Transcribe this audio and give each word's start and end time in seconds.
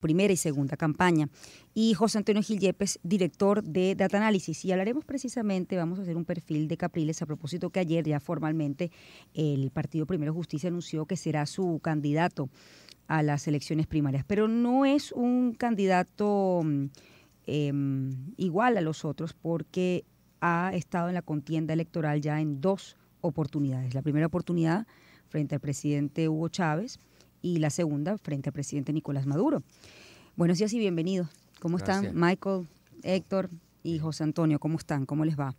primera 0.00 0.32
y 0.32 0.36
segunda 0.36 0.76
campaña, 0.76 1.28
y 1.74 1.94
José 1.94 2.18
Antonio 2.18 2.42
Gil 2.42 2.58
Yepes, 2.58 2.98
director 3.02 3.62
de 3.62 3.94
Data 3.94 4.16
Analysis. 4.16 4.64
Y 4.64 4.72
hablaremos 4.72 5.04
precisamente, 5.04 5.76
vamos 5.76 5.98
a 5.98 6.02
hacer 6.02 6.16
un 6.16 6.24
perfil 6.24 6.68
de 6.68 6.76
Capriles 6.76 7.20
a 7.22 7.26
propósito 7.26 7.70
que 7.70 7.80
ayer 7.80 8.06
ya 8.06 8.20
formalmente 8.20 8.90
el 9.34 9.70
Partido 9.70 10.06
Primero 10.06 10.32
Justicia 10.34 10.68
anunció 10.68 11.06
que 11.06 11.16
será 11.16 11.46
su 11.46 11.80
candidato 11.82 12.48
a 13.06 13.22
las 13.22 13.48
elecciones 13.48 13.86
primarias, 13.86 14.24
pero 14.26 14.48
no 14.48 14.84
es 14.84 15.12
un 15.12 15.54
candidato 15.54 16.60
em, 17.46 18.34
igual 18.36 18.76
a 18.76 18.82
los 18.82 19.04
otros 19.04 19.32
porque 19.32 20.04
ha 20.40 20.70
estado 20.74 21.08
en 21.08 21.14
la 21.14 21.22
contienda 21.22 21.72
electoral 21.72 22.20
ya 22.20 22.40
en 22.40 22.60
dos 22.60 22.96
oportunidades. 23.20 23.94
La 23.94 24.02
primera 24.02 24.26
oportunidad 24.26 24.86
frente 25.28 25.54
al 25.54 25.60
presidente 25.60 26.28
Hugo 26.28 26.48
Chávez, 26.48 27.00
y 27.42 27.58
la 27.58 27.70
segunda 27.70 28.18
frente 28.18 28.48
al 28.48 28.52
presidente 28.52 28.92
Nicolás 28.92 29.26
Maduro. 29.26 29.62
Buenos 30.36 30.58
días 30.58 30.72
y 30.72 30.78
bienvenidos. 30.78 31.28
¿Cómo 31.60 31.76
están 31.76 32.12
Michael, 32.14 32.68
Héctor 33.02 33.50
y 33.82 33.98
José 33.98 34.24
Antonio? 34.24 34.58
¿Cómo 34.58 34.78
están? 34.78 35.06
¿Cómo 35.06 35.24
les 35.24 35.38
va? 35.38 35.54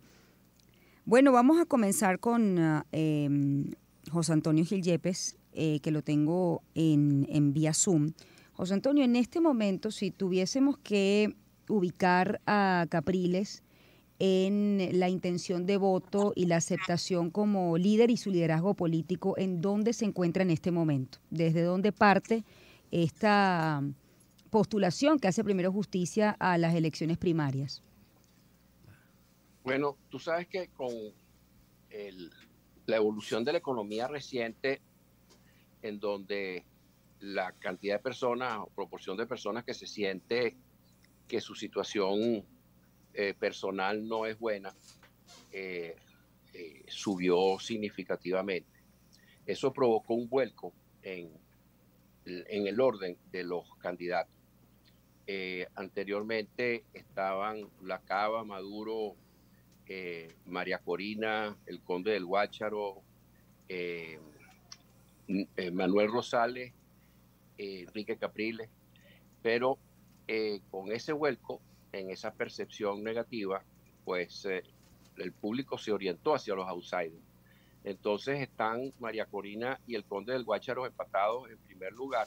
Bueno, 1.04 1.32
vamos 1.32 1.60
a 1.60 1.66
comenzar 1.66 2.18
con 2.18 2.58
ah, 2.58 2.86
em, 2.92 3.70
José 4.10 4.32
Antonio 4.32 4.64
Gil 4.64 4.82
Yepes, 4.82 5.36
eh, 5.52 5.80
que 5.80 5.90
lo 5.90 6.02
tengo 6.02 6.62
en, 6.74 7.26
en 7.30 7.52
vía 7.52 7.74
Zoom. 7.74 8.12
José 8.52 8.74
Antonio, 8.74 9.04
en 9.04 9.16
este 9.16 9.40
momento, 9.40 9.90
si 9.90 10.10
tuviésemos 10.10 10.78
que 10.78 11.34
ubicar 11.68 12.40
a 12.46 12.86
Capriles 12.88 13.62
en 14.20 15.00
la 15.00 15.08
intención 15.08 15.64
de 15.64 15.78
voto 15.78 16.34
y 16.36 16.44
la 16.44 16.56
aceptación 16.56 17.30
como 17.30 17.78
líder 17.78 18.10
y 18.10 18.18
su 18.18 18.30
liderazgo 18.30 18.74
político, 18.74 19.34
¿en 19.38 19.62
dónde 19.62 19.94
se 19.94 20.04
encuentra 20.04 20.42
en 20.42 20.50
este 20.50 20.70
momento? 20.70 21.18
¿Desde 21.30 21.62
dónde 21.62 21.90
parte 21.90 22.44
esta 22.90 23.82
postulación 24.50 25.18
que 25.18 25.28
hace 25.28 25.42
Primero 25.42 25.72
Justicia 25.72 26.36
a 26.38 26.58
las 26.58 26.74
elecciones 26.74 27.16
primarias? 27.16 27.82
Bueno, 29.64 29.96
tú 30.10 30.18
sabes 30.18 30.46
que 30.48 30.68
con 30.68 30.92
la 32.86 32.96
evolución 32.96 33.42
de 33.42 33.52
la 33.52 33.58
economía 33.58 34.06
reciente, 34.06 34.82
en 35.80 35.98
donde 35.98 36.66
la 37.20 37.52
cantidad 37.52 37.96
de 37.96 38.02
personas 38.02 38.58
o 38.58 38.66
proporción 38.66 39.16
de 39.16 39.26
personas 39.26 39.64
que 39.64 39.72
se 39.72 39.86
siente 39.86 40.56
que 41.26 41.40
su 41.40 41.54
situación 41.54 42.44
eh, 43.12 43.34
personal 43.34 44.06
no 44.06 44.24
es 44.24 44.38
buena, 44.38 44.72
eh, 45.50 45.96
eh, 46.54 46.84
subió 46.86 47.58
significativamente. 47.58 48.70
Eso 49.46 49.72
provocó 49.72 50.14
un 50.14 50.28
vuelco 50.28 50.72
en, 51.02 51.28
en 52.24 52.66
el 52.68 52.80
orden 52.80 53.16
de 53.32 53.42
los 53.42 53.74
candidatos. 53.76 54.32
anteriormente 55.74 56.84
estaban 56.92 57.68
La 57.82 58.00
Cava, 58.00 58.44
Maduro, 58.44 59.16
María 60.46 60.78
Corina, 60.78 61.56
el 61.66 61.80
Conde 61.82 62.12
del 62.12 62.26
Guácharo, 62.26 63.02
Manuel 65.72 66.12
Rosales, 66.12 66.72
Enrique 67.58 68.16
Capriles, 68.16 68.68
pero 69.42 69.78
con 70.70 70.92
ese 70.92 71.12
vuelco 71.12 71.60
en 71.92 72.10
esa 72.10 72.32
percepción 72.32 73.02
negativa, 73.02 73.62
pues 74.04 74.44
eh, 74.44 74.62
el 75.16 75.32
público 75.32 75.78
se 75.78 75.92
orientó 75.92 76.34
hacia 76.34 76.54
los 76.54 76.68
outsiders. 76.68 77.22
Entonces 77.84 78.40
están 78.40 78.92
María 78.98 79.26
Corina 79.26 79.80
y 79.86 79.94
el 79.94 80.04
Conde 80.04 80.32
del 80.32 80.44
Guácharo 80.44 80.86
empatados 80.86 81.50
en 81.50 81.58
primer 81.58 81.92
lugar 81.92 82.26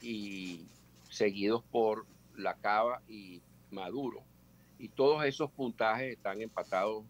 y 0.00 0.66
seguidos 1.10 1.62
por 1.70 2.06
La 2.36 2.54
Cava 2.54 3.02
y 3.08 3.42
Maduro. 3.70 4.22
Y 4.78 4.88
todos 4.88 5.24
esos 5.24 5.50
puntajes 5.50 6.12
están 6.12 6.40
empatados 6.40 7.04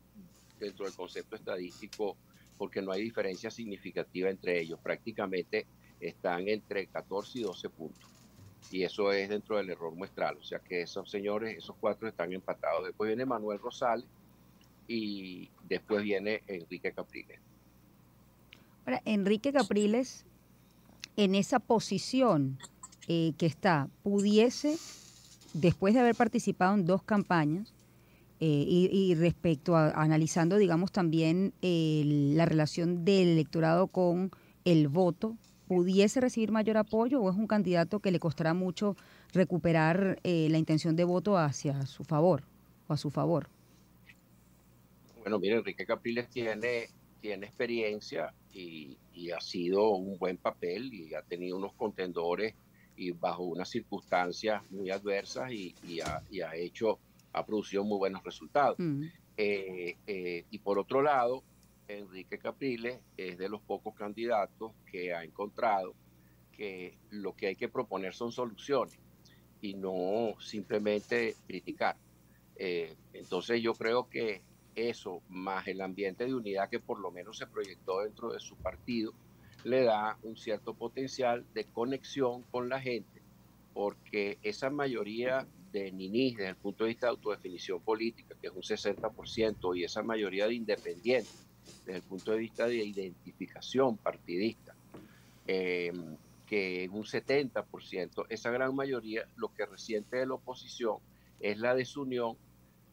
dentro 0.59 0.85
del 0.85 0.95
concepto 0.95 1.37
estadístico 1.37 2.17
porque 2.58 2.83
no 2.83 2.92
hay 2.92 3.02
diferencia 3.02 3.51
significativa 3.51 4.31
entre 4.31 4.61
ellos. 4.61 4.81
Prácticamente 4.81 5.67
están 6.01 6.48
entre 6.48 6.86
14 6.86 7.39
y 7.39 7.42
12 7.42 7.69
puntos 7.70 8.14
y 8.70 8.83
eso 8.83 9.13
es 9.13 9.29
dentro 9.29 9.57
del 9.57 9.70
error 9.70 9.95
muestral. 9.95 10.36
O 10.39 10.42
sea 10.42 10.58
que 10.58 10.83
esos 10.83 11.11
señores, 11.11 11.57
esos 11.57 11.77
cuatro 11.80 12.08
están 12.08 12.33
empatados. 12.33 12.85
Después 12.85 13.08
viene 13.08 13.25
Manuel 13.25 13.58
Rosales 13.58 14.07
y 14.89 15.51
después 15.69 16.02
viene 16.02 16.42
Enrique 16.47 16.92
Capriles. 16.92 17.39
Ahora, 18.86 19.01
Enrique 19.05 19.52
Capriles, 19.52 20.27
en 21.17 21.35
esa 21.35 21.58
posición 21.58 22.58
eh, 23.08 23.33
que 23.39 23.47
está, 23.47 23.89
pudiese, 24.02 24.77
después 25.55 25.95
de 25.95 26.01
haber 26.01 26.14
participado 26.14 26.75
en 26.75 26.85
dos 26.85 27.02
campañas, 27.02 27.73
eh, 28.41 28.91
y, 28.92 29.14
respecto 29.14 29.77
a 29.77 29.91
analizando, 29.91 30.58
digamos, 30.58 30.92
también 30.92 31.55
la 31.63 32.45
relación 32.45 33.05
del 33.05 33.29
electorado 33.29 33.86
con 33.86 34.33
el 34.64 34.89
voto, 34.89 35.36
pudiese 35.67 36.20
recibir 36.20 36.52
mayor 36.52 36.77
apoyo 36.77 37.20
o 37.20 37.30
es 37.30 37.36
un 37.36 37.47
candidato 37.47 38.01
que 38.01 38.11
le 38.11 38.20
costará 38.20 38.55
mucho 38.55 38.97
recuperar 39.33 40.19
eh, 40.23 40.48
la 40.51 40.58
intención 40.58 40.97
de 40.97 41.05
voto 41.05 41.36
hacia 41.36 41.86
su 41.86 42.05
favor 42.05 42.42
o 42.86 42.92
a 42.92 42.97
su 42.97 43.11
favor? 43.11 43.48
Bueno, 45.20 45.39
mire, 45.39 45.57
Enrique 45.57 45.86
Capriles 45.86 46.29
tiene, 46.29 46.89
tiene 47.20 47.47
experiencia 47.47 48.33
y, 48.52 48.98
ha 49.35 49.41
sido 49.41 49.91
un 49.95 50.19
buen 50.19 50.36
papel 50.36 50.92
y 50.92 51.14
ha 51.14 51.23
tenido 51.23 51.57
unos 51.57 51.73
contendores 51.73 52.55
y 52.96 53.11
bajo 53.13 53.42
unas 53.45 53.69
circunstancias 53.69 54.63
muy 54.70 54.91
adversas 54.91 55.51
y, 55.51 55.75
ha, 56.01 56.55
hecho, 56.55 56.98
ha 57.33 57.45
producido 57.45 57.85
muy 57.85 57.98
buenos 57.98 58.23
resultados. 58.23 58.77
Mm. 58.79 59.05
Eh, 59.36 59.96
eh, 60.07 60.45
y 60.51 60.58
por 60.58 60.79
otro 60.79 61.02
lado, 61.02 61.42
Enrique 61.89 62.39
Capriles 62.39 63.00
es 63.17 63.39
de 63.39 63.48
los 63.48 63.61
pocos 63.61 63.95
candidatos 63.95 64.72
que 64.90 65.14
ha 65.14 65.24
encontrado 65.24 65.95
que 66.52 66.96
lo 67.11 67.34
que 67.34 67.48
hay 67.48 67.56
que 67.56 67.68
proponer 67.68 68.14
son 68.14 68.33
soluciones 68.33 68.98
y 69.61 69.74
no 69.74 70.34
simplemente 70.40 71.34
criticar. 71.46 71.96
Eh, 72.56 72.95
entonces 73.12 73.61
yo 73.62 73.74
creo 73.74 74.08
que 74.08 74.42
eso, 74.74 75.22
más 75.28 75.67
el 75.68 75.80
ambiente 75.80 76.24
de 76.24 76.34
unidad 76.34 76.68
que 76.68 76.80
por 76.80 77.00
lo 77.00 77.11
menos 77.11 77.39
se 77.39 77.46
proyectó 77.46 78.01
dentro 78.01 78.33
de 78.33 78.40
su 78.40 78.56
partido, 78.56 79.12
le 79.64 79.83
da 79.83 80.18
un 80.22 80.36
cierto 80.36 80.74
potencial 80.74 81.45
de 81.55 81.64
conexión 81.64 82.42
con 82.51 82.68
la 82.68 82.80
gente, 82.80 83.22
porque 83.72 84.39
esa 84.42 84.70
mayoría 84.70 85.46
de 85.72 85.90
ninis 85.90 86.36
desde 86.36 86.51
el 86.51 86.56
punto 86.56 86.84
de 86.84 86.89
vista 86.89 87.06
de 87.06 87.11
autodefinición 87.11 87.80
política, 87.80 88.36
que 88.40 88.48
es 88.48 88.52
un 88.52 88.62
60%, 88.62 89.77
y 89.77 89.84
esa 89.84 90.02
mayoría 90.02 90.46
de 90.46 90.55
independientes, 90.55 91.44
desde 91.85 91.98
el 91.98 92.02
punto 92.02 92.33
de 92.33 92.39
vista 92.39 92.67
de 92.67 92.77
identificación 92.77 93.97
partidista, 93.97 94.75
em, 95.47 96.17
que 96.47 96.85
en 96.85 96.92
un 96.92 97.05
70%, 97.05 98.27
esa 98.29 98.51
gran 98.51 98.75
mayoría 98.75 99.27
lo 99.36 99.52
que 99.55 99.67
resiente 99.67 100.17
de 100.17 100.27
la 100.27 100.35
oposición 100.35 100.98
es 101.41 101.58
la 101.58 101.75
desunión 101.75 102.36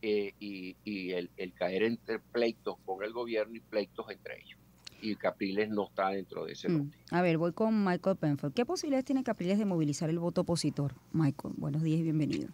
eh, 0.01 0.33
y, 0.39 1.11
el, 1.11 1.53
caer 1.53 1.83
entre 1.83 2.19
pleitos 2.19 2.77
con 2.85 3.03
el 3.03 3.13
gobierno 3.13 3.55
y 3.55 3.59
pleitos 3.59 4.09
entre 4.09 4.41
ellos. 4.41 4.59
Y 4.99 5.15
Capriles 5.15 5.69
no 5.69 5.87
está 5.87 6.09
dentro 6.09 6.45
de 6.45 6.53
ese 6.53 6.69
mm. 6.69 6.91
A 7.11 7.21
ver, 7.21 7.37
voy 7.37 7.53
con 7.53 7.83
Michael 7.83 8.17
Penford. 8.17 8.53
¿Qué 8.53 8.65
posibilidades 8.65 9.05
tiene 9.05 9.23
Capriles 9.23 9.59
de 9.59 9.65
movilizar 9.65 10.09
el 10.09 10.19
voto 10.19 10.41
opositor? 10.41 10.95
Michael, 11.13 11.53
buenos 11.57 11.83
días 11.83 11.99
y 11.99 12.03
bienvenido. 12.03 12.49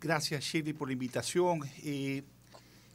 Gracias, 0.00 0.42
Shirley, 0.42 0.72
por 0.72 0.88
la 0.88 0.94
invitación. 0.94 1.60
Eh, 1.84 2.22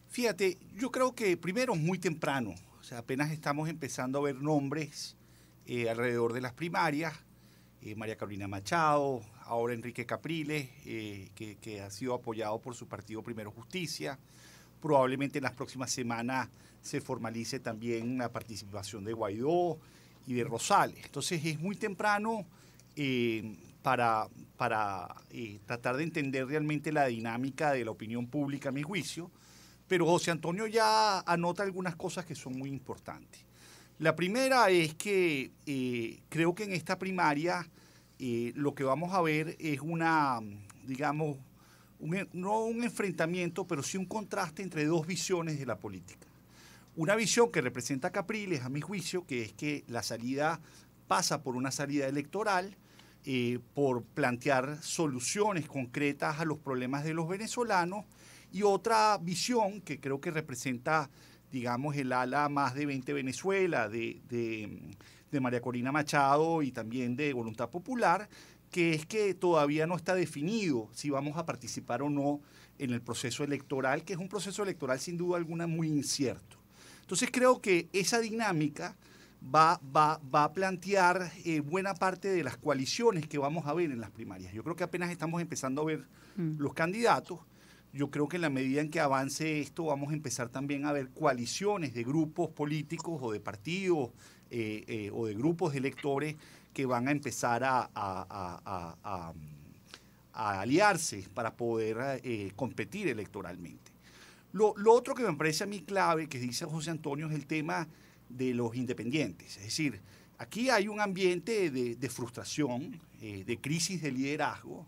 Fíjate, 0.10 0.58
yo 0.76 0.92
creo 0.92 1.14
que 1.14 1.38
primero 1.38 1.74
es 1.74 1.80
muy 1.80 2.00
temprano, 2.00 2.56
o 2.80 2.84
sea, 2.84 3.00
apenas 3.00 3.32
estamos 3.32 3.70
empezando 3.70 4.20
a 4.20 4.22
ver 4.22 4.36
nombres 4.36 5.16
eh, 5.66 5.90
alrededor 5.90 6.32
de 6.32 6.42
las 6.42 6.54
primarias, 6.54 7.14
eh, 7.82 7.96
María 7.96 8.16
Carolina 8.16 8.48
Machado, 8.48 9.22
ahora 9.44 9.74
Enrique 9.74 10.06
Capriles, 10.06 10.70
eh, 10.86 11.30
que, 11.36 11.82
ha 11.82 11.90
sido 11.92 12.14
apoyado 12.14 12.60
por 12.60 12.74
su 12.74 12.88
partido 12.88 13.22
Primero 13.22 13.52
Justicia. 13.52 14.18
Probablemente 14.82 15.40
en 15.40 15.44
las 15.44 15.54
próximas 15.54 15.92
semanas 15.92 16.48
se 16.82 17.02
formalice 17.02 17.60
también 17.60 18.18
la 18.18 18.32
participación 18.32 19.04
de 19.04 19.12
Guaidó 19.12 19.78
y 20.26 20.34
de 20.34 20.46
Rosales. 20.46 21.06
Entonces 21.06 21.44
es 21.44 21.60
muy 21.60 21.76
temprano 21.76 22.46
para, 23.82 24.28
para 24.56 25.16
tratar 25.66 25.98
de 25.98 26.04
entender 26.04 26.48
realmente 26.48 26.92
la 26.92 27.08
dinámica 27.08 27.74
de 27.74 27.84
la 27.84 27.92
opinión 27.92 28.28
pública, 28.28 28.70
a 28.70 28.72
mi 28.72 28.84
juicio 28.84 29.30
pero 29.88 30.06
José 30.06 30.32
Antonio 30.32 30.68
ya 30.68 31.20
anota 31.22 31.64
algunas 31.64 31.96
cosas 31.96 32.26
que 32.26 32.36
son 32.36 32.58
muy 32.58 32.70
importantes. 32.70 33.46
La 34.00 34.16
primera 34.16 34.70
es 34.70 34.94
que 34.94 35.52
eh, 35.66 36.20
creo 36.30 36.54
que 36.54 36.66
en 36.66 36.74
esta 36.74 37.00
primaria 37.00 37.68
eh, 38.20 38.52
lo 38.56 38.76
que 38.76 38.84
vamos 38.84 39.14
a 39.14 39.22
ver 39.22 39.56
es 39.60 39.80
una, 39.82 40.40
digamos, 40.86 41.38
no 42.34 42.60
un 42.66 42.84
enfrentamiento, 42.84 43.66
pero 43.66 43.82
sí 43.82 43.98
un 43.98 44.06
contraste 44.06 44.62
entre 44.62 44.86
dos 44.86 45.08
visiones 45.08 45.58
de 45.58 45.66
la 45.66 45.78
política. 45.78 46.28
Una 46.96 47.16
visión 47.16 47.52
que 47.52 47.62
representa 47.62 48.12
Capriles, 48.12 48.64
a 48.64 48.70
mi 48.70 48.82
juicio, 48.82 49.26
que 49.26 49.44
es 49.44 49.54
que 49.54 49.84
la 49.88 50.04
salida 50.04 50.60
pasa 51.08 51.42
por 51.42 51.56
una 51.56 51.72
salida 51.72 52.08
electoral 52.08 52.76
eh, 53.26 53.60
por 53.74 54.04
plantear 54.04 54.82
soluciones 54.82 55.68
concretas 55.68 56.40
a 56.40 56.46
los 56.46 56.60
problemas 56.60 57.04
de 57.04 57.14
los 57.14 57.28
venezolanos 57.28 58.06
y 58.52 58.64
otra 58.64 59.18
visión 59.18 59.82
que 59.82 60.00
creo 60.00 60.22
que 60.22 60.32
representa, 60.32 61.10
digamos, 61.52 61.96
el 61.96 62.12
ala 62.14 62.50
más 62.50 62.74
de 62.76 62.86
20 62.86 63.14
Venezuela, 63.14 63.90
de, 63.90 64.22
de 64.30 65.40
María 65.40 65.62
Corina 65.62 65.92
Machado 65.92 66.62
y 66.62 66.72
también 66.72 67.16
de 67.16 67.34
Voluntad 67.34 67.70
Popular, 67.70 68.30
que 68.72 68.94
es 68.94 69.06
que 69.06 69.34
todavía 69.34 69.88
no 69.88 69.96
está 69.96 70.16
definido 70.16 70.90
si 70.94 71.10
vamos 71.10 71.38
a 71.38 71.46
participar 71.46 72.02
o 72.02 72.10
no 72.10 72.42
en 72.80 72.92
el 72.92 73.02
proceso 73.02 73.44
electoral, 73.44 74.04
que 74.04 74.14
es 74.14 74.20
un 74.20 74.30
proceso 74.30 74.64
electoral 74.64 75.00
sin 75.00 75.18
duda 75.18 75.38
alguna 75.38 75.68
muy 75.68 75.88
incierto. 75.88 76.58
Entonces 77.02 77.30
creo 77.32 77.62
que 77.62 77.88
esa 77.94 78.20
dinámica 78.20 78.98
va, 79.44 79.80
va, 79.96 80.20
va 80.34 80.44
a 80.44 80.54
plantear 80.54 81.32
eh, 81.46 81.62
buena 81.62 81.94
parte 81.94 82.28
de 82.30 82.44
las 82.44 82.58
coaliciones 82.58 83.28
que 83.28 83.38
vamos 83.38 83.66
a 83.66 83.74
ver 83.74 83.92
en 83.92 84.02
las 84.02 84.12
primarias. 84.12 84.54
Yo 84.54 84.64
creo 84.64 84.76
que 84.76 84.84
apenas 84.84 85.12
estamos 85.12 85.42
empezando 85.42 85.82
a 85.82 85.86
ver 85.86 86.06
mm. 86.36 86.58
los 86.60 86.74
candidatos. 86.74 87.40
Yo 87.94 88.12
creo 88.12 88.28
que 88.28 88.36
en 88.36 88.42
la 88.42 88.50
medida 88.50 88.82
en 88.82 88.90
que 88.90 89.00
avance 89.00 89.60
esto 89.60 89.86
vamos 89.86 90.12
a 90.12 90.14
empezar 90.14 90.50
también 90.50 90.86
a 90.86 90.92
ver 90.92 91.10
coaliciones 91.10 91.94
de 91.94 92.04
grupos 92.04 92.50
políticos 92.50 93.20
o 93.22 93.32
de 93.32 93.40
partidos 93.40 94.10
eh, 94.50 94.84
eh, 94.88 95.12
o 95.14 95.26
de 95.26 95.34
grupos 95.34 95.74
de 95.74 95.80
electores 95.80 96.36
que 96.74 96.86
van 96.86 97.08
a 97.08 97.12
empezar 97.12 97.64
a, 97.64 99.34
aliarse 100.34 101.26
para 101.34 101.56
poder 101.56 102.22
eh, 102.24 102.52
competir 102.56 103.08
electoralmente. 103.08 103.92
Lo, 104.52 104.76
otro 104.88 105.16
que 105.16 105.24
me 105.24 105.34
parece 105.34 105.64
a 105.64 105.68
mí 105.68 105.82
clave, 105.82 106.28
que 106.28 106.40
dice 106.40 106.66
José 106.66 106.92
Antonio, 106.92 107.28
es 107.28 107.34
el 107.34 107.48
tema 107.48 107.88
de 108.30 108.54
los 108.54 108.76
independientes. 108.76 109.58
Es 109.58 109.64
decir, 109.64 110.00
aquí 110.38 110.70
hay 110.70 110.88
un 110.88 111.02
ambiente 111.02 111.72
de, 111.72 112.10
frustración, 112.10 113.00
de 113.20 113.60
crisis 113.60 114.02
de 114.02 114.12
liderazgo, 114.12 114.86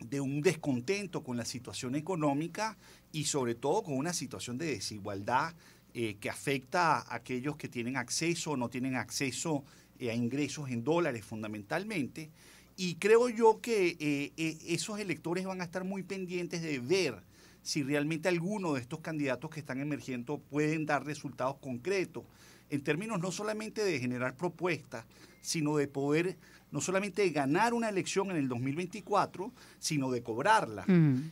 de 0.00 0.20
un 0.20 0.40
descontento 0.40 1.22
con 1.22 1.36
la 1.36 1.44
situación 1.44 1.94
económica 1.94 2.76
y 3.12 3.24
sobre 3.24 3.54
todo 3.54 3.82
con 3.82 3.96
una 3.96 4.12
situación 4.12 4.58
de 4.58 4.66
desigualdad 4.66 5.54
eh, 5.94 6.16
que 6.20 6.30
afecta 6.30 6.98
a 6.98 7.14
aquellos 7.14 7.56
que 7.56 7.68
tienen 7.68 7.96
acceso 7.96 8.52
o 8.52 8.56
no 8.56 8.68
tienen 8.68 8.94
acceso 8.94 9.64
eh, 9.98 10.10
a 10.10 10.14
ingresos 10.14 10.70
en 10.70 10.84
dólares 10.84 11.24
fundamentalmente. 11.24 12.30
Y 12.76 12.94
creo 12.96 13.28
yo 13.28 13.60
que 13.60 13.96
eh, 13.98 14.56
esos 14.66 15.00
electores 15.00 15.44
van 15.44 15.60
a 15.60 15.64
estar 15.64 15.82
muy 15.84 16.04
pendientes 16.04 16.62
de 16.62 16.78
ver 16.78 17.22
si 17.62 17.82
realmente 17.82 18.28
alguno 18.28 18.74
de 18.74 18.80
estos 18.80 19.00
candidatos 19.00 19.50
que 19.50 19.60
están 19.60 19.80
emergiendo 19.80 20.38
pueden 20.38 20.86
dar 20.86 21.04
resultados 21.04 21.56
concretos, 21.56 22.24
en 22.70 22.82
términos 22.82 23.18
no 23.20 23.32
solamente 23.32 23.84
de 23.84 23.98
generar 23.98 24.36
propuestas, 24.36 25.04
sino 25.40 25.76
de 25.76 25.88
poder 25.88 26.36
no 26.70 26.80
solamente 26.80 27.22
de 27.22 27.30
ganar 27.30 27.74
una 27.74 27.88
elección 27.88 28.30
en 28.30 28.36
el 28.36 28.48
2024, 28.48 29.52
sino 29.78 30.10
de 30.10 30.22
cobrarla. 30.22 30.84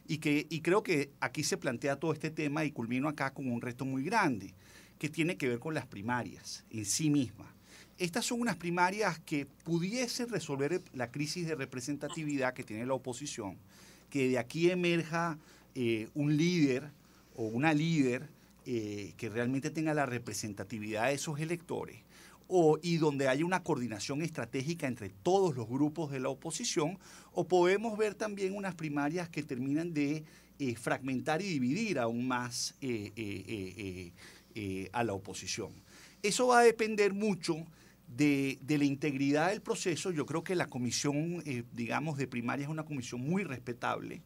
y, 0.06 0.18
que, 0.18 0.46
y 0.48 0.60
creo 0.60 0.82
que 0.82 1.10
aquí 1.20 1.42
se 1.42 1.56
plantea 1.56 1.96
todo 1.96 2.12
este 2.12 2.30
tema 2.30 2.64
y 2.64 2.72
culmino 2.72 3.08
acá 3.08 3.32
con 3.32 3.50
un 3.50 3.60
reto 3.60 3.84
muy 3.84 4.02
grande, 4.02 4.54
que 4.98 5.08
tiene 5.08 5.36
que 5.36 5.48
ver 5.48 5.58
con 5.58 5.74
las 5.74 5.86
primarias 5.86 6.64
en 6.70 6.84
sí 6.84 7.10
mismas. 7.10 7.48
Estas 7.98 8.26
son 8.26 8.40
unas 8.40 8.56
primarias 8.56 9.18
que 9.20 9.46
pudiesen 9.46 10.28
resolver 10.28 10.82
la 10.92 11.10
crisis 11.10 11.46
de 11.46 11.54
representatividad 11.54 12.52
que 12.52 12.62
tiene 12.62 12.84
la 12.84 12.94
oposición, 12.94 13.56
que 14.10 14.28
de 14.28 14.38
aquí 14.38 14.70
emerja 14.70 15.38
eh, 15.74 16.08
un 16.14 16.36
líder 16.36 16.90
o 17.34 17.44
una 17.44 17.72
líder 17.72 18.28
eh, 18.66 19.14
que 19.16 19.28
realmente 19.28 19.70
tenga 19.70 19.94
la 19.94 20.06
representatividad 20.06 21.06
de 21.06 21.14
esos 21.14 21.40
electores 21.40 21.98
o, 22.48 22.78
y 22.82 22.96
donde 22.96 23.28
haya 23.28 23.44
una 23.44 23.62
coordinación 23.62 24.22
estratégica 24.22 24.86
entre 24.86 25.10
todos 25.10 25.56
los 25.56 25.68
grupos 25.68 26.10
de 26.10 26.20
la 26.20 26.28
oposición, 26.28 26.98
o 27.32 27.46
podemos 27.46 27.98
ver 27.98 28.14
también 28.14 28.54
unas 28.54 28.74
primarias 28.74 29.28
que 29.28 29.42
terminan 29.42 29.92
de 29.92 30.24
eh, 30.58 30.74
fragmentar 30.76 31.42
y 31.42 31.48
dividir 31.48 31.98
aún 31.98 32.26
más 32.26 32.74
eh, 32.80 34.12
eh, 34.54 34.88
a 34.92 35.04
la 35.04 35.12
oposición. 35.12 35.70
Eso 36.22 36.46
va 36.46 36.60
a 36.60 36.62
depender 36.62 37.12
mucho 37.12 37.66
de, 38.08 38.58
de, 38.62 38.78
la 38.78 38.84
integridad 38.84 39.50
del 39.50 39.60
proceso. 39.60 40.12
Yo 40.12 40.24
creo 40.24 40.42
que 40.42 40.54
la 40.54 40.68
comisión, 40.68 41.44
digamos, 41.72 42.16
de 42.16 42.26
primaria 42.26 42.64
es 42.64 42.70
una 42.70 42.84
comisión 42.84 43.20
muy 43.20 43.44
respetable, 43.44 44.22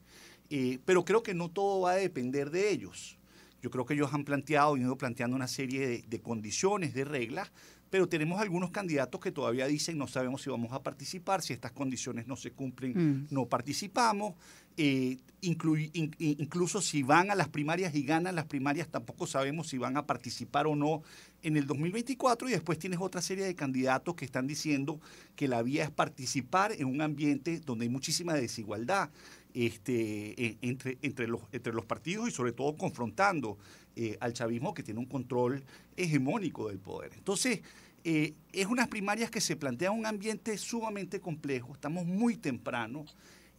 pero 0.84 1.05
creo 1.05 1.22
que 1.22 1.34
no 1.34 1.49
todo 1.49 1.81
va 1.81 1.93
a 1.93 1.96
depender 1.96 2.50
de 2.50 2.70
ellos. 2.70 3.19
Yo 3.61 3.70
creo 3.70 3.84
que 3.84 3.94
ellos 3.94 4.14
han 4.14 4.25
planteado 4.25 4.76
y 4.76 4.82
ido 4.82 4.96
planteando 4.96 5.34
una 5.37 5.49
serie 5.49 5.87
de, 5.87 6.05
de 6.06 6.20
condiciones, 6.20 6.94
de 6.94 7.05
reglas, 7.05 7.50
pero 7.90 8.08
tenemos 8.08 8.40
algunos 8.40 8.70
candidatos 8.70 9.20
que 9.20 9.32
todavía 9.32 9.66
dicen 9.66 9.98
no 9.98 10.06
sabemos 10.06 10.42
si 10.42 10.50
vamos 10.50 10.72
a 10.72 10.82
participar, 10.82 11.42
si 11.42 11.52
estas 11.52 11.72
condiciones 11.72 12.26
no 12.26 12.37
se 12.37 12.52
cumplen, 12.52 12.92
mm. 12.94 13.26
no 13.31 13.46
participamos. 13.46 14.34
Eh, 14.76 15.19
incluso 15.42 16.81
si 16.81 17.02
van 17.02 17.31
a 17.31 17.34
las 17.34 17.48
primarias 17.48 17.94
y 17.94 18.02
ganan 18.02 18.34
las 18.34 18.46
primarias, 18.46 18.88
tampoco 18.88 19.26
sabemos 19.26 19.69
si 19.69 19.76
van 19.76 19.96
a 19.96 20.06
participar 20.06 20.66
o 20.66 20.76
no 20.76 21.02
en 21.42 21.56
el 21.56 21.66
2024 21.66 22.48
y 22.48 22.52
después 22.52 22.78
tienes 22.78 23.00
otra 23.00 23.20
serie 23.20 23.44
de 23.44 23.54
candidatos 23.54 24.14
que 24.14 24.25
están 24.25 24.46
diciendo 24.46 25.00
que 25.36 25.48
la 25.48 25.62
vía 25.62 25.84
es 25.84 25.90
participar 25.90 26.72
en 26.72 26.86
un 26.86 27.02
ambiente 27.02 27.60
donde 27.60 27.84
hay 27.84 27.88
muchísima 27.88 28.34
desigualdad 28.34 29.10
este, 29.52 30.58
entre, 30.62 30.98
entre, 31.02 31.26
los, 31.26 31.40
entre 31.52 31.72
los 31.72 31.84
partidos 31.84 32.28
y 32.28 32.31
sobre 32.31 32.52
todo 32.52 32.76
confrontando 32.76 33.58
eh, 33.96 34.16
al 34.20 34.32
chavismo 34.32 34.75
que 34.75 34.82
tiene 34.82 35.00
un 35.00 35.06
control 35.06 35.64
hegemónico 35.96 36.69
del 36.69 36.78
poder. 36.78 37.12
Entonces, 37.14 37.60
eh, 38.04 38.34
es 38.52 38.66
unas 38.66 38.88
primarias 38.88 39.31
que 39.31 39.40
se 39.40 39.56
plantea 39.56 39.90
un 39.90 40.06
ambiente 40.06 40.56
sumamente 40.56 41.20
complejo, 41.20 41.75
estamos 41.75 42.06
muy 42.06 42.37
temprano, 42.37 43.04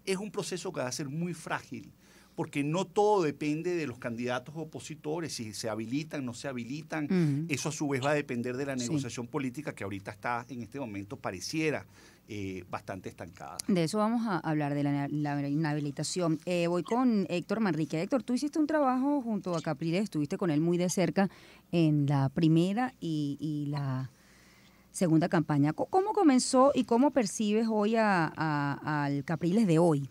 es 0.05 0.17
un 0.17 0.31
proceso 0.31 0.73
que 0.73 0.79
va 0.79 0.87
a 0.87 0.91
ser 0.91 1.09
muy 1.09 1.33
frágil, 1.33 1.91
porque 2.35 2.63
no 2.63 2.85
todo 2.85 3.21
depende 3.21 3.75
de 3.75 3.85
los 3.85 3.99
candidatos 3.99 4.55
opositores, 4.57 5.33
si 5.33 5.53
se 5.53 5.69
habilitan, 5.69 6.25
no 6.25 6.33
se 6.33 6.47
habilitan, 6.47 7.45
eso 7.49 7.69
a 7.69 7.71
su 7.71 7.87
vez 7.89 8.03
va 8.03 8.11
a 8.11 8.15
depender 8.15 8.57
de 8.57 8.65
la 8.65 8.75
negociación 8.75 9.27
política 9.27 9.75
que 9.75 9.83
ahorita 9.83 10.11
está 10.11 10.45
en 10.49 10.63
este 10.63 10.79
momento, 10.79 11.17
pareciera 11.17 11.85
eh, 12.33 12.63
bastante 12.69 13.09
estancada. 13.09 13.57
De 13.67 13.83
eso 13.83 13.97
vamos 13.97 14.25
a 14.25 14.37
hablar, 14.37 14.73
de 14.73 14.83
la, 14.83 15.49
inhabilitación. 15.49 16.39
Eh, 16.45 16.67
voy 16.67 16.81
con 16.81 17.25
Héctor 17.27 17.59
Manrique. 17.59 18.01
Héctor, 18.01 18.23
tú 18.23 18.33
hiciste 18.33 18.57
un 18.57 18.67
trabajo 18.67 19.21
junto 19.21 19.53
a 19.53 19.61
Capriles, 19.61 20.03
estuviste 20.03 20.37
con 20.37 20.49
él 20.49 20.61
muy 20.61 20.77
de 20.77 20.89
cerca 20.89 21.29
en 21.73 22.05
la 22.05 22.29
primera 22.29 22.93
y, 23.01 23.65
la 23.67 24.11
segunda 24.91 25.27
campaña. 25.27 25.73
¿Cómo 25.73 26.13
comenzó 26.13 26.71
y 26.73 26.85
cómo 26.85 27.11
percibes 27.11 27.67
hoy 27.69 27.97
al 27.97 29.25
Capriles 29.25 29.67
de 29.67 29.79
hoy? 29.79 30.09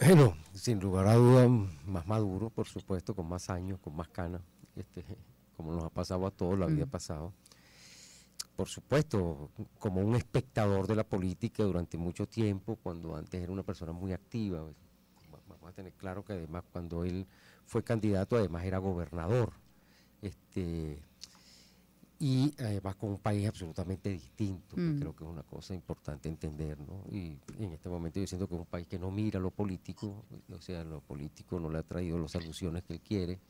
Bueno, 0.00 0.34
sin 0.54 0.80
lugar 0.80 1.08
a 1.08 1.14
dudas, 1.16 1.50
más 1.84 2.06
maduro, 2.06 2.48
por 2.48 2.66
supuesto, 2.66 3.14
con 3.14 3.28
más 3.28 3.50
años, 3.50 3.78
con 3.80 3.94
más 3.94 4.08
canas, 4.08 4.40
este, 4.74 5.04
como 5.58 5.74
nos 5.74 5.84
ha 5.84 5.90
pasado 5.90 6.26
a 6.26 6.30
todos, 6.30 6.58
lo 6.58 6.64
había 6.64 6.86
pasado 6.86 7.34
por 8.60 8.68
supuesto, 8.68 9.48
como 9.78 10.02
un 10.02 10.16
espectador 10.16 10.86
de 10.86 10.94
la 10.94 11.02
política 11.02 11.62
durante 11.62 11.96
mucho 11.96 12.28
tiempo, 12.28 12.76
cuando 12.76 13.16
antes 13.16 13.40
era 13.40 13.50
una 13.50 13.62
persona 13.62 13.90
muy 13.90 14.12
activa. 14.12 14.62
Vamos 15.48 15.70
a 15.70 15.72
tener 15.72 15.94
claro 15.94 16.22
que 16.22 16.34
además 16.34 16.64
cuando 16.70 17.02
él 17.02 17.26
fue 17.64 17.82
candidato, 17.82 18.36
además 18.36 18.62
era 18.66 18.76
gobernador. 18.76 19.54
Este, 20.20 21.02
y 22.18 22.54
además 22.58 22.96
con 22.96 23.12
un 23.12 23.18
país 23.18 23.48
absolutamente 23.48 24.10
distinto, 24.10 24.76
que 24.76 24.82
mm. 24.82 25.00
creo 25.00 25.16
que 25.16 25.24
es 25.24 25.30
una 25.30 25.42
cosa 25.42 25.74
importante 25.74 26.28
entender, 26.28 26.78
¿no? 26.80 27.02
Y 27.10 27.38
en 27.58 27.72
este 27.72 27.88
momento 27.88 28.20
yo 28.20 28.26
siento 28.26 28.46
que 28.46 28.56
es 28.56 28.60
un 28.60 28.66
país 28.66 28.86
que 28.86 28.98
no 28.98 29.10
mira 29.10 29.40
lo 29.40 29.52
político, 29.52 30.26
o 30.54 30.60
sea, 30.60 30.84
lo 30.84 31.00
político 31.00 31.58
no 31.58 31.70
le 31.70 31.78
ha 31.78 31.82
traído 31.82 32.18
las 32.18 32.32
soluciones 32.32 32.82
que 32.82 32.92
él 32.92 33.00
quiere, 33.00 33.40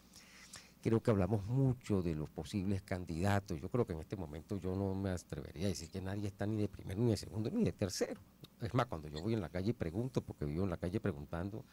creo 0.81 1.03
que 1.03 1.11
hablamos 1.11 1.45
mucho 1.47 2.03
de 2.03 2.15
los 2.15 2.29
posibles 2.31 2.83
candidatos. 2.83 3.61
Yo 3.61 3.69
creo 3.69 3.87
que 3.87 3.93
en 3.93 4.01
este 4.01 4.17
momento 4.17 4.59
yo 4.59 4.75
no 4.75 4.95
me 4.95 5.11
atrevería 5.11 5.67
a 5.67 5.69
decir 5.69 5.91
que 5.91 6.01
nadie 6.01 6.29
está 6.29 6.47
ni 6.47 6.57
de 6.57 6.69
primero, 6.69 7.01
ni 7.01 7.11
de 7.11 7.17
segundo, 7.17 7.51
ni 7.51 7.65
de 7.65 7.73
tercero. 7.73 8.21
Es 8.61 8.75
más, 8.75 8.87
cuando 8.87 9.09
yo 9.09 9.21
voy 9.21 9.35
en 9.35 9.41
la 9.41 9.49
calle 9.49 9.71
y 9.71 9.73
pregunto, 9.75 10.23
porque 10.23 10.45
vivo 10.45 10.65
en 10.65 10.71
la 10.71 10.77
calle 10.77 11.01
preguntando, 11.01 11.65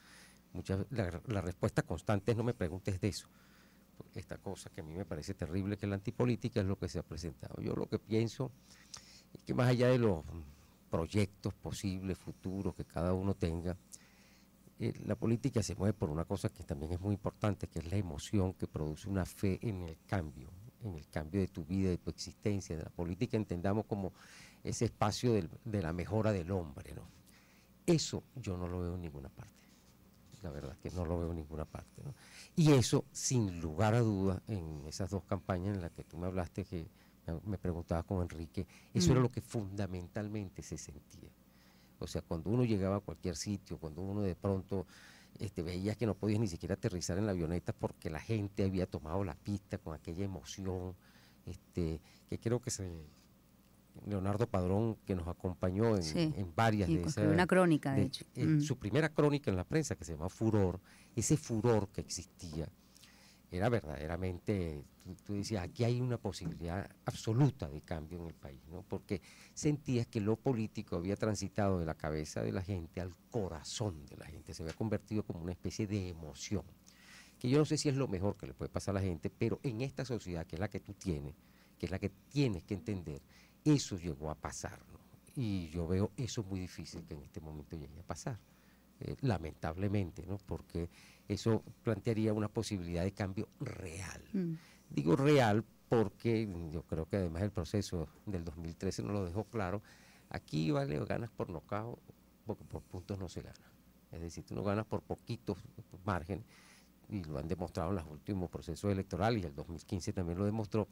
muchas 0.54 0.86
la, 0.90 1.22
la 1.28 1.42
respuesta 1.42 1.84
constante 1.84 2.32
es 2.32 2.38
no 2.38 2.44
me 2.44 2.54
preguntes 2.54 3.00
de 3.00 3.08
eso. 3.08 3.28
Esta 4.14 4.38
cosa 4.38 4.70
que 4.70 4.82
a 4.82 4.84
mí 4.84 4.94
me 4.94 5.06
parece 5.06 5.34
terrible, 5.34 5.78
que 5.78 5.88
la 5.88 5.96
antipolítica 5.96 6.60
es 6.60 6.66
lo 6.66 6.78
que 6.78 6.88
se 6.88 7.00
ha 7.00 7.04
presentado. 7.04 7.62
Yo 7.62 7.76
lo 7.76 7.88
que 7.88 8.00
pienso 8.00 8.52
es 9.34 9.42
que 9.44 9.54
más 9.54 9.68
allá 9.68 9.88
de 9.88 9.98
los 9.98 10.24
proyectos 10.90 11.54
posibles, 11.54 12.18
futuros 12.18 12.76
que 12.76 12.86
cada 12.86 13.14
uno 13.14 13.34
tenga, 13.34 13.78
eh, 14.80 14.94
la 15.06 15.16
política 15.16 15.64
se 15.64 15.76
mueve 15.76 15.94
por 15.94 16.10
una 16.10 16.26
cosa 16.26 16.50
que 16.50 16.64
también 16.64 16.92
es 16.94 17.00
muy 17.00 17.14
importante, 17.16 17.68
que 17.68 17.80
es 17.80 17.92
la 17.92 17.98
emoción 17.98 18.54
que 18.54 18.68
produce 18.68 19.10
una 19.10 19.26
fe 19.26 19.60
en 19.62 19.84
el 19.84 19.98
cambio, 20.06 20.50
en 20.84 20.96
el 20.96 21.08
cambio 21.10 21.42
de 21.42 21.48
tu 21.48 21.66
vida, 21.66 21.90
de 21.90 21.98
tu 21.98 22.10
existencia. 22.10 22.78
De 22.78 22.84
la 22.84 22.90
política 22.90 23.38
entendamos 23.38 23.86
como 23.86 24.14
ese 24.64 24.86
espacio 24.86 25.34
de 25.34 25.82
la 25.82 25.94
mejora 25.94 26.32
del 26.32 26.52
hombre. 26.52 26.94
¿no? 26.94 27.02
Eso 27.86 28.24
yo 28.36 28.58
no 28.58 28.68
lo 28.68 28.82
veo 28.82 28.96
en 28.96 29.02
ninguna 29.02 29.30
parte. 29.30 29.54
La 30.44 30.52
verdad 30.52 30.78
que 30.78 30.92
no 30.92 31.04
lo 31.06 31.18
veo 31.18 31.32
en 31.32 31.38
ninguna 31.38 31.66
parte. 31.66 32.04
Y 32.56 32.72
eso, 32.74 33.06
sin 33.12 33.60
lugar 33.60 33.96
a 33.96 34.02
dudas, 34.02 34.40
en 34.48 34.84
esas 34.86 35.10
dos 35.10 35.24
campañas 35.24 35.76
en 35.76 35.82
las 35.82 35.92
que 35.92 36.04
tú 36.04 36.18
me 36.18 36.28
hablaste, 36.28 36.64
que 36.64 36.88
me 37.46 37.58
preguntaba 37.58 38.04
con 38.04 38.22
Enrique, 38.22 38.66
eso 38.94 39.12
era 39.12 39.20
Mm. 39.20 39.24
lo 39.24 39.32
que 39.32 39.42
fundamentalmente 39.42 40.62
se 40.62 40.78
sentía. 40.78 41.30
O 42.00 42.08
sea, 42.08 42.22
cuando 42.22 42.50
uno 42.50 42.64
llegaba 42.64 42.98
a 42.98 43.00
cualquier 43.00 43.36
sitio, 43.36 43.78
cuando 43.78 44.02
uno 44.02 44.22
de 44.22 44.36
pronto 44.36 44.86
este, 45.40 45.62
veía 45.62 45.96
que 45.96 46.06
no 46.06 46.16
podías 46.16 46.40
ni 46.40 46.48
siquiera 46.48 46.76
aterrizar 46.76 47.18
en 47.18 47.26
la 47.26 47.32
avioneta 47.32 47.74
porque 47.74 48.10
la 48.10 48.20
gente 48.20 48.64
había 48.64 48.86
tomado 48.88 49.24
la 49.24 49.36
pista 49.36 49.78
con 49.78 49.94
aquella 49.94 50.24
emoción, 50.26 50.96
este, 51.46 52.00
que 52.30 52.40
creo 52.40 52.60
que 52.62 52.72
se, 52.72 52.90
Leonardo 54.06 54.48
Padrón, 54.48 54.98
que 55.06 55.16
nos 55.16 55.28
acompañó 55.28 55.96
en, 55.96 56.04
Sí, 56.04 56.34
en 56.36 56.54
varias 56.56 56.88
de 56.90 57.02
esas 57.02 57.26
una 57.28 57.48
crónica, 57.48 57.94
de, 57.94 58.02
de- 58.02 58.06
hecho. 58.08 58.26
Mm. 58.36 58.62
su 58.62 58.78
primera 58.78 59.10
crónica 59.10 59.50
en 59.50 59.58
la 59.58 59.64
prensa 59.64 59.96
que 59.96 60.06
se 60.06 60.14
llama 60.14 60.30
Furor, 60.30 60.80
ese 61.16 61.36
furor 61.38 61.90
que 61.90 62.02
existía, 62.02 62.68
era 63.50 63.70
verdaderamente, 63.70 64.84
tú, 65.24 65.36
decías, 65.36 65.64
aquí 65.64 65.84
hay 65.84 66.02
una 66.02 66.18
posibilidad 66.18 66.90
absoluta 67.06 67.70
de 67.70 67.82
cambio 67.82 68.20
en 68.20 68.28
el 68.28 68.34
país, 68.34 68.60
¿no? 68.70 68.84
porque 68.84 69.22
sentías 69.54 70.08
que 70.08 70.20
lo 70.20 70.36
político 70.36 70.98
había 70.98 71.16
transitado 71.16 71.80
de 71.80 71.86
la 71.86 71.96
cabeza 71.96 72.42
de 72.42 72.52
la 72.52 72.62
gente 72.62 73.00
al 73.00 73.16
corazón 73.32 74.06
de 74.06 74.18
la 74.18 74.26
gente, 74.26 74.54
se 74.54 74.64
había 74.64 74.76
convertido 74.76 75.24
como 75.24 75.42
una 75.42 75.54
especie 75.54 75.88
de 75.88 76.10
emoción, 76.10 76.64
que 77.40 77.50
yo 77.50 77.58
no 77.58 77.66
sé 77.66 77.78
si 77.78 77.88
es 77.88 77.96
lo 77.96 78.08
mejor 78.08 78.36
que 78.36 78.48
le 78.48 78.54
puede 78.54 78.70
pasar 78.70 78.98
a 78.98 79.00
la 79.00 79.06
gente, 79.06 79.30
pero 79.30 79.60
en 79.64 79.82
esta 79.82 80.04
sociedad 80.04 80.46
que 80.46 80.56
es 80.56 80.60
la 80.60 80.70
que 80.70 80.80
tú 80.80 80.94
tienes, 80.94 81.36
que 81.78 81.86
es 81.86 81.92
la 81.92 82.00
que 82.00 82.10
tienes 82.10 82.64
que 82.64 82.74
entender, 82.74 83.22
eso 83.64 83.98
llegó 83.98 84.30
a 84.30 84.36
pasar, 84.36 84.80
¿no? 84.92 84.98
Y 85.36 85.70
yo 85.70 85.88
veo 85.88 86.12
eso 86.18 86.44
muy 86.44 86.60
difícil 86.60 87.06
que 87.06 87.14
en 87.14 87.22
este 87.22 87.40
momento 87.40 87.78
llegue 87.78 88.00
a 88.00 88.04
pasar, 88.04 88.40
eh, 89.00 89.16
lamentablemente, 89.22 90.26
¿no? 90.26 90.38
Porque 90.40 90.90
eso 91.28 91.64
plantearía 91.84 92.34
una 92.34 92.48
posibilidad 92.48 93.04
de 93.04 93.12
cambio 93.12 93.48
real. 93.60 94.24
Mm. 94.34 94.54
Digo 94.90 95.16
real 95.16 95.64
porque 95.90 96.48
yo 96.72 96.84
creo 96.84 97.06
que 97.08 97.18
además 97.18 97.44
el 97.44 97.52
proceso 97.52 98.08
del 98.26 98.44
2013 98.44 99.04
nos 99.04 99.14
lo 99.14 99.26
dejó 99.26 99.44
claro. 99.46 99.82
Aquí 100.30 100.72
vale 100.72 101.04
ganas 101.06 101.30
por 101.30 101.50
nocao, 101.50 102.00
porque 102.46 102.64
por 102.66 102.82
puntos 102.84 103.18
no 103.20 103.30
se 103.30 103.42
gana. 103.42 103.72
Es 104.12 104.22
decir, 104.22 104.44
tú 104.44 104.56
no 104.56 104.64
ganas 104.64 104.86
por 104.86 105.02
poquitos 105.02 105.58
margen 106.06 106.44
y 107.10 107.24
lo 107.24 107.38
han 107.40 107.48
demostrado 107.48 107.90
en 107.92 107.98
los 107.98 108.08
últimos 108.08 108.50
procesos 108.50 108.92
electorales 108.92 109.44
y 109.44 109.46
el 109.46 109.56
2015 109.56 110.14
también 110.14 110.38
lo 110.38 110.46
demostró. 110.46 110.88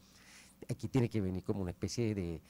Aquí 0.69 0.87
tiene 0.87 1.09
que 1.09 1.19
venir 1.21 1.43
como 1.43 1.61
una 1.61 1.71
especie 1.71 2.15
de, 2.15 2.41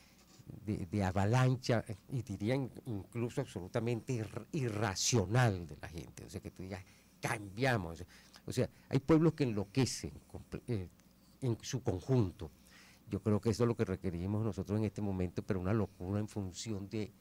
de, 0.65 0.85
de 0.85 1.03
avalancha 1.03 1.83
y 2.09 2.21
dirían 2.21 2.69
incluso 2.85 3.41
absolutamente 3.41 4.13
ir- 4.13 4.45
irracional 4.51 5.65
de 5.67 5.77
la 5.81 5.87
gente. 5.87 6.25
O 6.25 6.29
sea, 6.29 6.41
que 6.41 6.51
tú 6.51 6.61
digas, 6.63 6.83
cambiamos. 7.27 8.03
O 8.45 8.51
sea, 8.51 8.69
hay 8.89 8.99
pueblos 8.99 9.33
que 9.33 9.43
enloquecen 9.43 10.13
eh, 10.67 10.89
en 11.41 11.57
su 11.61 11.81
conjunto. 11.81 12.51
Yo 13.09 13.21
creo 13.21 13.39
que 13.39 13.49
eso 13.49 13.63
es 13.63 13.67
lo 13.67 13.75
que 13.75 13.85
requerimos 13.85 14.43
nosotros 14.43 14.77
en 14.79 14.85
este 14.85 15.01
momento, 15.01 15.43
pero 15.43 15.59
una 15.59 15.73
locura 15.73 16.19
en 16.19 16.27
función 16.27 16.89
de 16.89 17.11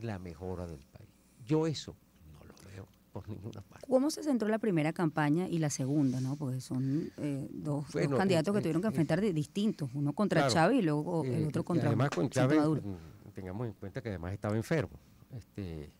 la 0.00 0.18
mejora 0.18 0.66
del 0.66 0.84
país. 0.86 1.08
Yo 1.44 1.66
eso 1.66 1.96
no 2.32 2.44
lo 2.44 2.54
veo 2.70 2.88
por 3.12 3.28
ninguna 3.28 3.60
parte. 3.62 3.86
¿Cómo 3.88 4.10
se 4.10 4.22
centró 4.22 4.48
la 4.48 4.58
primera 4.58 4.92
campaña 4.92 5.48
y 5.48 5.58
la 5.58 5.70
segunda, 5.70 6.20
no? 6.20 6.36
Porque 6.36 6.60
son 6.60 7.12
eh, 7.18 7.48
dos, 7.52 7.86
dos 7.92 8.18
candidatos 8.18 8.52
eh, 8.52 8.54
que 8.54 8.58
eh, 8.58 8.62
tuvieron 8.62 8.82
que 8.82 8.88
enfrentar 8.88 9.20
de 9.20 9.32
distintos, 9.32 9.90
uno 9.94 10.12
contra 10.12 10.40
claro, 10.40 10.54
Chávez 10.54 10.78
y 10.78 10.82
luego 10.82 11.24
el 11.24 11.46
otro 11.46 11.64
contra 11.64 11.88
además 11.88 12.10
con 12.10 12.28
Chávez, 12.30 12.58
mm, 12.60 13.30
tengamos 13.32 13.66
en 13.66 13.74
cuenta 13.74 14.00
que 14.00 14.08
además 14.08 14.32
estaba 14.32 14.56
enfermo. 14.56 14.98
Este, 15.30 15.90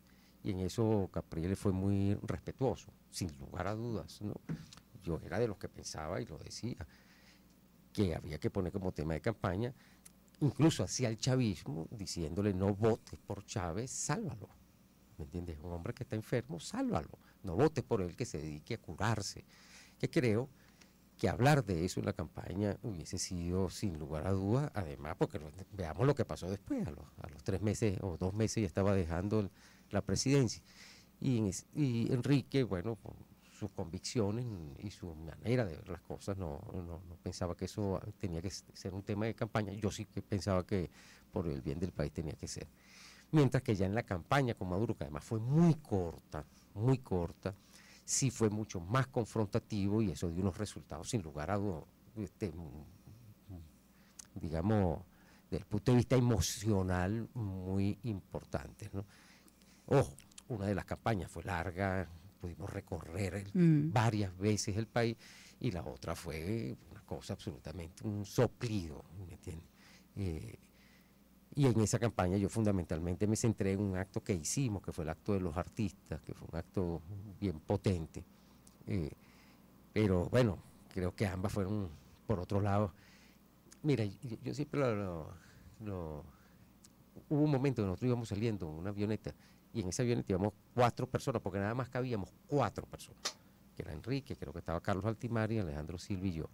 y 0.42 0.50
en 0.50 0.60
eso 0.60 1.08
Capriles 1.12 1.58
fue 1.58 1.72
muy 1.72 2.14
respetuoso, 2.22 2.92
sin 3.10 3.30
lugar 3.38 3.68
a 3.68 3.74
dudas. 3.74 4.20
Yo 5.02 5.20
era 5.24 5.38
de 5.38 5.48
los 5.48 5.56
que 5.58 5.68
pensaba 5.68 6.20
y 6.20 6.26
lo 6.26 6.38
decía, 6.38 6.86
que 7.92 8.14
había 8.14 8.38
que 8.38 8.50
poner 8.50 8.72
como 8.72 8.92
tema 8.92 9.14
de 9.14 9.20
campaña, 9.20 9.74
incluso 10.40 10.82
hacia 10.82 11.08
el 11.08 11.18
chavismo, 11.18 11.86
diciéndole 11.90 12.54
no 12.54 12.74
votes 12.74 13.18
por 13.26 13.44
Chávez, 13.44 13.90
sálvalo. 13.90 14.48
¿Me 15.18 15.24
entiendes? 15.24 15.58
Un 15.62 15.72
hombre 15.72 15.92
que 15.92 16.04
está 16.04 16.16
enfermo, 16.16 16.58
sálvalo. 16.58 17.10
No 17.42 17.54
votes 17.54 17.84
por 17.84 18.00
él 18.00 18.16
que 18.16 18.24
se 18.24 18.38
dedique 18.38 18.74
a 18.74 18.78
curarse. 18.78 19.44
Que 19.98 20.08
creo 20.10 20.48
que 21.18 21.28
hablar 21.28 21.64
de 21.64 21.84
eso 21.84 22.00
en 22.00 22.06
la 22.06 22.12
campaña 22.14 22.76
hubiese 22.82 23.18
sido 23.18 23.70
sin 23.70 23.98
lugar 23.98 24.26
a 24.26 24.32
dudas, 24.32 24.70
además 24.74 25.14
porque 25.18 25.38
veamos 25.72 26.06
lo 26.06 26.14
que 26.14 26.24
pasó 26.24 26.50
después, 26.50 26.84
a 26.86 26.90
los, 26.90 27.04
a 27.20 27.28
los 27.28 27.44
tres 27.44 27.60
meses 27.60 27.98
o 28.00 28.16
dos 28.16 28.32
meses 28.34 28.62
ya 28.62 28.66
estaba 28.66 28.94
dejando 28.94 29.40
el- 29.40 29.50
la 29.92 30.02
presidencia. 30.02 30.62
Y, 31.20 31.52
Enrique, 32.12 32.64
bueno, 32.64 32.96
con 32.96 33.14
sus 33.50 33.70
convicciones 33.70 34.44
y 34.82 34.90
su 34.90 35.14
manera 35.14 35.64
de 35.64 35.76
ver 35.76 35.88
las 35.88 36.02
cosas, 36.02 36.36
no, 36.36 36.60
no, 36.74 37.00
pensaba 37.22 37.56
que 37.56 37.66
eso 37.66 38.00
tenía 38.18 38.42
que 38.42 38.50
ser 38.50 38.92
un 38.92 39.02
tema 39.02 39.26
de 39.26 39.34
campaña, 39.34 39.72
yo 39.72 39.90
sí 39.90 40.06
que 40.06 40.20
pensaba 40.20 40.66
que 40.66 40.90
por 41.30 41.46
el 41.46 41.62
bien 41.62 41.78
del 41.78 41.92
país 41.92 42.12
tenía 42.12 42.32
que 42.32 42.48
ser. 42.48 42.66
Mientras 43.30 43.62
que 43.62 43.74
ya 43.76 43.86
en 43.86 43.94
la 43.94 44.02
campaña 44.02 44.54
con 44.54 44.68
Maduro, 44.68 44.96
que 44.96 45.04
además 45.04 45.24
fue 45.24 45.38
muy 45.38 45.74
corta, 45.76 46.44
muy 46.74 46.98
corta, 46.98 47.54
sí 48.04 48.30
fue 48.30 48.50
mucho 48.50 48.80
más 48.80 49.06
confrontativo 49.06 50.02
y 50.02 50.10
eso 50.10 50.28
dio 50.28 50.42
unos 50.42 50.58
resultados 50.58 51.08
sin 51.08 51.22
lugar 51.22 51.50
a 51.50 51.56
dudas, 51.56 51.84
este, 52.16 52.52
digamos, 54.34 55.02
desde 55.44 55.62
el 55.62 55.66
punto 55.66 55.92
de 55.92 55.98
vista 55.98 56.16
emocional 56.16 57.28
muy 57.34 57.98
importantes. 58.02 58.92
¿no? 58.92 59.04
Ojo, 59.86 60.14
una 60.48 60.66
de 60.66 60.74
las 60.74 60.84
campañas 60.84 61.30
fue 61.30 61.42
larga, 61.44 62.08
pudimos 62.40 62.70
recorrer 62.70 63.34
el- 63.34 63.52
Mm. 63.54 63.92
varias 63.92 64.36
veces 64.38 64.76
el 64.76 64.86
país 64.86 65.16
y 65.60 65.70
la 65.70 65.84
otra 65.84 66.14
fue 66.16 66.76
una 66.90 67.00
cosa 67.02 67.34
absolutamente, 67.34 68.06
un 68.06 68.24
soplido, 68.24 69.04
¿me 69.26 69.34
entiendes? 69.34 69.68
Eh, 70.16 70.56
y 71.54 71.66
en 71.66 71.80
esa 71.80 71.98
campaña 71.98 72.36
yo 72.38 72.48
fundamentalmente 72.48 73.26
me 73.26 73.36
centré 73.36 73.72
en 73.72 73.80
un 73.80 73.96
acto 73.96 74.22
que 74.22 74.32
hicimos, 74.32 74.82
que 74.82 74.92
fue 74.92 75.04
el 75.04 75.10
acto 75.10 75.34
de 75.34 75.40
los 75.40 75.56
artistas, 75.56 76.20
que 76.22 76.32
fue 76.34 76.48
un 76.50 76.56
acto 76.58 77.02
bien 77.40 77.60
potente. 77.60 78.24
Eh, 78.86 79.10
pero 79.92 80.26
bueno, 80.30 80.58
creo 80.92 81.14
que 81.14 81.26
ambas 81.26 81.52
fueron 81.52 81.90
por 82.26 82.40
otro 82.40 82.60
lado. 82.60 82.92
Mira, 83.82 84.04
yo, 84.04 84.36
yo 84.42 84.54
siempre 84.54 84.80
lo, 84.80 84.94
lo- 84.96 85.34
lo- 85.80 86.24
Hubo 87.28 87.42
un 87.42 87.50
momento 87.50 87.82
que 87.82 87.86
nosotros 87.86 88.06
íbamos 88.08 88.28
saliendo 88.30 88.66
en 88.70 88.74
una 88.78 88.88
avioneta 88.90 89.34
y 89.72 89.80
en 89.80 89.88
esa 89.88 90.02
avioneta 90.02 90.32
íbamos 90.32 90.52
cuatro 90.74 91.06
personas, 91.06 91.40
porque 91.42 91.58
nada 91.58 91.74
más 91.74 91.88
cabíamos 91.88 92.30
cuatro 92.46 92.86
personas. 92.86 93.20
Que 93.76 93.82
era 93.82 93.92
Enrique, 93.92 94.36
creo 94.36 94.52
que 94.52 94.58
estaba 94.58 94.80
Carlos 94.80 95.04
Altimari, 95.04 95.58
Alejandro 95.58 95.98
Silva 95.98 96.26
y 96.26 96.32
yo 96.32 96.50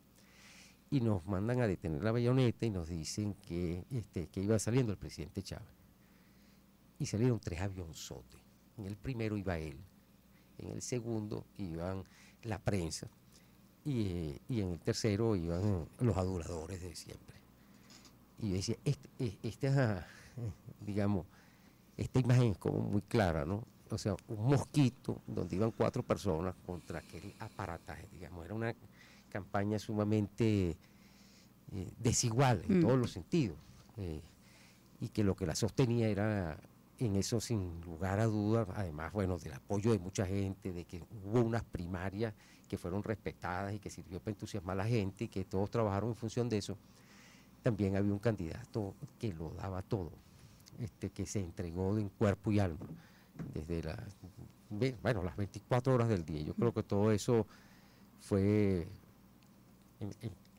y 0.91 1.01
nos 1.01 1.27
mandan 1.27 1.61
a 1.61 1.67
detener 1.67 2.03
la 2.03 2.13
bayoneta 2.13 2.65
y 2.65 2.71
nos 2.71 2.89
dicen 2.89 3.35
que, 3.47 3.85
este, 3.91 4.29
que 4.29 4.41
iba 4.41 4.59
saliendo 4.59 4.93
el 4.93 4.99
presidente 4.99 5.43
Chávez. 5.43 5.69
Y 6.99 7.07
salieron 7.07 7.39
tres 7.41 7.61
avionzotes. 7.61 8.41
En 8.79 8.87
el 8.87 8.97
primero 8.97 9.37
iba 9.37 9.59
él, 9.59 9.79
en 10.59 10.69
el 10.71 10.83
segundo 10.83 11.45
iban 11.59 12.05
la 12.43 12.59
prensa 12.59 13.09
y, 13.85 14.07
eh, 14.07 14.41
y 14.49 14.61
en 14.61 14.73
el 14.73 14.81
tercero 14.81 15.37
iban 15.37 15.89
los 15.99 16.17
aduladores 16.17 16.81
de 16.81 16.95
siempre. 16.95 17.37
Y 18.39 18.51
yo 18.51 18.55
decía, 18.55 18.77
este- 18.85 19.11
e- 19.19 19.39
esta, 19.43 20.07
digamos, 20.81 21.27
esta 21.99 22.21
imagen 22.21 22.53
es 22.53 22.59
como 22.59 22.79
muy 22.81 23.03
clara, 23.03 23.45
¿no? 23.45 23.63
O 23.91 23.99
sea, 23.99 24.15
un 24.29 24.47
mosquito 24.47 25.21
donde 25.27 25.57
iban 25.57 25.73
cuatro 25.73 26.03
personas 26.03 26.55
contra 26.65 27.01
aquel 27.01 27.35
aparataje, 27.39 28.07
digamos, 28.13 28.45
era 28.45 28.55
una 28.55 28.75
campaña 29.29 29.79
sumamente 29.79 30.77
eh, 31.73 31.91
desigual 31.99 32.63
en 32.67 32.79
Mm. 32.79 32.81
todos 32.81 32.99
los 32.99 33.11
sentidos. 33.11 33.57
eh, 33.99 34.23
y 35.01 35.09
que 35.09 35.25
lo 35.25 35.35
que 35.37 35.45
la 35.47 35.55
sostenía 35.57 36.09
era 36.09 36.59
en 36.99 37.17
eso 37.17 37.41
sin 37.41 37.81
lugar 37.83 38.21
a 38.21 38.27
dudas, 38.27 38.69
además, 38.75 39.13
bueno, 39.13 39.39
del 39.39 39.53
apoyo 39.55 39.93
de 39.93 39.99
mucha 39.99 40.25
gente, 40.27 40.73
de 40.73 40.85
que 40.85 41.03
hubo 41.25 41.41
unas 41.41 41.65
primarias 41.65 42.33
que 42.69 42.79
fueron 42.79 43.03
respetadas 43.03 43.75
y 43.75 43.79
que 43.81 43.91
sirvió 43.91 44.21
para 44.21 44.33
entusiasmar 44.33 44.75
a 44.81 44.85
la 44.85 44.89
gente 44.89 45.25
y 45.25 45.29
que 45.29 45.45
todos 45.45 45.71
trabajaron 45.71 46.11
en 46.11 46.17
función 46.17 46.49
de 46.49 46.59
eso, 46.59 46.77
también 47.63 47.97
había 47.97 48.13
un 48.13 48.19
candidato 48.21 48.95
que 49.19 49.33
lo 49.33 49.51
daba 49.51 49.83
todo, 49.83 50.13
este, 50.79 51.11
que 51.11 51.27
se 51.27 51.41
entregó 51.41 51.99
en 51.99 52.09
cuerpo 52.09 52.53
y 52.53 52.59
alma, 52.59 52.87
desde 53.55 53.83
las, 53.83 53.99
bueno, 55.03 55.23
las 55.23 55.37
24 55.37 55.95
horas 55.95 56.09
del 56.09 56.25
día. 56.25 56.43
Yo 56.43 56.55
creo 56.55 56.73
que 56.73 56.83
todo 56.83 57.13
eso 57.13 57.47
fue, 58.21 58.87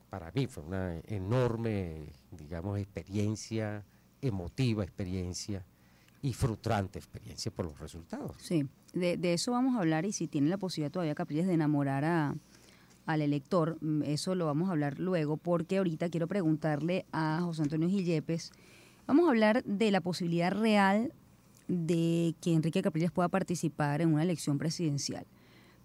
para 0.09 0.31
mí, 0.31 0.47
fue 0.47 0.63
una 0.63 0.97
enorme, 1.07 2.07
digamos, 2.31 2.79
experiencia, 2.79 3.83
emotiva 4.21 4.83
experiencia 4.83 5.63
y 6.21 6.33
frustrante 6.33 6.99
experiencia 6.99 7.51
por 7.51 7.65
los 7.65 7.79
resultados. 7.79 8.35
Sí, 8.39 8.67
de, 8.93 9.17
eso 9.33 9.51
vamos 9.51 9.75
a 9.75 9.79
hablar 9.79 10.05
y 10.05 10.11
si 10.11 10.27
tienen 10.27 10.49
la 10.49 10.57
posibilidad 10.57 10.91
todavía 10.91 11.15
Capriles 11.15 11.47
de 11.47 11.53
enamorar 11.53 12.03
a, 12.03 12.35
al 13.05 13.21
elector, 13.21 13.77
mm, 13.81 14.03
eso 14.03 14.35
lo 14.35 14.45
vamos 14.45 14.69
a 14.69 14.73
hablar 14.73 14.99
luego 14.99 15.37
porque 15.37 15.77
ahorita 15.77 16.09
quiero 16.09 16.27
preguntarle 16.27 17.05
a 17.11 17.39
José 17.41 17.63
Antonio 17.63 17.89
Gil 17.89 18.05
Yepes, 18.05 18.51
vamos 19.09 19.25
a 19.25 19.29
hablar 19.31 19.63
de 19.63 19.89
la 19.89 20.01
posibilidad 20.01 20.51
real 20.51 21.11
de 21.67 22.35
que 22.41 22.53
Enrique 22.53 22.83
Capriles 22.83 23.09
pueda 23.09 23.27
participar 23.27 24.01
en 24.01 24.13
una 24.13 24.21
elección 24.21 24.59
presidencial. 24.59 25.25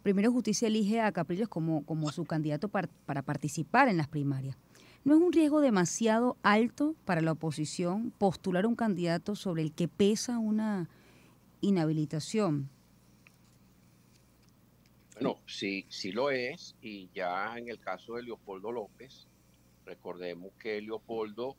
Primero 0.02 0.30
Justicia 0.30 0.68
elige 0.68 1.00
a 1.00 1.10
Capriles 1.10 1.48
como, 1.48 1.86
como 1.86 2.12
su 2.12 2.26
candidato 2.26 2.68
par- 2.68 2.90
para 3.06 3.22
participar 3.22 3.88
en 3.88 3.96
las 3.96 4.08
primarias. 4.08 4.58
¿No 5.04 5.14
es 5.14 5.22
un 5.22 5.32
riesgo 5.32 5.62
demasiado 5.62 6.36
alto 6.42 6.94
para 7.06 7.22
la 7.22 7.32
oposición 7.32 8.10
postular 8.18 8.66
un 8.66 8.76
candidato 8.76 9.36
sobre 9.36 9.62
el 9.62 9.72
que 9.72 9.88
pesa 9.88 10.38
una 10.38 10.90
inhabilitación? 11.62 12.68
Bueno, 15.14 15.38
sí, 15.46 15.86
sí 15.88 16.12
lo 16.12 16.30
es, 16.30 16.76
y 16.82 17.08
ya 17.14 17.56
en 17.56 17.70
el 17.70 17.80
caso 17.80 18.16
de 18.16 18.24
Leopoldo 18.24 18.70
López, 18.70 19.26
recordemos 19.86 20.52
que 20.58 20.82
Leopoldo 20.82 21.56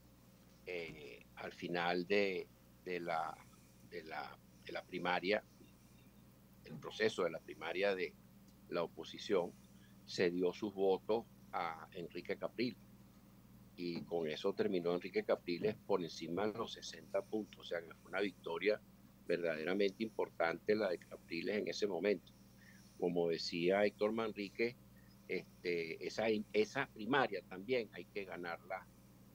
eh, 0.68 1.15
al 1.38 1.52
final 1.52 2.06
de, 2.08 2.48
la, 2.86 3.36
de, 3.90 4.04
la, 4.04 4.38
de 4.66 4.72
la 4.72 4.84
primaria, 4.84 5.44
el 6.66 6.78
proceso 6.78 7.24
de 7.24 7.32
la 7.32 7.40
primaria 7.40 7.96
de 7.96 8.14
la 8.70 8.84
oposición, 8.84 9.52
se 10.06 10.32
dio 10.32 10.54
sus 10.54 10.74
votos 10.74 11.26
a 11.52 11.88
Enrique 11.94 12.38
Capriles 12.38 12.78
y 13.78 14.02
con 14.02 14.28
eso 14.28 14.54
terminó 14.54 14.94
Enrique 14.94 15.24
Capriles 15.24 15.76
por 15.86 16.02
encima 16.02 16.48
de 16.48 16.58
los 16.58 16.74
60 16.74 17.22
puntos, 17.24 17.60
o 17.60 17.64
sea 17.64 17.82
que 17.82 17.94
fue 17.96 18.10
una 18.10 18.22
victoria 18.22 18.80
verdaderamente 19.28 20.04
importante 20.04 20.76
la 20.76 20.90
de 20.90 21.00
Capriles 21.00 21.58
en 21.58 21.68
ese 21.68 21.88
momento. 21.88 22.32
Como 22.98 23.30
decía 23.30 23.84
Héctor 23.84 24.14
Manrique, 24.14 24.78
este, 25.28 26.06
esa, 26.06 26.26
esa 26.54 26.88
primaria 26.88 27.42
también 27.50 27.90
hay 27.94 28.06
que 28.06 28.26
ganarla 28.26 28.88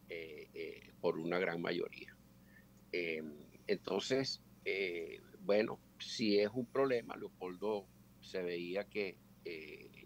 eh, 0.09 0.49
eh, 0.55 0.90
por 1.01 1.19
una 1.19 1.39
gran 1.39 1.61
mayoría. 1.61 2.17
Em, 2.93 3.33
entonces, 3.67 4.43
eh, 4.65 5.21
bueno, 5.41 5.79
si 5.99 6.39
es 6.39 6.51
un 6.53 6.67
problema, 6.67 7.17
Leopoldo 7.17 7.87
se 8.21 8.43
veía 8.43 8.85
que 8.85 9.17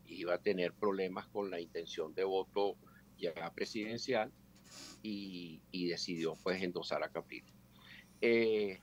iba 0.07 0.35
a 0.35 0.39
tener 0.39 0.73
problemas 0.73 1.27
con 1.27 1.51
la 1.51 1.61
intención 1.61 2.15
de 2.15 2.25
voto 2.25 2.77
ya 3.19 3.53
presidencial 3.55 4.33
y, 5.03 5.61
decidió 5.89 6.37
pues 6.43 6.63
endosar 6.63 7.03
a 7.03 7.11
Capriles. 7.11 7.53
Eh, 8.21 8.79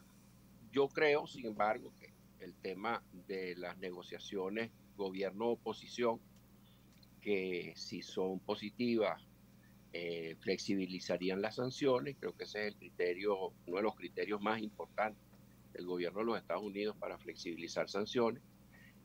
yo 0.72 0.88
creo, 0.88 1.26
sin 1.28 1.48
embargo, 1.48 1.94
que 2.00 2.14
el 2.40 2.54
tema 2.56 3.04
de 3.28 3.56
las 3.56 3.78
negociaciones 3.78 4.72
gobierno-oposición, 4.96 6.20
que 7.22 7.74
si 7.76 8.02
son 8.02 8.40
positivas, 8.40 9.28
eh, 9.94 10.38
flexibilizarían 10.40 11.42
las 11.42 11.56
sanciones, 11.56 12.16
creo 12.20 12.36
que 12.36 12.46
ese 12.46 12.62
es 12.62 12.68
el 12.68 12.76
criterio, 12.76 13.54
uno 13.66 13.78
de 13.78 13.84
los 13.84 13.96
criterios 13.96 14.42
más 14.42 14.62
importantes 14.62 15.22
del 15.74 15.86
gobierno 15.86 16.20
de 16.20 16.26
los 16.26 16.38
Estados 16.38 16.64
Unidos 16.64 16.96
para 16.98 17.18
flexibilizar 17.18 17.90
sanciones, 17.90 18.42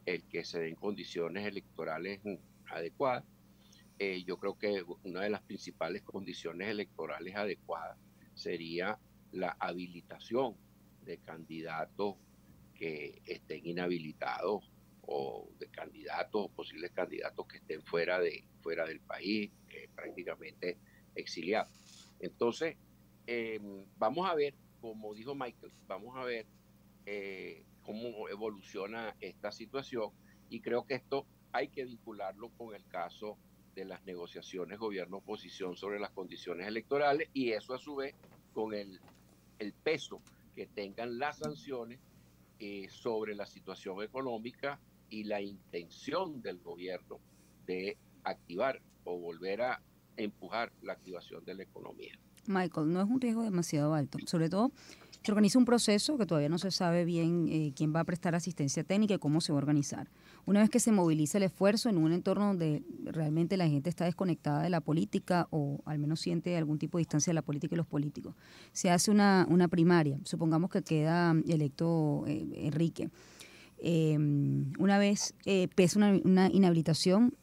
el 0.04 0.22
que 0.24 0.44
se 0.44 0.60
den 0.60 0.76
condiciones 0.76 1.44
electorales 1.46 2.20
adecuadas. 2.70 3.24
Eh, 3.98 4.22
yo 4.24 4.36
creo 4.38 4.56
que 4.58 4.84
una 5.02 5.22
de 5.22 5.30
las 5.30 5.42
principales 5.42 6.02
condiciones 6.02 6.68
electorales 6.68 7.34
adecuadas 7.34 7.98
sería 8.34 8.98
la 9.32 9.56
habilitación 9.58 10.54
de 11.04 11.18
candidatos 11.18 12.14
que 12.74 13.22
estén 13.24 13.66
inhabilitados 13.66 14.70
o 15.06 15.48
de 15.58 15.68
candidatos 15.68 16.44
o 16.44 16.48
posibles 16.48 16.90
candidatos 16.92 17.46
que 17.46 17.58
estén 17.58 17.82
fuera 17.82 18.18
de 18.20 18.44
fuera 18.60 18.84
del 18.84 19.00
país, 19.00 19.50
prácticamente 19.94 20.78
exiliados. 21.14 22.12
Entonces, 22.20 22.76
em, 23.26 23.84
vamos 23.96 24.28
a 24.28 24.34
ver, 24.34 24.54
como 24.80 25.14
dijo 25.14 25.34
Michael, 25.34 25.72
vamos 25.86 26.16
a 26.16 26.24
ver 26.24 26.46
eh, 27.06 27.64
cómo 27.82 28.28
evoluciona 28.28 29.16
esta 29.20 29.52
situación 29.52 30.10
y 30.50 30.60
creo 30.60 30.86
que 30.86 30.94
esto 30.94 31.26
hay 31.52 31.68
que 31.68 31.84
vincularlo 31.84 32.50
con 32.50 32.74
el 32.74 32.84
caso 32.86 33.38
de 33.74 33.84
las 33.84 34.04
negociaciones 34.04 34.78
gobierno-oposición 34.78 35.76
sobre 35.76 36.00
las 36.00 36.10
condiciones 36.10 36.66
electorales 36.66 37.28
y 37.32 37.52
eso 37.52 37.74
a 37.74 37.78
su 37.78 37.96
vez 37.96 38.14
con 38.52 38.74
el, 38.74 39.00
el 39.58 39.72
peso 39.72 40.22
que 40.54 40.66
tengan 40.66 41.18
las 41.18 41.38
sanciones 41.38 42.00
eh, 42.58 42.88
sobre 42.88 43.34
la 43.34 43.44
situación 43.46 44.02
económica 44.02 44.80
y 45.10 45.24
la 45.24 45.40
intención 45.40 46.42
del 46.42 46.58
gobierno 46.58 47.20
de 47.66 47.96
activar 48.24 48.80
o 49.04 49.18
volver 49.18 49.62
a 49.62 49.82
empujar 50.16 50.72
la 50.82 50.94
activación 50.94 51.44
de 51.44 51.54
la 51.54 51.62
economía. 51.62 52.18
Michael, 52.46 52.92
no 52.92 53.00
es 53.00 53.08
un 53.08 53.20
riesgo 53.20 53.42
demasiado 53.42 53.94
alto, 53.94 54.18
sobre 54.26 54.48
todo 54.48 54.70
se 55.26 55.32
organiza 55.32 55.58
un 55.58 55.64
proceso 55.64 56.16
que 56.18 56.24
todavía 56.24 56.48
no 56.48 56.58
se 56.58 56.70
sabe 56.70 57.04
bien 57.04 57.48
eh, 57.48 57.72
quién 57.74 57.92
va 57.92 57.98
a 57.98 58.04
prestar 58.04 58.36
asistencia 58.36 58.84
técnica 58.84 59.14
y 59.14 59.18
cómo 59.18 59.40
se 59.40 59.52
va 59.52 59.58
a 59.58 59.62
organizar. 59.62 60.08
Una 60.44 60.60
vez 60.60 60.70
que 60.70 60.78
se 60.78 60.92
moviliza 60.92 61.38
el 61.38 61.42
esfuerzo 61.42 61.88
en 61.88 61.98
un 61.98 62.12
entorno 62.12 62.46
donde 62.46 62.84
realmente 63.02 63.56
la 63.56 63.66
gente 63.66 63.90
está 63.90 64.04
desconectada 64.04 64.62
de 64.62 64.70
la 64.70 64.80
política 64.80 65.48
o 65.50 65.80
al 65.84 65.98
menos 65.98 66.20
siente 66.20 66.56
algún 66.56 66.78
tipo 66.78 66.96
de 66.96 67.00
distancia 67.00 67.32
de 67.32 67.34
la 67.34 67.42
política 67.42 67.74
y 67.74 67.76
los 67.76 67.88
políticos, 67.88 68.36
se 68.70 68.88
hace 68.88 69.10
una, 69.10 69.48
una 69.50 69.66
primaria. 69.66 70.16
Supongamos 70.22 70.70
que 70.70 70.82
queda 70.82 71.34
electo 71.48 72.22
eh, 72.28 72.46
Enrique. 72.58 73.10
Em, 73.78 74.72
una 74.78 74.98
vez 74.98 75.34
eh, 75.44 75.68
pesa 75.74 75.98
una, 75.98 76.20
una 76.24 76.48
inhabilitación, 76.50 77.34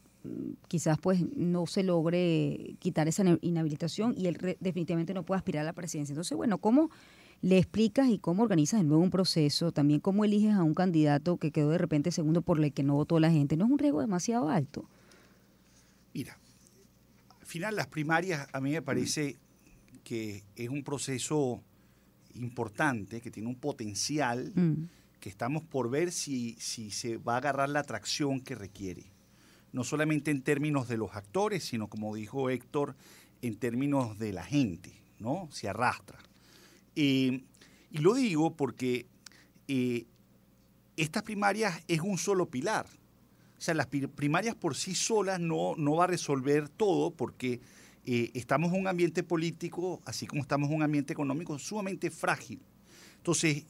quizás 0.68 0.98
pues 1.00 1.24
no 1.36 1.68
se 1.68 1.84
logre 1.84 2.76
quitar 2.80 3.08
esa 3.08 3.24
inhabilitación 3.42 4.16
y 4.18 4.28
él 4.28 4.58
definitivamente 4.60 5.14
no 5.14 5.24
puede 5.24 5.38
aspirar 5.38 5.62
a 5.62 5.66
la 5.66 5.74
presidencia. 5.74 6.14
Entonces, 6.14 6.36
bueno, 6.38 6.58
¿cómo 6.60 6.90
le 7.44 7.58
explicas 7.58 8.08
y 8.08 8.20
cómo 8.20 8.42
organizas 8.42 8.80
de 8.80 8.86
nuevo 8.86 9.04
un 9.04 9.12
proceso, 9.12 9.74
también 9.74 10.00
cómo 10.00 10.24
eliges 10.24 10.54
a 10.54 10.64
un 10.64 10.74
candidato 10.74 11.36
que 11.36 11.52
quedó 11.52 11.72
de 11.72 11.78
repente 11.78 12.10
segundo 12.10 12.42
por 12.42 12.64
el 12.64 12.72
que 12.72 12.84
no 12.84 12.94
votó 12.94 13.20
la 13.20 13.30
gente. 13.30 13.58
¿No 13.58 13.66
es 13.66 13.72
un 13.72 13.78
riesgo 13.78 14.00
demasiado 14.00 14.48
alto? 14.50 14.90
Mira, 16.14 16.40
al 17.42 17.46
final 17.46 17.76
las 17.76 17.88
primarias 17.88 18.48
a 18.54 18.62
mí 18.62 18.72
me 18.72 18.82
parece 18.82 19.36
que 20.06 20.44
es 20.56 20.70
un 20.70 20.86
proceso 20.86 21.62
importante, 22.36 23.20
que 23.20 23.30
tiene 23.30 23.50
un 23.50 23.56
potencial, 23.56 24.54
mm. 24.56 24.88
Que 25.24 25.30
estamos 25.30 25.64
por 25.64 25.90
ver 25.90 26.12
si, 26.12 26.58
si 26.60 26.92
se 26.92 27.16
va 27.16 27.36
a 27.36 27.38
agarrar 27.38 27.70
la 27.70 27.80
atracción 27.80 28.42
que 28.42 28.56
requiere. 28.56 29.06
No 29.72 29.86
solamente 29.86 30.32
en 30.32 30.42
términos 30.42 30.90
de 30.90 30.98
los 30.98 31.16
actores, 31.16 31.64
sino 31.64 31.88
como 31.88 32.14
dijo 32.14 32.50
Héctor, 32.50 32.98
en 33.42 33.56
términos 33.56 34.20
de 34.20 34.34
la 34.34 34.44
gente, 34.44 35.02
¿no? 35.20 35.48
Se 35.50 35.70
arrastra. 35.70 36.20
Eh, 36.98 37.42
y 37.90 37.98
lo 38.00 38.16
digo 38.16 38.58
porque 38.58 39.08
eh, 39.70 40.08
estas 40.98 41.24
primarias 41.24 41.82
es 41.88 42.02
un 42.02 42.18
solo 42.18 42.50
pilar. 42.50 42.86
O 43.58 43.62
sea, 43.62 43.76
las 43.76 43.88
primarias 43.88 44.56
por 44.56 44.76
sí 44.76 44.94
solas 44.94 45.40
no, 45.40 45.76
no 45.78 45.96
va 45.96 46.04
a 46.04 46.08
resolver 46.08 46.68
todo 46.68 47.12
porque 47.12 47.62
eh, 48.06 48.30
estamos 48.34 48.74
en 48.74 48.82
un 48.82 48.88
ambiente 48.90 49.24
político, 49.24 50.02
así 50.04 50.28
como 50.28 50.42
estamos 50.42 50.70
en 50.70 50.76
un 50.76 50.84
ambiente 50.84 51.14
económico, 51.14 51.58
sumamente 51.60 52.12
frágil. 52.12 52.60
Entonces, 53.16 53.66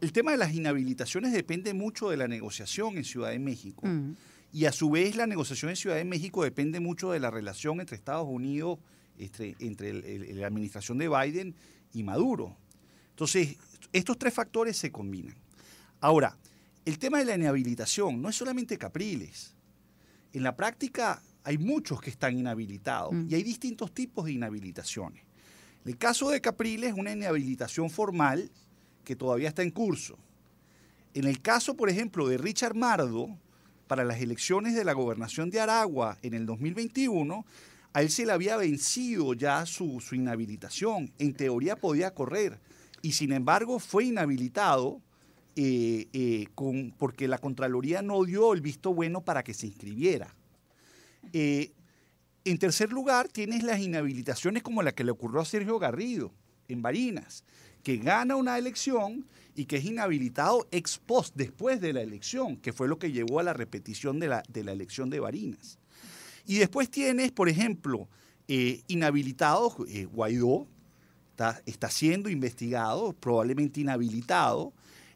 el 0.00 0.12
tema 0.12 0.32
de 0.32 0.36
las 0.36 0.54
inhabilitaciones 0.54 1.32
depende 1.32 1.72
mucho 1.74 2.10
de 2.10 2.16
la 2.16 2.28
negociación 2.28 2.96
en 2.96 3.04
Ciudad 3.04 3.30
de 3.30 3.38
México. 3.38 3.86
Mm. 3.86 4.14
Y 4.52 4.64
a 4.66 4.72
su 4.72 4.90
vez 4.90 5.16
la 5.16 5.26
negociación 5.26 5.70
en 5.70 5.76
Ciudad 5.76 5.96
de 5.96 6.04
México 6.04 6.42
depende 6.42 6.80
mucho 6.80 7.12
de 7.12 7.20
la 7.20 7.30
relación 7.30 7.80
entre 7.80 7.96
Estados 7.96 8.26
Unidos, 8.28 8.78
entre, 9.18 9.56
entre 9.60 10.34
la 10.34 10.46
administración 10.46 10.98
de 10.98 11.08
Biden 11.08 11.54
y 11.92 12.02
Maduro. 12.02 12.56
Entonces, 13.10 13.56
estos 13.92 14.18
tres 14.18 14.34
factores 14.34 14.76
se 14.76 14.90
combinan. 14.90 15.36
Ahora, 16.00 16.36
el 16.84 16.98
tema 16.98 17.18
de 17.18 17.26
la 17.26 17.34
inhabilitación 17.34 18.20
no 18.20 18.28
es 18.28 18.36
solamente 18.36 18.76
Capriles. 18.76 19.54
En 20.32 20.42
la 20.42 20.56
práctica 20.56 21.22
hay 21.44 21.58
muchos 21.58 22.00
que 22.00 22.10
están 22.10 22.36
inhabilitados 22.36 23.12
mm. 23.12 23.28
y 23.30 23.34
hay 23.34 23.42
distintos 23.42 23.92
tipos 23.92 24.26
de 24.26 24.32
inhabilitaciones. 24.32 25.22
En 25.84 25.92
el 25.92 25.96
caso 25.96 26.30
de 26.30 26.40
Capriles, 26.40 26.92
una 26.94 27.12
inhabilitación 27.12 27.88
formal 27.88 28.50
que 29.04 29.16
todavía 29.16 29.48
está 29.48 29.62
en 29.62 29.70
curso. 29.70 30.18
En 31.14 31.24
el 31.24 31.40
caso, 31.40 31.74
por 31.76 31.90
ejemplo, 31.90 32.28
de 32.28 32.38
Richard 32.38 32.74
Mardo, 32.74 33.36
para 33.86 34.04
las 34.04 34.20
elecciones 34.20 34.74
de 34.74 34.84
la 34.84 34.92
gobernación 34.92 35.50
de 35.50 35.58
Aragua 35.58 36.16
en 36.22 36.34
el 36.34 36.46
2021, 36.46 37.44
a 37.92 38.02
él 38.02 38.10
se 38.10 38.24
le 38.24 38.32
había 38.32 38.56
vencido 38.56 39.34
ya 39.34 39.66
su, 39.66 40.00
inhabilitación. 40.12 41.12
En 41.18 41.34
teoría 41.34 41.74
podía 41.74 42.14
correr. 42.14 42.60
Y 43.02 43.12
sin 43.12 43.32
embargo 43.32 43.80
fue 43.80 44.04
inhabilitado 44.04 45.00
eh, 45.56 46.06
eh, 46.12 46.46
porque 46.98 47.26
la 47.26 47.38
Contraloría 47.38 48.02
no 48.02 48.22
dio 48.24 48.52
el 48.52 48.60
visto 48.60 48.94
bueno 48.94 49.22
para 49.22 49.42
que 49.42 49.54
se 49.54 49.66
inscribiera. 49.66 50.34
Eh, 51.32 51.72
en 52.44 52.58
tercer 52.58 52.92
lugar, 52.92 53.28
tienes 53.28 53.62
las 53.64 53.80
inhabilitaciones 53.80 54.62
como 54.62 54.82
la 54.82 54.92
que 54.92 55.04
le 55.04 55.10
ocurrió 55.10 55.40
a 55.40 55.44
Sergio 55.44 55.78
Garrido 55.78 56.32
en 56.68 56.82
Barinas, 56.82 57.44
que 57.82 57.96
gana 57.96 58.36
una 58.36 58.58
elección 58.58 59.26
y 59.54 59.66
que 59.66 59.76
es 59.76 59.84
inhabilitado 59.84 60.66
ex 60.70 60.98
post, 60.98 61.34
después 61.36 61.80
de 61.80 61.92
la 61.92 62.02
elección, 62.02 62.56
que 62.56 62.72
fue 62.72 62.88
lo 62.88 62.98
que 62.98 63.12
llevó 63.12 63.40
a 63.40 63.42
la 63.42 63.52
repetición 63.52 64.20
de 64.20 64.28
la, 64.28 64.42
de 64.48 64.64
la 64.64 64.72
elección 64.72 65.10
de 65.10 65.20
Barinas. 65.20 65.78
Y 66.46 66.58
después 66.58 66.90
tienes, 66.90 67.32
por 67.32 67.48
ejemplo, 67.48 68.08
eh, 68.48 68.82
inhabilitados, 68.88 69.74
eh, 69.88 70.06
Guaidó 70.06 70.66
está, 71.30 71.62
está, 71.66 71.90
siendo 71.90 72.28
investigado, 72.28 73.12
probablemente 73.12 73.80
inhabilitado. 73.80 74.72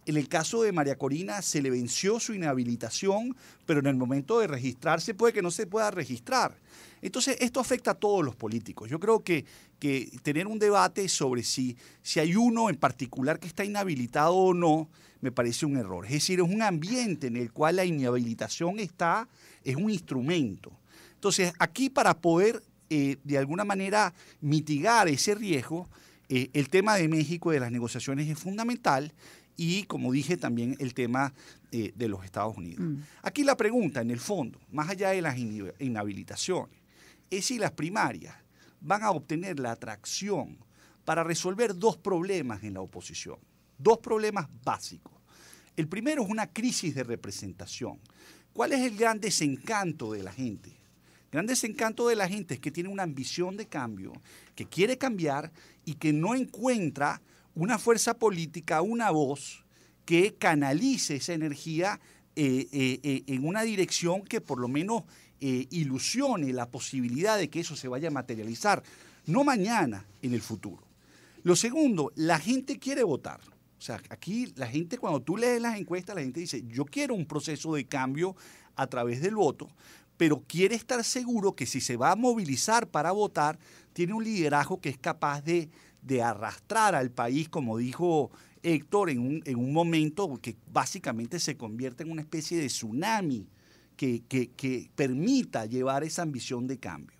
En 0.07 0.16
el 0.16 0.29
caso 0.29 0.62
de 0.62 0.72
María 0.72 0.96
Corina 0.96 1.40
se 1.42 1.62
le 1.62 1.70
venció 1.70 2.20
su 2.20 2.35
inhabilitación, 2.35 3.35
pero 3.66 3.81
en 3.81 3.87
el 3.87 3.96
momento 3.96 4.38
de 4.38 4.46
registrarse 4.46 5.14
puede 5.14 5.33
que 5.33 5.42
no 5.42 5.50
se 5.50 5.66
pueda 5.66 5.90
registrar. 5.90 6.57
Entonces, 7.05 7.37
esto 7.40 7.61
afecta 7.61 7.90
a 7.90 7.95
todos 7.95 8.25
los 8.25 8.35
políticos. 8.35 8.88
Yo 8.88 8.99
creo 8.99 9.23
que, 9.23 9.45
que 9.79 10.11
tener 10.23 10.47
un 10.47 10.59
debate 10.59 11.07
sobre 11.11 11.43
si, 11.43 11.77
si 12.01 12.19
hay 12.19 12.35
uno 12.35 12.71
en 12.71 12.77
particular 12.77 13.38
que 13.38 13.47
está 13.47 13.62
inhabilitado 13.62 14.35
o 14.35 14.55
no, 14.55 14.88
me 15.21 15.31
parece 15.31 15.67
un 15.67 15.77
error. 15.77 16.07
Es 16.07 16.12
decir, 16.12 16.40
es 16.40 16.49
un 16.49 16.62
ambiente 16.62 17.27
en 17.27 17.37
el 17.37 17.53
cual 17.53 17.77
la 17.77 17.85
inhabilitación 17.85 18.79
está, 18.79 19.29
es 19.62 19.77
un 19.77 19.90
instrumento. 19.90 20.73
Entonces, 21.12 21.53
aquí 21.59 21.90
para 21.90 22.14
poder 22.14 22.62
eh, 22.88 23.19
de 23.23 23.37
alguna 23.37 23.64
manera 23.64 24.14
mitigar 24.40 25.07
ese 25.07 25.35
riesgo, 25.35 25.90
eh, 26.31 26.49
el 26.55 26.71
tema 26.71 26.97
de 26.97 27.07
México 27.09 27.53
y 27.53 27.57
de 27.57 27.61
las 27.61 27.71
negociaciones 27.71 28.31
es 28.31 28.38
fundamental 28.38 29.12
y, 29.59 29.83
como 29.83 30.11
dije, 30.11 30.38
también 30.38 30.75
el 30.79 30.95
tema 30.95 31.35
eh, 31.71 31.93
de 31.95 32.09
los 32.09 32.25
Estados 32.25 32.57
Unidos. 32.57 32.87
Mm. 32.87 32.97
Aquí 33.21 33.45
la 33.45 33.59
pregunta, 33.59 34.01
en 34.01 34.11
el 34.11 34.21
fondo, 34.21 34.59
más 34.73 34.88
allá 34.88 35.11
de 35.11 35.21
las 35.21 35.37
inhabilitaciones, 35.38 36.84
es 37.31 37.47
si 37.47 37.59
las 37.59 37.73
primarias 37.73 38.35
van 38.81 39.03
a 39.03 39.11
obtener 39.11 39.59
la 39.59 39.73
atracción 39.73 40.59
para 41.05 41.25
resolver 41.25 41.77
dos 41.77 41.97
problemas 41.97 42.63
en 42.65 42.75
la 42.75 42.81
oposición, 42.81 43.39
dos 43.79 43.99
problemas 43.99 44.49
básicos. 44.63 45.13
El 45.77 45.89
primero 45.89 46.23
es 46.23 46.31
una 46.31 46.47
crisis 46.47 46.95
de 46.95 47.03
representación. 47.03 47.99
¿Cuál 48.53 48.73
es 48.73 48.81
el 48.81 48.97
gran 48.97 49.21
desencanto 49.21 50.13
de 50.13 50.23
la 50.23 50.33
gente? 50.33 50.71
El 50.71 51.39
gran 51.39 51.47
desencanto 51.47 52.07
de 52.09 52.15
la 52.15 52.29
gente 52.29 52.55
es 52.55 52.61
que 52.61 52.71
tiene 52.71 52.89
una 52.89 53.03
ambición 53.03 53.57
de 53.57 53.67
cambio, 53.67 54.13
que 54.55 54.67
quiere 54.67 54.97
cambiar 54.97 55.53
y 55.85 55.95
que 55.95 56.13
no 56.13 56.35
encuentra 56.35 57.21
una 57.55 57.79
fuerza 57.79 58.15
política, 58.15 58.83
una 58.83 59.11
voz 59.11 59.65
que 60.05 60.35
canalice 60.35 61.17
esa 61.17 61.33
energía 61.33 62.01
eh, 62.37 62.69
eh, 62.73 63.01
eh, 63.03 63.23
en 63.27 63.47
una 63.47 63.63
dirección 63.63 64.23
que 64.23 64.41
por 64.41 64.59
lo 64.59 64.69
menos 64.69 65.05
ilusione 65.40 66.53
la 66.53 66.70
posibilidad 66.70 67.38
de 67.38 67.51
que 67.51 67.61
eso 67.61 67.77
se 67.77 67.88
vaya 67.88 68.09
a 68.09 68.12
materializar, 68.12 68.83
no 69.27 69.44
mañana, 69.44 70.07
en 70.23 70.35
el 70.35 70.40
futuro. 70.40 70.83
Lo 71.42 71.57
segundo, 71.57 72.12
la 72.14 72.38
gente 72.38 72.79
quiere 72.79 73.03
votar. 73.03 73.40
O 73.79 73.83
sea, 73.83 74.01
aquí 74.09 74.53
la 74.57 74.66
gente 74.66 74.97
cuando 74.97 75.20
tú 75.20 75.37
lees 75.37 75.61
las 75.61 75.79
encuestas, 75.79 76.16
la 76.16 76.23
gente 76.23 76.40
dice, 76.40 76.62
yo 76.66 76.85
quiero 76.87 77.14
un 77.14 77.27
proceso 77.27 77.75
de 77.75 77.85
cambio 77.85 78.35
a 78.77 78.87
través 78.87 79.20
del 79.20 79.35
voto, 79.35 79.68
pero 80.16 80.42
quiere 80.47 80.75
estar 80.75 81.05
seguro 81.05 81.55
que 81.55 81.66
si 81.66 81.81
se 81.81 81.97
va 81.97 82.12
a 82.12 82.16
movilizar 82.16 82.88
para 82.88 83.12
votar, 83.12 83.59
tiene 83.92 84.14
un 84.14 84.25
liderazgo 84.25 84.81
que 84.81 84.88
es 84.88 84.99
capaz 84.99 85.42
de 85.42 85.68
de 86.05 86.23
arrastrar 86.23 86.94
al 86.94 87.11
país, 87.11 87.49
como 87.49 87.79
dijo 87.79 88.31
Héctor, 88.62 89.11
en 89.11 89.18
un, 89.20 89.42
en 89.47 89.57
un 89.57 89.73
momento 89.73 90.38
que 90.40 90.57
básicamente 90.70 91.40
se 91.40 91.57
convierte 91.57 92.03
en 92.03 92.11
una 92.11 92.20
especie 92.20 92.59
de 92.59 92.66
tsunami 92.66 93.47
que, 93.96 94.22
que, 94.28 94.90
permita 94.94 95.66
llevar 95.66 96.04
esa 96.04 96.22
ambición 96.22 96.66
de 96.66 96.78
cambio. 96.78 97.16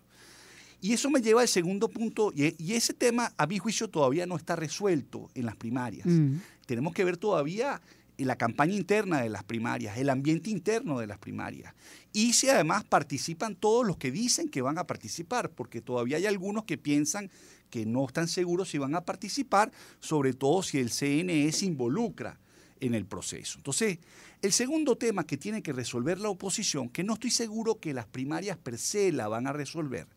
Y 0.81 0.93
eso 0.93 1.09
me 1.09 1.21
lleva 1.21 1.41
al 1.41 1.47
segundo 1.47 1.89
punto, 1.89 2.31
y, 2.35 2.73
ese 2.73 2.93
tema 2.93 3.33
a 3.37 3.47
mi 3.47 3.57
juicio 3.57 3.89
todavía 3.89 4.25
no 4.25 4.35
está 4.35 4.55
resuelto 4.55 5.29
en 5.33 5.45
las 5.45 5.55
primarias. 5.55 6.05
Mm. 6.05 6.37
Tenemos 6.65 6.93
que 6.93 7.03
ver 7.03 7.17
todavía 7.17 7.81
la 8.17 8.37
campaña 8.37 8.73
interna 8.73 9.21
de 9.21 9.29
las 9.29 9.43
primarias, 9.43 9.97
el 9.97 10.09
ambiente 10.09 10.49
interno 10.49 10.99
de 10.99 11.07
las 11.07 11.17
primarias. 11.17 11.73
Y 12.13 12.33
si 12.33 12.47
además 12.47 12.85
participan 12.85 13.55
todos 13.55 13.85
los 13.85 13.97
que 13.97 14.11
dicen 14.11 14.47
que 14.47 14.61
van 14.61 14.77
a 14.77 14.87
participar, 14.87 15.49
porque 15.51 15.81
todavía 15.81 16.17
hay 16.17 16.25
algunos 16.25 16.63
que 16.63 16.77
piensan 16.77 17.29
que 17.69 17.85
no 17.85 18.05
están 18.05 18.27
seguros 18.27 18.69
si 18.69 18.77
van 18.77 18.95
a 18.95 19.01
participar, 19.01 19.71
sobre 19.99 20.33
todo 20.33 20.63
si 20.63 20.77
el 20.77 20.91
CNE 20.91 21.51
se 21.51 21.65
involucra 21.65 22.39
en 22.79 22.93
el 22.93 23.05
proceso. 23.05 23.57
Entonces, 23.57 23.99
el 24.45 24.53
segundo 24.53 24.95
tema 24.95 25.25
que 25.25 25.37
tiene 25.37 25.63
que 25.63 25.73
resolver 25.73 26.19
la 26.19 26.29
oposición, 26.29 26.89
que 26.89 27.03
no 27.03 27.13
estoy 27.13 27.31
seguro 27.31 27.79
que 27.79 27.95
las 27.95 28.05
primarias 28.05 28.57
per 28.57 28.77
se 28.77 29.11
la 29.11 29.27
van 29.27 29.47
a 29.47 29.53
resolver, 29.53 30.07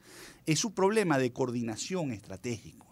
es 0.44 0.58
su 0.58 0.74
problema 0.74 1.16
de 1.16 1.32
coordinación 1.32 2.12
estratégico. 2.12 2.86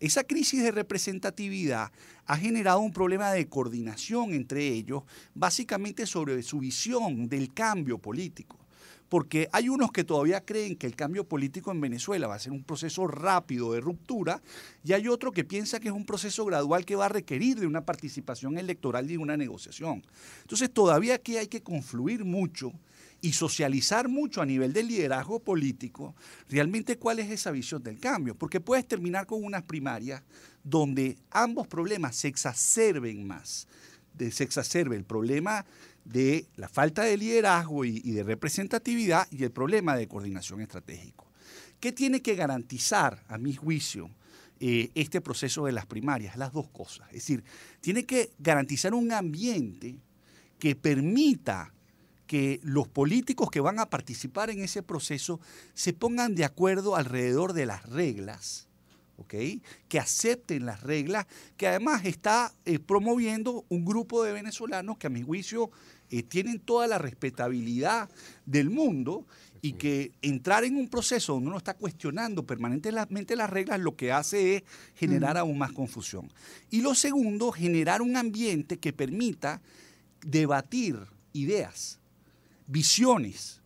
Esa 0.00 0.24
crisis 0.24 0.64
de 0.64 0.72
representatividad 0.72 1.92
ha 2.26 2.36
generado 2.36 2.80
un 2.80 2.92
problema 2.92 3.30
de 3.30 3.48
coordinación 3.48 4.32
entre 4.32 4.66
ellos, 4.66 5.04
básicamente 5.32 6.06
sobre 6.06 6.42
su 6.42 6.58
visión 6.58 7.28
del 7.28 7.54
cambio 7.54 7.98
político 7.98 8.59
porque 9.10 9.48
hay 9.52 9.68
unos 9.68 9.90
que 9.90 10.04
todavía 10.04 10.40
creen 10.44 10.76
que 10.76 10.86
el 10.86 10.94
cambio 10.94 11.24
político 11.24 11.72
en 11.72 11.80
Venezuela 11.80 12.28
va 12.28 12.36
a 12.36 12.38
ser 12.38 12.52
un 12.52 12.62
proceso 12.62 13.08
rápido 13.08 13.72
de 13.72 13.80
ruptura 13.80 14.40
y 14.84 14.92
hay 14.92 15.08
otro 15.08 15.32
que 15.32 15.44
piensa 15.44 15.80
que 15.80 15.88
es 15.88 15.94
un 15.94 16.06
proceso 16.06 16.44
gradual 16.44 16.84
que 16.84 16.94
va 16.94 17.06
a 17.06 17.08
requerir 17.08 17.58
de 17.58 17.66
una 17.66 17.84
participación 17.84 18.56
electoral 18.56 19.06
y 19.06 19.14
de 19.14 19.18
una 19.18 19.36
negociación. 19.36 20.04
Entonces 20.42 20.70
todavía 20.70 21.16
aquí 21.16 21.36
hay 21.36 21.48
que 21.48 21.60
confluir 21.60 22.24
mucho 22.24 22.72
y 23.20 23.32
socializar 23.32 24.08
mucho 24.08 24.42
a 24.42 24.46
nivel 24.46 24.72
del 24.72 24.86
liderazgo 24.86 25.40
político 25.40 26.14
realmente 26.48 26.96
cuál 26.96 27.18
es 27.18 27.32
esa 27.32 27.50
visión 27.50 27.82
del 27.82 27.98
cambio, 27.98 28.36
porque 28.36 28.60
puedes 28.60 28.86
terminar 28.86 29.26
con 29.26 29.42
unas 29.42 29.64
primarias 29.64 30.22
donde 30.62 31.18
ambos 31.32 31.66
problemas 31.66 32.14
se 32.14 32.28
exacerben 32.28 33.26
más, 33.26 33.66
se 34.30 34.44
exacerbe 34.44 34.94
el 34.94 35.04
problema 35.04 35.66
de 36.04 36.46
la 36.56 36.68
falta 36.68 37.02
de 37.02 37.16
liderazgo 37.16 37.84
y, 37.84 38.00
de 38.00 38.22
representatividad 38.22 39.26
y 39.30 39.44
el 39.44 39.50
problema 39.50 39.96
de 39.96 40.08
coordinación 40.08 40.60
estratégico. 40.60 41.26
¿Qué 41.78 41.92
tiene 41.92 42.20
que 42.20 42.34
garantizar, 42.34 43.24
a 43.28 43.38
mi 43.38 43.54
juicio, 43.54 44.10
eh, 44.58 44.90
este 44.94 45.20
proceso 45.20 45.66
de 45.66 45.72
las 45.72 45.86
primarias? 45.86 46.36
Las 46.36 46.52
dos 46.52 46.68
cosas. 46.68 47.08
Es 47.08 47.14
decir, 47.14 47.44
tiene 47.80 48.04
que 48.04 48.32
garantizar 48.38 48.94
un 48.94 49.12
ambiente 49.12 49.98
que 50.58 50.76
permita 50.76 51.72
que 52.26 52.60
los 52.62 52.86
políticos 52.86 53.50
que 53.50 53.60
van 53.60 53.80
a 53.80 53.90
participar 53.90 54.50
en 54.50 54.62
ese 54.62 54.82
proceso 54.82 55.40
se 55.74 55.92
pongan 55.92 56.34
de 56.34 56.44
acuerdo 56.44 56.94
alrededor 56.94 57.54
de 57.54 57.66
las 57.66 57.84
reglas 57.88 58.69
que 59.26 59.98
acepten 59.98 60.66
las 60.66 60.82
reglas, 60.82 61.26
que 61.56 61.66
además 61.66 62.04
está 62.04 62.54
eh, 62.64 62.78
promoviendo 62.78 63.64
un 63.68 63.84
grupo 63.84 64.22
de 64.22 64.32
venezolanos 64.32 64.98
que 64.98 65.06
a 65.06 65.10
mi 65.10 65.22
juicio 65.22 65.70
eh, 66.10 66.22
tienen 66.22 66.58
toda 66.58 66.86
la 66.86 66.98
respetabilidad 66.98 68.10
del 68.44 68.70
mundo 68.70 69.26
y 69.62 69.74
que 69.74 70.12
entrar 70.22 70.64
en 70.64 70.76
un 70.76 70.88
proceso 70.88 71.34
donde 71.34 71.48
uno 71.48 71.58
está 71.58 71.74
cuestionando 71.74 72.44
permanentemente 72.44 73.36
las 73.36 73.50
reglas 73.50 73.78
lo 73.78 73.94
que 73.94 74.10
hace 74.10 74.56
es 74.56 74.62
generar 74.94 75.36
aún 75.36 75.58
más 75.58 75.72
confusión. 75.72 76.32
Y 76.70 76.80
lo 76.80 76.94
segundo, 76.94 77.52
generar 77.52 78.02
un 78.02 78.16
ambiente 78.16 78.78
que 78.78 78.92
permita 78.92 79.60
debatir 80.24 80.98
ideas, 81.32 82.00
visiones 82.66 83.60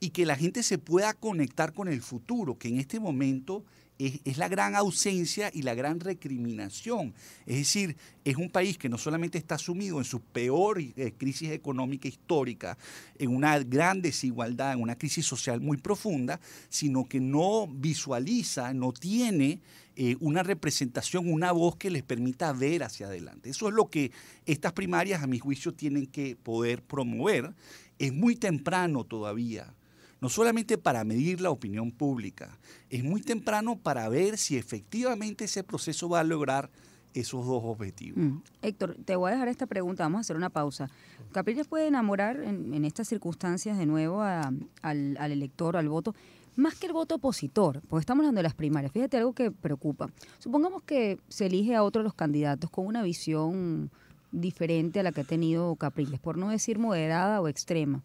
y 0.00 0.10
que 0.10 0.26
la 0.26 0.36
gente 0.36 0.62
se 0.62 0.78
pueda 0.78 1.14
conectar 1.14 1.72
con 1.72 1.88
el 1.88 2.02
futuro, 2.02 2.58
que 2.58 2.68
en 2.68 2.78
este 2.78 3.00
momento 3.00 3.64
es, 3.98 4.36
la 4.36 4.48
gran 4.48 4.74
ausencia 4.74 5.50
y 5.52 5.62
la 5.62 5.74
gran 5.74 6.00
recriminación. 6.00 7.14
Es 7.46 7.56
decir, 7.56 7.96
es 8.24 8.36
un 8.36 8.50
país 8.50 8.78
que 8.78 8.88
no 8.88 8.98
solamente 8.98 9.38
está 9.38 9.58
sumido 9.58 9.98
en 9.98 10.04
su 10.04 10.20
peor 10.20 10.80
eh, 10.80 11.14
crisis 11.16 11.50
económica 11.50 12.08
histórica, 12.08 12.76
en 13.18 13.34
una 13.34 13.58
gran 13.60 14.02
desigualdad, 14.02 14.74
en 14.74 14.82
una 14.82 14.96
crisis 14.96 15.26
social 15.26 15.60
muy 15.60 15.78
profunda, 15.78 16.40
sino 16.68 17.08
que 17.08 17.20
no 17.20 17.66
visualiza, 17.66 18.74
no 18.74 18.92
tiene 18.92 19.60
eh, 19.96 20.16
una 20.20 20.42
representación, 20.42 21.32
una 21.32 21.52
voz 21.52 21.76
que 21.76 21.90
les 21.90 22.02
permita 22.02 22.52
ver 22.52 22.82
hacia 22.82 23.06
adelante. 23.06 23.50
Eso 23.50 23.68
es 23.68 23.74
lo 23.74 23.88
que 23.88 24.12
estas 24.44 24.72
primarias, 24.72 25.22
a 25.22 25.26
mi 25.26 25.38
juicio, 25.38 25.72
tienen 25.72 26.06
que 26.06 26.36
poder 26.36 26.82
promover. 26.82 27.54
Es 27.98 28.12
muy 28.12 28.36
temprano 28.36 29.04
todavía 29.04 29.72
no 30.20 30.28
solamente 30.28 30.78
para 30.78 31.04
medir 31.04 31.40
la 31.40 31.50
opinión 31.50 31.90
pública, 31.90 32.58
es 32.90 33.04
muy 33.04 33.20
temprano 33.20 33.76
para 33.76 34.08
ver 34.08 34.38
si 34.38 34.56
efectivamente 34.56 35.44
ese 35.44 35.62
proceso 35.62 36.08
va 36.08 36.20
a 36.20 36.24
lograr 36.24 36.70
esos 37.14 37.46
dos 37.46 37.62
objetivos. 37.64 38.18
Mm. 38.18 38.38
Héctor, 38.62 38.96
te 39.04 39.16
voy 39.16 39.30
a 39.30 39.34
dejar 39.34 39.48
esta 39.48 39.66
pregunta, 39.66 40.04
vamos 40.04 40.18
a 40.18 40.20
hacer 40.20 40.36
una 40.36 40.50
pausa. 40.50 40.90
¿Capriles 41.32 41.66
puede 41.66 41.86
enamorar 41.86 42.42
en, 42.42 42.84
estas 42.84 43.08
circunstancias 43.08 43.78
de 43.78 43.86
nuevo 43.86 44.22
al, 44.22 44.68
al 44.82 45.32
elector, 45.32 45.76
al 45.76 45.88
voto? 45.88 46.14
Más 46.56 46.74
que 46.74 46.86
el 46.86 46.92
voto 46.92 47.16
opositor, 47.16 47.82
porque 47.88 48.00
estamos 48.00 48.22
hablando 48.22 48.38
de 48.38 48.44
las 48.44 48.54
primarias. 48.54 48.92
Fíjate 48.92 49.18
algo 49.18 49.34
que 49.34 49.50
preocupa. 49.50 50.10
Supongamos 50.38 50.82
que 50.82 51.18
se 51.28 51.46
elige 51.46 51.74
a 51.74 51.82
otro 51.82 52.00
de 52.00 52.04
los 52.04 52.14
candidatos 52.14 52.70
con 52.70 52.86
una 52.86 53.02
visión 53.02 53.90
diferente 54.32 55.00
a 55.00 55.02
la 55.02 55.12
que 55.12 55.22
ha 55.22 55.24
tenido 55.24 55.74
Capriles, 55.76 56.20
por 56.20 56.38
no 56.38 56.48
decir 56.48 56.78
moderada 56.78 57.40
o 57.40 57.48
extrema 57.48 58.02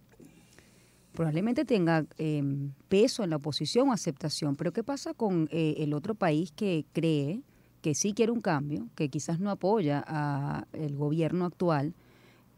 probablemente 1.14 1.66
tenga 1.66 2.06
em, 2.18 2.72
peso 2.90 3.24
en 3.24 3.30
la 3.30 3.38
oposición 3.38 3.90
o 3.90 3.94
aceptación. 3.94 4.56
Pero 4.56 4.74
¿qué 4.74 4.84
pasa 4.84 5.14
con 5.14 5.50
eh, 5.52 5.76
el 5.80 5.94
otro 5.94 6.16
país 6.16 6.52
que 6.52 6.86
cree 6.94 7.42
que 7.82 7.96
sí 7.96 8.14
quiere 8.14 8.32
un 8.32 8.42
cambio, 8.42 8.88
que 8.96 9.10
quizás 9.10 9.40
no 9.40 9.50
apoya 9.50 10.00
al 10.00 10.96
gobierno 10.96 11.46
actual, 11.46 11.94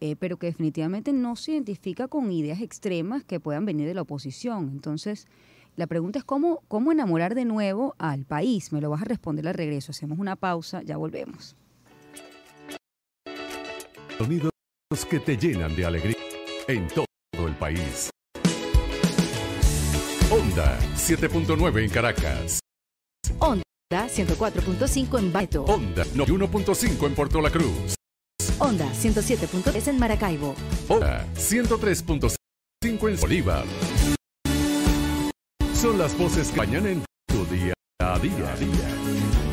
eh, 0.00 0.16
pero 0.16 0.36
que 0.36 0.48
definitivamente 0.48 1.12
no 1.12 1.34
se 1.36 1.52
identifica 1.52 2.08
con 2.08 2.30
ideas 2.30 2.60
extremas 2.60 3.24
que 3.24 3.40
puedan 3.40 3.64
venir 3.64 3.86
de 3.86 3.94
la 3.94 4.02
oposición? 4.02 4.70
Entonces, 4.70 5.26
la 5.76 5.86
pregunta 5.86 6.18
es 6.18 6.24
cómo, 6.24 6.62
cómo 6.68 6.92
enamorar 6.92 7.34
de 7.34 7.44
nuevo 7.44 7.94
al 7.98 8.24
país. 8.24 8.72
Me 8.72 8.80
lo 8.80 8.90
vas 8.90 9.02
a 9.02 9.06
responder 9.06 9.48
al 9.48 9.54
regreso. 9.54 9.92
Hacemos 9.92 10.18
una 10.18 10.36
pausa, 10.36 10.82
ya 10.82 10.96
volvemos. 10.96 11.56
Sonidos 14.18 14.50
que 15.10 15.18
te 15.18 15.36
llenan 15.36 15.74
de 15.74 15.86
alegría 15.86 16.16
en 16.68 16.86
todo 16.88 17.48
el 17.48 17.54
país. 17.54 18.13
Onda 20.34 20.76
7.9 20.96 21.84
en 21.84 21.90
Caracas. 21.90 22.58
Onda 23.38 23.62
104.5 23.92 25.18
en 25.20 25.32
Baeto. 25.32 25.62
Onda 25.62 26.04
91.5 26.06 27.06
en 27.06 27.14
Puerto 27.14 27.40
La 27.40 27.50
Cruz. 27.50 27.94
Onda 28.58 28.84
107.3 28.92 29.86
en 29.90 29.98
Maracaibo. 30.00 30.56
Onda 30.88 31.24
103.5 31.36 32.36
en 32.82 33.20
Bolívar. 33.20 33.64
Son 35.72 35.98
las 35.98 36.18
voces 36.18 36.50
que 36.50 36.56
mañana 36.56 36.90
en 36.90 37.04
tu 37.28 37.44
día 37.44 37.72
a 38.00 38.18
día 38.18 38.52
a 38.52 38.56
día. 38.56 38.88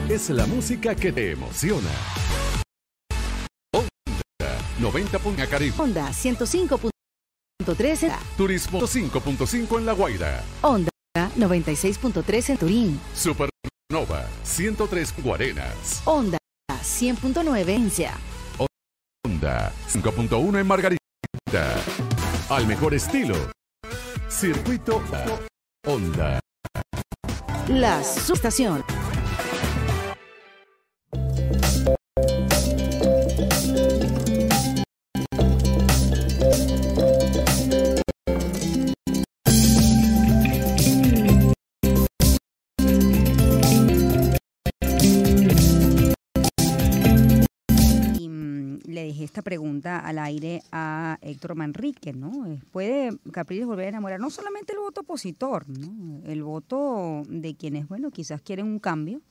Es 0.10 0.32
la 0.32 0.48
música 0.48 0.96
que 0.96 1.12
te 1.12 1.34
emociona. 1.34 1.92
Onda 3.72 4.58
90. 4.80 5.20
Caribe. 5.48 5.76
Onda 5.78 6.12
105. 6.12 7.01
Turismo 8.38 8.82
5.5 8.82 9.78
en 9.78 9.86
La 9.86 9.94
Guaira. 9.94 10.44
Onda 10.62 10.90
96.3 11.38 12.50
en 12.50 12.58
Turín. 12.58 13.00
Supernova 13.16 14.26
103 14.44 15.14
Guarenas. 15.24 16.02
Onda 16.06 16.38
100.9 16.72 17.70
en 17.70 17.92
Cia. 17.92 18.14
Onda 19.26 19.72
5.1 19.90 20.60
en 20.60 20.68
Margarita. 20.68 21.00
Al 22.50 22.68
mejor 22.68 22.94
estilo. 22.94 23.36
Circuito 24.30 25.02
Onda. 25.86 26.40
La 27.68 28.04
subestación. 28.04 28.84
Le 48.92 49.06
dejé 49.06 49.24
esta 49.24 49.42
pregunta 49.42 50.00
al 50.00 50.20
aire 50.20 50.62
a 50.72 51.18
Héctor 51.22 51.56
Manrique, 51.56 52.14
¿no? 52.14 52.46
Eh, 52.48 52.60
¿Puede 52.72 53.18
Capriles 53.32 53.66
volver 53.66 53.86
a 53.86 53.90
enamorar 53.90 54.20
no 54.20 54.30
solamente 54.30 54.74
el 54.74 54.80
voto 54.80 55.02
opositor, 55.02 55.68
¿no? 55.70 56.22
El 56.26 56.44
voto 56.44 57.24
de 57.28 57.56
quienes, 57.56 57.88
bueno, 57.88 58.12
quizás 58.12 58.42
quieren 58.42 58.66
un 58.68 58.80
cambio, 58.80 59.22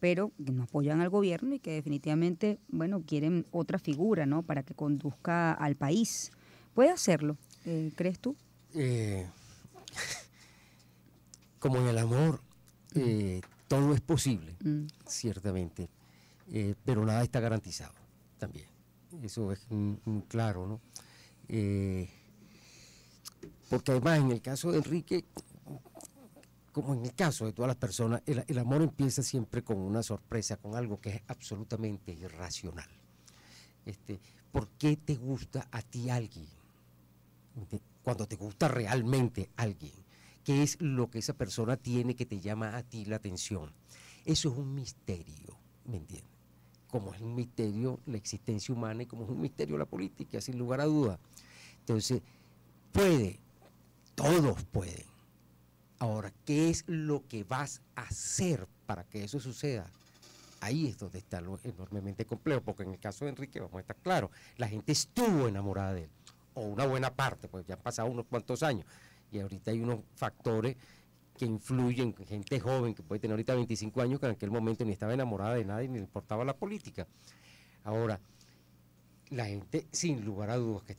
pero 0.00 0.32
que 0.44 0.52
no 0.52 0.64
apoyan 0.64 1.00
al 1.00 1.10
gobierno 1.10 1.54
y 1.54 1.58
que 1.60 1.72
definitivamente, 1.72 2.58
bueno, 2.68 3.02
quieren 3.06 3.46
otra 3.52 3.78
figura, 3.78 4.26
¿no? 4.26 4.42
Para 4.42 4.62
que 4.62 4.74
conduzca 4.74 5.52
al 5.52 5.76
país. 5.76 6.32
¿Puede 6.74 6.90
hacerlo, 6.90 7.36
eh, 7.66 7.92
crees 7.94 8.18
tú? 8.18 8.34
Eh, 8.74 9.26
como 11.58 11.78
en 11.78 11.86
el 11.88 11.98
amor, 11.98 12.40
eh, 12.94 13.40
todo 13.68 13.94
es 13.94 14.00
posible, 14.00 14.56
Mm. 14.62 14.86
ciertamente, 15.06 15.88
eh, 16.50 16.74
pero 16.84 17.04
nada 17.04 17.22
está 17.22 17.40
garantizado 17.40 17.94
también. 18.38 18.66
Eso 19.20 19.52
es 19.52 19.66
mm, 19.68 20.20
claro, 20.28 20.66
¿no? 20.66 20.80
Eh, 21.48 22.08
porque 23.68 23.92
además, 23.92 24.20
en 24.20 24.30
el 24.30 24.40
caso 24.40 24.70
de 24.70 24.78
Enrique, 24.78 25.24
como 26.72 26.94
en 26.94 27.04
el 27.04 27.14
caso 27.14 27.44
de 27.44 27.52
todas 27.52 27.68
las 27.68 27.76
personas, 27.76 28.22
el, 28.26 28.44
el 28.46 28.58
amor 28.58 28.82
empieza 28.82 29.22
siempre 29.22 29.62
con 29.62 29.78
una 29.78 30.02
sorpresa, 30.02 30.56
con 30.56 30.76
algo 30.76 31.00
que 31.00 31.10
es 31.10 31.22
absolutamente 31.26 32.12
irracional. 32.12 32.88
Este, 33.84 34.20
¿Por 34.50 34.68
qué 34.70 34.96
te 34.96 35.16
gusta 35.16 35.68
a 35.70 35.82
ti 35.82 36.10
alguien? 36.10 36.48
Cuando 38.02 38.26
te 38.26 38.36
gusta 38.36 38.68
realmente 38.68 39.50
alguien, 39.56 39.92
¿qué 40.44 40.62
es 40.62 40.80
lo 40.80 41.10
que 41.10 41.18
esa 41.18 41.34
persona 41.34 41.76
tiene 41.76 42.16
que 42.16 42.26
te 42.26 42.40
llama 42.40 42.76
a 42.76 42.82
ti 42.82 43.04
la 43.04 43.16
atención? 43.16 43.72
Eso 44.24 44.50
es 44.50 44.58
un 44.58 44.74
misterio, 44.74 45.58
¿me 45.84 45.96
entiendes? 45.96 46.31
Como 46.92 47.12
es 47.12 47.20
un 47.20 47.34
misterio 47.34 47.98
la 48.06 48.18
existencia 48.18 48.72
humana 48.72 49.02
y 49.02 49.06
como 49.06 49.24
es 49.24 49.30
un 49.30 49.40
misterio 49.40 49.76
la 49.76 49.86
política, 49.86 50.40
sin 50.40 50.58
lugar 50.58 50.80
a 50.80 50.84
duda. 50.84 51.18
Entonces, 51.80 52.22
puede, 52.92 53.40
todos 54.14 54.62
pueden. 54.64 55.06
Ahora, 55.98 56.32
¿qué 56.44 56.68
es 56.68 56.84
lo 56.86 57.26
que 57.26 57.44
vas 57.44 57.80
a 57.96 58.02
hacer 58.02 58.68
para 58.86 59.04
que 59.04 59.24
eso 59.24 59.40
suceda? 59.40 59.90
Ahí 60.60 60.86
es 60.86 60.98
donde 60.98 61.18
está 61.18 61.40
lo 61.40 61.58
enormemente 61.64 62.24
complejo, 62.24 62.60
porque 62.60 62.82
en 62.82 62.90
el 62.90 63.00
caso 63.00 63.24
de 63.24 63.30
Enrique, 63.30 63.58
vamos 63.58 63.76
a 63.76 63.80
estar 63.80 63.96
claros, 63.96 64.30
la 64.58 64.68
gente 64.68 64.92
estuvo 64.92 65.48
enamorada 65.48 65.94
de 65.94 66.04
él, 66.04 66.10
o 66.54 66.62
una 66.62 66.86
buena 66.86 67.12
parte, 67.12 67.48
pues 67.48 67.66
ya 67.66 67.74
han 67.74 67.80
pasado 67.80 68.10
unos 68.10 68.26
cuantos 68.26 68.62
años, 68.62 68.86
y 69.32 69.40
ahorita 69.40 69.70
hay 69.70 69.80
unos 69.80 70.00
factores 70.14 70.76
que 71.42 71.46
influyen, 71.46 72.14
gente 72.14 72.60
joven 72.60 72.94
que 72.94 73.02
puede 73.02 73.18
tener 73.18 73.32
ahorita 73.32 73.56
25 73.56 74.00
años, 74.00 74.20
que 74.20 74.26
en 74.26 74.32
aquel 74.32 74.52
momento 74.52 74.84
ni 74.84 74.92
estaba 74.92 75.12
enamorada 75.12 75.56
de 75.56 75.64
nadie, 75.64 75.88
ni 75.88 75.94
le 75.94 76.04
importaba 76.04 76.44
la 76.44 76.54
política. 76.54 77.08
Ahora, 77.82 78.20
la 79.30 79.46
gente, 79.46 79.88
sin 79.90 80.24
lugar 80.24 80.50
a 80.50 80.56
dudas, 80.56 80.84
que, 80.84 80.96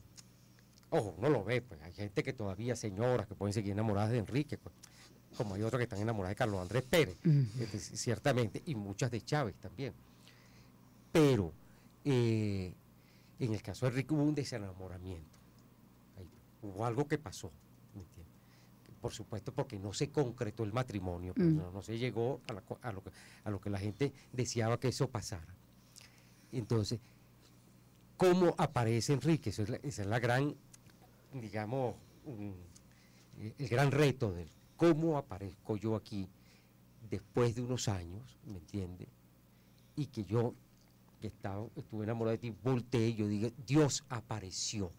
ojo, 0.90 1.16
no 1.18 1.30
lo 1.30 1.44
ve, 1.44 1.62
pues 1.62 1.80
hay 1.80 1.94
gente 1.94 2.22
que 2.22 2.34
todavía, 2.34 2.76
señoras, 2.76 3.26
que 3.26 3.34
pueden 3.34 3.54
seguir 3.54 3.72
enamoradas 3.72 4.10
de 4.10 4.18
Enrique, 4.18 4.58
pues, 4.58 4.74
como 5.34 5.54
hay 5.54 5.62
otras 5.62 5.78
que 5.78 5.84
están 5.84 6.00
enamoradas 6.00 6.32
de 6.32 6.36
Carlos 6.36 6.60
Andrés 6.60 6.82
Pérez, 6.82 7.16
este, 7.58 7.78
ciertamente, 7.78 8.62
y 8.66 8.74
muchas 8.74 9.10
de 9.10 9.22
Chávez 9.22 9.54
también. 9.56 9.94
Pero 11.10 11.54
eh, 12.04 12.74
en 13.38 13.54
el 13.54 13.62
caso 13.62 13.86
de 13.86 13.92
Enrique 13.92 14.12
hubo 14.12 14.24
un 14.24 14.34
desenamoramiento. 14.34 15.38
Ahí, 16.18 16.28
hubo 16.60 16.84
algo 16.84 17.08
que 17.08 17.16
pasó, 17.16 17.50
¿me 17.94 18.02
entiendes? 18.02 18.23
Por 19.04 19.12
supuesto, 19.12 19.52
porque 19.52 19.78
no 19.78 19.92
se 19.92 20.10
concretó 20.10 20.64
el 20.64 20.72
matrimonio, 20.72 21.34
pues, 21.34 21.46
Mm. 21.46 21.56
no, 21.58 21.70
no 21.72 21.82
se 21.82 21.98
llegó 21.98 22.40
a, 22.48 22.54
la 22.54 22.62
co- 22.62 22.78
a 22.80 22.90
lo 22.90 23.02
que, 23.04 23.10
a 23.44 23.50
lo 23.50 23.60
que 23.60 23.68
la 23.68 23.78
gente 23.78 24.14
deseaba 24.32 24.80
que 24.80 24.88
eso 24.88 25.10
pasara. 25.10 25.54
Entonces, 26.52 27.00
¿cómo 28.16 28.54
aparece 28.56 29.12
Enrique? 29.12 29.50
Eso 29.50 29.62
es 29.64 29.68
la- 29.68 29.76
esa 29.82 30.00
es 30.00 30.08
la 30.08 30.18
gran, 30.20 30.54
digamos, 31.34 31.96
eh, 32.26 33.52
el 33.58 33.68
gran 33.68 33.90
reto 33.90 34.32
de 34.32 34.44
él. 34.44 34.48
¿Cómo 34.78 35.18
aparezco 35.18 35.76
yo 35.76 35.96
aquí 35.96 36.26
después 37.10 37.54
de 37.56 37.60
unos 37.60 37.88
años, 37.88 38.38
¿me 38.46 38.56
entiende? 38.56 39.06
Y 39.96 40.06
que 40.06 40.24
yo, 40.24 40.54
que 41.20 41.26
estaba, 41.26 41.66
estuve 41.76 42.04
enamorado 42.04 42.30
de 42.32 42.38
ti, 42.38 42.54
volteé 42.64 43.08
y 43.08 43.14
yo 43.16 43.28
dije, 43.28 43.52
Dios 43.66 44.02
apareció. 44.08 44.90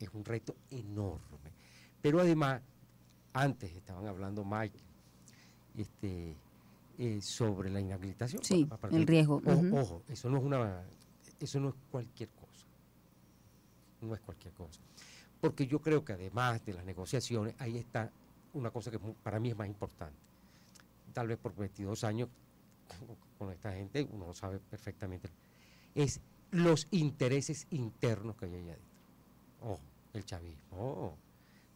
Es 0.00 0.08
un 0.12 0.24
reto 0.24 0.56
enorme. 0.72 1.47
Pero 2.02 2.20
además, 2.20 2.62
antes 3.32 3.72
estaban 3.72 4.06
hablando 4.06 4.44
Mike 4.44 4.78
este, 5.76 6.36
eh, 6.98 7.20
sobre 7.20 7.70
la 7.70 7.80
inhabilitación. 7.80 8.42
Sí, 8.42 8.66
a 8.70 8.76
partir 8.76 8.98
el 8.98 9.06
riesgo, 9.06 9.42
Ojo, 9.44 9.66
ojo, 9.72 10.02
eso 10.08 10.28
no 10.28 10.38
es 10.38 10.44
una, 10.44 10.84
eso 11.40 11.60
no 11.60 11.68
es 11.70 11.74
cualquier 11.90 12.28
cosa. 12.30 12.66
No 14.00 14.14
es 14.14 14.20
cualquier 14.20 14.54
cosa. 14.54 14.80
Porque 15.40 15.66
yo 15.66 15.80
creo 15.80 16.04
que 16.04 16.12
además 16.12 16.64
de 16.64 16.74
las 16.74 16.84
negociaciones, 16.84 17.54
ahí 17.58 17.76
está 17.76 18.10
una 18.54 18.70
cosa 18.70 18.90
que 18.90 18.98
para 18.98 19.38
mí 19.38 19.50
es 19.50 19.56
más 19.56 19.68
importante. 19.68 20.18
Tal 21.12 21.28
vez 21.28 21.38
por 21.38 21.54
22 21.54 22.04
años 22.04 22.28
con 23.38 23.52
esta 23.52 23.72
gente, 23.72 24.06
uno 24.10 24.26
lo 24.26 24.34
sabe 24.34 24.58
perfectamente. 24.58 25.30
Es 25.94 26.20
los 26.50 26.88
intereses 26.90 27.66
internos 27.70 28.36
que 28.36 28.46
hay 28.46 28.54
allá 28.54 28.72
adentro. 28.72 28.88
Ojo, 29.60 29.80
el 30.14 30.24
chavismo 30.24 31.16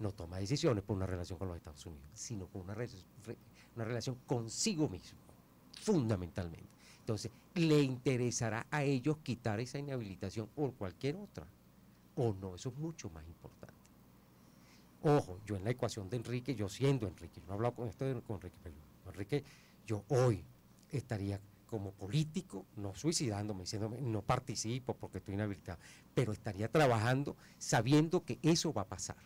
no 0.02 0.12
toma 0.12 0.38
decisiones 0.38 0.84
por 0.84 0.96
una 0.96 1.06
relación 1.06 1.38
con 1.38 1.48
los 1.48 1.56
Estados 1.56 1.84
Unidos, 1.86 2.06
sino 2.14 2.46
por 2.46 2.62
una, 2.62 2.74
re- 2.74 2.88
re- 3.24 3.36
una 3.76 3.84
relación 3.84 4.16
consigo 4.26 4.88
mismo, 4.88 5.18
fundamentalmente. 5.80 6.68
Entonces, 7.00 7.30
le 7.54 7.80
interesará 7.82 8.66
a 8.70 8.82
ellos 8.84 9.18
quitar 9.22 9.60
esa 9.60 9.78
inhabilitación 9.78 10.48
o 10.56 10.72
cualquier 10.72 11.16
otra, 11.16 11.46
o 12.16 12.34
no, 12.34 12.54
eso 12.54 12.68
es 12.68 12.76
mucho 12.76 13.08
más 13.10 13.26
importante. 13.26 13.74
Ojo, 15.04 15.40
yo 15.46 15.56
en 15.56 15.64
la 15.64 15.70
ecuación 15.70 16.08
de 16.08 16.16
Enrique, 16.16 16.54
yo 16.54 16.68
siendo 16.68 17.08
Enrique, 17.08 17.40
no 17.46 17.52
he 17.52 17.54
hablado 17.54 17.74
con 17.74 17.88
esto 17.88 18.04
de- 18.04 18.20
con 18.22 18.36
Enrique, 18.36 18.56
pero 18.62 18.76
Enrique, 19.06 19.44
yo 19.86 20.04
hoy 20.08 20.44
estaría 20.90 21.40
como 21.66 21.90
político, 21.92 22.66
no 22.76 22.94
suicidándome, 22.94 23.62
diciéndome, 23.62 24.00
no 24.00 24.22
participo 24.22 24.94
porque 24.94 25.18
estoy 25.18 25.34
inhabilitado, 25.34 25.78
pero 26.14 26.32
estaría 26.32 26.68
trabajando 26.70 27.36
sabiendo 27.58 28.24
que 28.24 28.38
eso 28.42 28.72
va 28.72 28.82
a 28.82 28.88
pasar. 28.88 29.16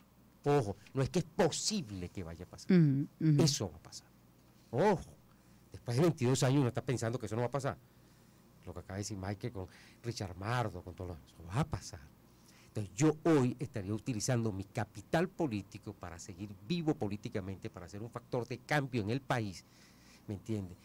Ojo, 0.47 0.77
no 0.95 1.03
es 1.03 1.11
que 1.11 1.19
es 1.19 1.25
posible 1.25 2.09
que 2.09 2.23
vaya 2.23 2.45
a 2.45 2.49
pasar, 2.49 2.71
eso 3.37 3.69
va 3.69 3.77
a 3.79 3.83
pasar. 3.83 4.07
Ojo, 4.71 5.13
después 5.73 5.97
de 5.97 6.05
22 6.05 6.41
años 6.45 6.61
uno 6.61 6.69
está 6.69 6.83
pensando 6.83 7.19
que 7.19 7.27
eso 7.27 7.35
no 7.35 7.43
va 7.43 7.49
a 7.49 7.51
pasar. 7.51 7.77
Lo 8.65 8.73
que 8.73 8.79
acaba 8.79 8.95
de 8.95 9.01
decir 9.01 9.17
Michael 9.17 9.53
con 9.53 9.67
Richard 10.05 10.37
Mardo, 10.37 10.83
con 10.83 10.95
todo 10.95 11.09
lo 11.09 11.15
eso 11.15 11.45
va 11.49 11.61
a 11.61 11.65
pasar. 11.65 12.01
Entonces 12.69 12.95
yo 12.95 13.17
hoy 13.25 13.57
estaría 13.59 13.93
utilizando 13.93 14.53
mi 14.53 14.63
capital 14.63 15.29
político 15.29 15.93
para 15.95 16.17
seguir 16.21 16.55
vivo 16.69 16.95
políticamente, 16.95 17.69
para 17.69 17.89
ser 17.89 18.03
un 18.03 18.11
factor 18.11 18.47
de 18.47 18.59
cambio 18.59 19.03
en 19.03 19.11
el 19.11 19.23
país, 19.23 19.65
¿me 20.29 20.35
entiende? 20.35 20.77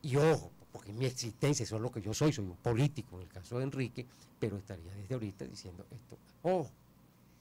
Y 0.00 0.16
ojo, 0.16 0.50
porque 0.72 0.94
mi 0.94 1.04
existencia, 1.04 1.64
eso 1.64 1.76
es 1.76 1.82
lo 1.82 1.90
que 1.90 2.00
yo 2.00 2.14
soy, 2.14 2.32
soy 2.32 2.46
un 2.46 2.56
político 2.56 3.16
en 3.16 3.24
el 3.24 3.28
caso 3.28 3.58
de 3.58 3.64
Enrique, 3.64 4.06
pero 4.40 4.56
estaría 4.56 4.94
desde 4.94 5.12
ahorita 5.12 5.44
diciendo 5.44 5.84
esto, 5.90 6.16
oh, 6.44 6.66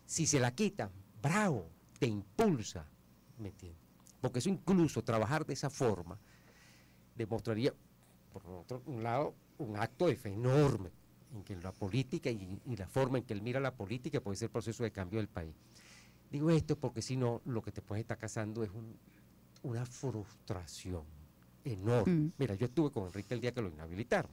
si 0.06 0.28
se 0.28 0.42
la 0.42 0.54
quitan, 0.54 0.90
bravo, 1.26 1.70
te 2.00 2.06
impulsa, 2.06 2.86
¿me 3.40 3.50
entiendes? 3.50 3.82
Porque 4.22 4.40
eso 4.40 4.50
incluso 4.50 5.04
trabajar 5.04 5.46
de 5.46 5.54
esa 5.54 5.70
forma 5.70 6.18
demostraría, 7.16 7.74
por 8.32 8.46
otro 8.48 8.82
lado, 9.02 9.34
un 9.58 9.78
acto 9.78 10.08
de 10.08 10.16
fe 10.16 10.34
enorme 10.34 10.92
en 11.34 11.44
que 11.44 11.56
la 11.56 11.72
política 11.72 12.30
y, 12.30 12.60
y, 12.66 12.76
la 12.76 12.88
forma 12.88 13.18
en 13.18 13.24
que 13.24 13.34
él 13.34 13.42
mira 13.42 13.60
la 13.60 13.74
política 13.74 14.22
puede 14.22 14.38
ser 14.38 14.48
el 14.48 14.52
proceso 14.52 14.84
de 14.84 14.92
cambio 14.92 15.20
del 15.20 15.28
país. 15.28 15.56
Digo 16.32 16.50
esto 16.50 16.78
porque 16.78 17.02
si 17.02 17.18
no, 17.18 17.42
lo 17.46 17.62
que 17.62 17.72
te 17.72 17.82
puede 17.82 18.02
estar 18.02 18.18
casando 18.18 18.64
es 18.64 18.70
un, 18.70 18.98
una 19.64 19.86
frustración 19.86 21.04
enorme. 21.64 22.14
Mm. 22.14 22.32
Mira, 22.38 22.56
yo 22.56 22.68
estuve 22.68 22.92
con 22.92 23.06
Enrique 23.08 23.34
el 23.34 23.42
día 23.42 23.54
que 23.54 23.62
lo 23.62 23.70
inhabilitaron. 23.70 24.32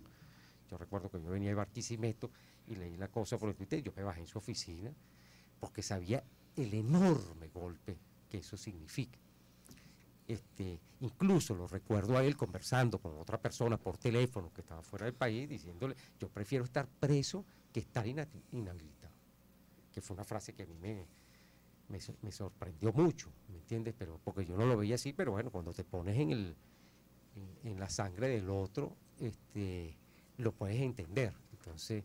Yo 0.71 0.77
recuerdo 0.77 1.11
que 1.11 1.23
yo 1.23 1.31
venía 1.31 1.49
de 1.49 1.55
Barquisimeto 1.55 2.31
y 2.67 2.77
leí 2.77 2.97
la 2.97 3.09
cosa 3.09 3.39
por 3.39 3.49
el 3.49 3.55
Twitter, 3.55 3.83
yo 3.83 3.93
me 3.97 4.03
bajé 4.03 4.21
en 4.21 4.27
su 4.27 4.39
oficina 4.39 4.93
porque 5.61 5.83
sabía 5.83 6.25
el 6.57 6.75
enorme 6.75 7.49
golpe 7.49 7.97
que 8.29 8.39
eso 8.39 8.57
significa. 8.57 9.19
Este, 10.29 10.81
incluso 11.01 11.55
lo 11.55 11.67
recuerdo 11.67 12.17
a 12.17 12.25
él 12.25 12.37
conversando 12.37 12.99
con 12.99 13.19
otra 13.19 13.41
persona 13.41 13.77
por 13.77 13.99
teléfono 13.99 14.53
que 14.53 14.61
estaba 14.61 14.83
fuera 14.83 15.05
del 15.05 15.15
país, 15.15 15.49
diciéndole, 15.49 15.97
yo 16.19 16.29
prefiero 16.29 16.65
estar 16.65 16.87
preso 16.89 17.45
que 17.73 17.81
estar 17.81 18.07
inhabilitado. 18.07 19.13
Que 19.93 20.01
fue 20.01 20.15
una 20.15 20.25
frase 20.25 20.55
que 20.55 20.63
a 20.63 20.67
mí 20.67 20.77
me, 20.81 21.07
me, 22.23 22.33
sorprendió 22.33 22.93
mucho, 22.93 23.31
¿me 23.49 23.59
entiendes? 23.59 23.95
Pero, 23.99 24.19
porque 24.25 24.47
yo 24.47 24.57
no 24.57 24.65
lo 24.65 24.77
veía 24.77 24.95
así, 24.95 25.13
pero 25.13 25.33
bueno, 25.33 25.51
cuando 25.51 25.73
te 25.73 25.85
pones 25.85 26.19
en, 26.19 26.31
el, 26.31 26.57
en, 27.65 27.79
la 27.79 27.91
sangre 27.91 28.29
del 28.29 28.49
otro, 28.49 28.97
este, 29.19 29.97
lo 30.39 30.53
puedes 30.53 30.81
entender. 30.81 31.35
Entonces, 31.53 32.05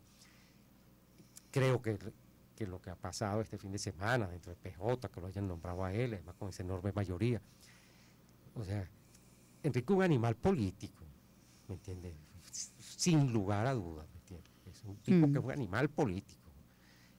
creo 1.52 1.82
que, 1.82 1.98
que, 2.58 2.66
lo 2.66 2.82
que 2.82 2.90
ha 2.90 2.96
pasado 2.96 3.42
este 3.42 3.58
fin 3.58 3.72
de 3.72 3.78
semana 3.78 4.28
dentro 4.28 4.52
de 4.52 4.58
PJ, 4.58 5.10
que 5.10 5.22
lo 5.22 5.28
hayan 5.28 5.48
nombrado 5.48 5.86
a 5.86 5.94
él, 5.94 6.14
además 6.14 6.36
con 6.36 6.50
esa 6.50 6.64
enorme 6.64 6.92
mayoría, 6.92 7.42
o 8.56 8.64
sea, 8.64 8.90
Enrique 9.62 9.94
es 9.94 9.98
un 9.98 10.04
animal 10.04 10.36
político, 10.36 11.04
¿me 11.68 11.76
entiendes? 11.76 12.16
Sin 12.52 13.32
lugar 13.32 13.68
a 13.68 13.74
dudas, 13.74 14.08
¿me 14.12 14.20
entiendes? 14.20 14.52
Es 14.66 14.84
un 14.84 14.96
tipo 14.98 15.32
que 15.32 15.38
es 15.38 15.46
un 15.46 15.52
animal 15.52 15.90
político. 15.90 16.50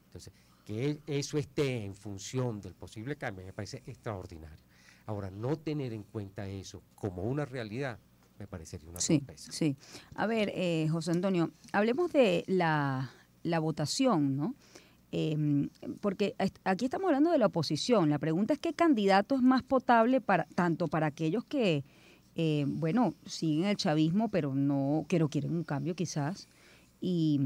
Entonces, 0.07 0.33
que 0.65 1.01
eso 1.07 1.39
esté 1.39 1.85
en 1.85 1.95
función 1.95 2.61
del 2.61 2.75
posible 2.75 3.17
cambio 3.17 3.47
me 3.47 3.53
parece 3.53 3.83
extraordinario. 3.87 4.65
Ahora, 5.07 5.31
no 5.31 5.57
tener 5.57 5.93
en 5.93 6.03
cuenta 6.03 6.47
eso 6.49 6.83
como 6.95 7.23
una 7.23 7.45
realidad 7.45 7.99
me 8.39 8.47
parecería 8.47 8.89
una 8.91 9.01
sí, 9.01 9.25
Sí, 9.37 9.77
A 10.15 10.27
ver, 10.27 10.53
eh, 10.55 10.87
José 10.91 11.11
Antonio, 11.11 11.51
hablemos 11.73 12.13
de 12.13 12.45
la, 12.47 13.11
votación, 13.61 14.37
¿no? 14.37 14.55
Em, 15.11 15.71
porque 16.01 16.35
aquí 16.65 16.85
estamos 16.85 17.07
hablando 17.07 17.31
de 17.31 17.39
la 17.39 17.47
oposición. 17.47 18.11
La 18.11 18.19
pregunta 18.19 18.53
es 18.53 18.59
qué 18.59 18.75
candidato 18.75 19.37
es 19.37 19.43
más 19.43 19.63
potable 19.63 20.21
para 20.21 20.45
tanto 20.55 20.89
para 20.89 21.07
aquellos 21.07 21.45
que, 21.45 21.85
eh, 22.37 22.65
bueno, 22.67 23.15
siguen 23.25 23.67
el 23.67 23.77
chavismo, 23.77 24.29
pero 24.29 24.55
no, 24.55 25.07
que 25.09 25.19
quieren 25.31 25.53
un 25.53 25.65
cambio 25.65 25.95
quizás, 25.95 26.49
y, 27.01 27.41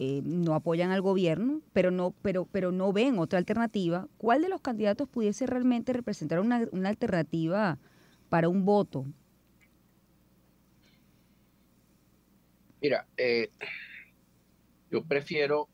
eh, 0.00 0.22
no 0.24 0.54
apoyan 0.54 0.90
al 0.90 1.02
gobierno, 1.02 1.60
pero 1.72 1.90
no, 1.90 2.14
pero, 2.22 2.46
pero 2.46 2.72
no 2.72 2.92
ven 2.92 3.18
otra 3.18 3.38
alternativa, 3.38 4.08
¿cuál 4.16 4.42
de 4.42 4.48
los 4.48 4.60
candidatos 4.60 5.08
pudiese 5.08 5.46
realmente 5.46 5.92
representar 5.92 6.40
una, 6.40 6.68
alternativa 6.84 7.78
para 8.28 8.48
un 8.48 8.64
voto? 8.64 9.06
Mira, 12.80 13.06
eh, 13.16 13.50
yo 14.90 15.02
prefiero 15.04 15.68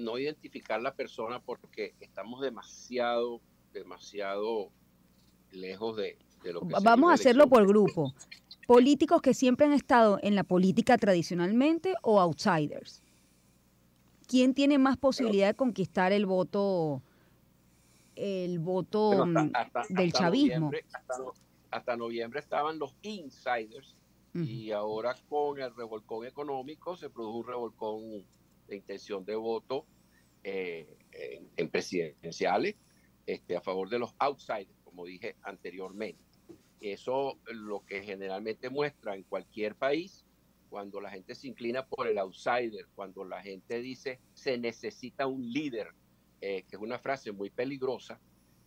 no 0.00 0.18
identificar 0.18 0.80
la 0.80 0.94
persona 0.94 1.40
porque 1.40 1.94
estamos 2.00 2.40
demasiado, 2.40 3.40
demasiado 3.72 4.70
lejos 5.52 5.96
de, 5.96 6.18
lo 6.44 6.60
que... 6.60 6.74
Vamos 6.82 7.10
a 7.10 7.14
hacerlo 7.14 7.48
por 7.48 7.66
grupo 7.66 8.14
políticos 8.70 9.20
que 9.20 9.34
siempre 9.34 9.66
han 9.66 9.72
estado 9.72 10.20
en 10.22 10.36
la 10.36 10.44
política 10.44 10.96
tradicionalmente 10.96 11.96
o 12.02 12.20
outsiders? 12.20 13.02
¿Quién 14.28 14.54
tiene 14.54 14.78
más 14.78 14.96
posibilidad 14.96 15.48
de 15.48 15.54
conquistar 15.54 16.12
el 16.12 16.24
voto 16.24 17.02
el 18.14 18.60
voto 18.60 19.26
mm, 19.26 19.50
del 19.88 20.12
chavismo? 20.12 20.70
hasta, 21.72 21.96
noviembre 21.96 22.38
estaban 22.38 22.78
los 22.78 22.94
insiders 23.02 23.96
y 24.34 24.70
ahora 24.70 25.16
con 25.28 25.60
el 25.60 25.74
revolcón 25.74 26.24
económico 26.24 26.96
se 26.96 27.10
produjo 27.10 27.38
un 27.38 27.46
revolcón 27.48 28.24
de 28.70 28.76
intención 28.76 29.24
de 29.24 29.36
voto 29.36 29.86
eh, 30.42 30.96
en, 31.56 31.68
presidenciales 31.68 32.76
este, 33.26 33.56
a 33.56 33.60
favor 33.60 33.90
de 33.90 33.98
los 33.98 34.14
outsiders, 34.18 34.74
como 34.84 35.04
dije 35.04 35.36
anteriormente. 35.42 36.22
Eso 36.80 37.38
lo 37.52 37.84
que 37.84 38.02
generalmente 38.02 38.70
muestra 38.70 39.14
en 39.14 39.24
cualquier 39.24 39.74
país, 39.74 40.24
cuando 40.70 41.00
la 41.00 41.10
gente 41.10 41.34
se 41.34 41.48
inclina 41.48 41.86
por 41.86 42.06
el 42.06 42.16
outsider, 42.18 42.86
cuando 42.94 43.24
la 43.24 43.42
gente 43.42 43.80
dice 43.80 44.20
se 44.32 44.56
necesita 44.56 45.26
un 45.26 45.52
líder, 45.52 45.88
eh, 46.40 46.64
que 46.68 46.76
es 46.76 46.82
una 46.82 46.98
frase 46.98 47.32
muy 47.32 47.50
peligrosa, 47.50 48.18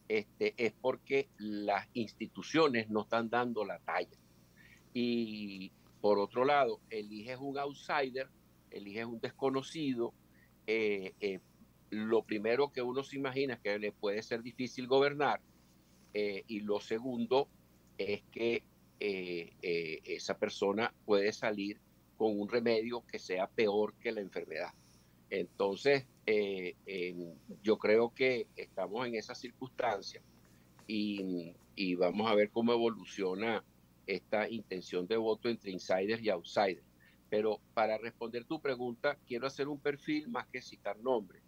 este, 0.07 0.53
es 0.57 0.73
porque 0.73 1.29
las 1.37 1.87
instituciones 1.93 2.89
no 2.89 3.01
están 3.01 3.29
dando 3.29 3.65
la 3.65 3.79
talla. 3.79 4.17
Y 4.93 5.71
por 6.01 6.19
otro 6.19 6.45
lado, 6.45 6.81
eliges 6.89 7.39
un 7.39 7.57
outsider, 7.57 8.29
eliges 8.73 9.05
un 9.05 9.19
desconocido, 9.19 10.13
eh, 10.67 11.13
eh, 11.19 11.39
lo 11.89 12.23
primero 12.23 12.71
que 12.71 12.81
uno 12.81 13.03
se 13.03 13.17
imagina 13.17 13.55
es 13.55 13.59
que 13.59 13.79
le 13.79 13.91
puede 13.91 14.21
ser 14.21 14.41
difícil 14.41 14.87
gobernar 14.87 15.41
y 16.15 16.59
lo 16.59 16.79
segundo 16.79 17.47
es 17.97 18.21
que 18.31 18.63
eh, 19.05 19.51
eh, 19.61 20.01
esa 20.05 20.37
persona 20.37 20.93
puede 21.05 21.33
salir 21.33 21.77
con 22.15 22.39
un 22.39 22.47
remedio 22.47 23.03
que 23.05 23.19
sea 23.19 23.47
peor 23.47 23.93
que 23.95 24.13
la 24.13 24.21
enfermedad. 24.21 24.71
Entonces, 25.29 26.05
eh, 26.25 26.75
yo 27.61 27.77
creo 27.77 28.13
que 28.13 28.47
estamos 28.55 29.05
en 29.05 29.15
esa 29.15 29.35
circunstancia 29.35 30.21
y, 30.87 31.53
vamos 31.97 32.31
a 32.31 32.35
ver 32.35 32.49
cómo 32.51 32.71
evoluciona 32.71 33.63
esta 34.07 34.49
intención 34.49 35.05
de 35.07 35.17
voto 35.17 35.49
entre 35.49 35.71
insiders 35.71 36.23
y 36.23 36.29
outsiders. 36.29 36.85
Pero 37.33 37.59
para 37.73 37.97
responder 37.97 38.45
tu 38.45 38.61
pregunta, 38.61 39.17
quiero 39.25 39.47
hacer 39.47 39.67
un 39.67 39.79
perfil 39.79 40.27
más 40.27 40.45
que 40.49 40.61
citar 40.61 40.99
nombres. 40.99 41.41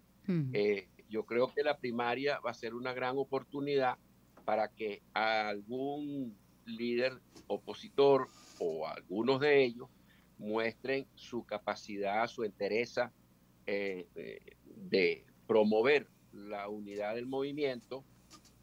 yo 1.08 1.24
creo 1.24 1.54
que 1.54 1.62
la 1.62 1.78
primaria 1.78 2.40
va 2.40 2.50
a 2.50 2.54
ser 2.54 2.74
una 2.74 2.92
gran 2.92 3.16
oportunidad 3.16 3.96
para 4.44 4.66
que 4.66 5.00
algún 5.12 6.36
líder 6.64 7.20
opositor 7.46 8.26
o 8.58 8.88
algunos 8.88 9.38
de 9.38 9.62
ellos 9.62 9.88
muestren 10.38 11.06
su 11.14 11.44
capacidad, 11.44 12.26
su 12.26 12.44
interés 12.44 12.98
eh, 13.66 14.08
de, 14.74 15.24
promover 15.46 16.08
la 16.32 16.68
unidad 16.68 17.14
del 17.14 17.26
movimiento 17.26 18.04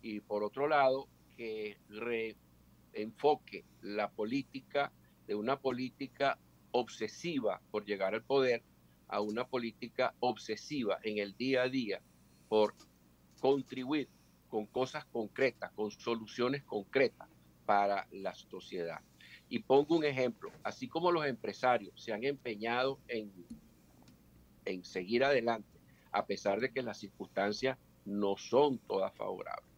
y 0.02 0.20
por 0.20 0.44
otro 0.44 0.68
lado 0.68 1.08
que 1.38 1.78
reenfoque 1.88 3.64
la 3.82 4.12
política 4.12 4.92
de 5.26 5.36
una 5.36 5.58
política 5.58 6.38
obsesiva 6.74 7.62
por 7.72 7.86
llegar 7.86 8.14
al 8.14 8.24
poder 8.24 8.62
a 9.08 9.22
una 9.22 9.48
política 9.48 10.14
obsesiva 10.20 11.00
en 11.04 11.20
el 11.20 11.36
día 11.38 11.64
a 11.64 11.70
día 11.70 12.02
por 12.50 12.74
contribuir 13.40 14.10
con 14.50 14.66
cosas 14.66 15.06
concretas, 15.06 15.72
con 15.72 15.92
soluciones 15.92 16.64
concretas 16.64 17.28
para 17.66 18.08
la 18.12 18.36
sociedad. 18.36 19.02
Y 19.50 19.60
pongo 19.60 19.98
un 19.98 20.04
ejemplo, 20.04 20.52
así 20.64 20.88
como 20.88 21.12
los 21.12 21.26
empresarios 21.26 21.94
se 22.02 22.12
han 22.12 22.24
empeñado 22.24 23.00
en, 23.08 23.32
en 24.66 24.84
seguir 24.84 25.24
adelante, 25.24 25.80
a 26.12 26.26
pesar 26.26 26.60
de 26.60 26.72
que 26.72 26.82
las 26.82 27.00
circunstancias 27.00 27.78
no 28.06 28.36
son 28.38 28.80
todas 28.80 29.14
favorables, 29.16 29.70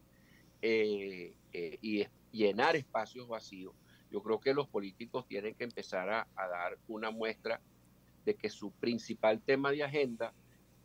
eh, 0.62 1.34
eh, 1.54 1.78
y 1.82 2.06
llenar 2.32 2.76
espacios 2.76 3.28
vacíos, 3.28 3.74
yo 4.12 4.22
creo 4.22 4.40
que 4.40 4.54
los 4.54 4.68
políticos 4.68 5.26
tienen 5.28 5.56
que 5.56 5.64
empezar 5.64 6.10
a, 6.10 6.28
dar 6.36 6.78
una 6.88 7.12
muestra 7.12 7.62
de 8.26 8.36
que 8.36 8.50
su 8.50 8.72
principal 8.72 9.42
tema 9.42 9.72
de 9.72 9.84
agenda 9.84 10.34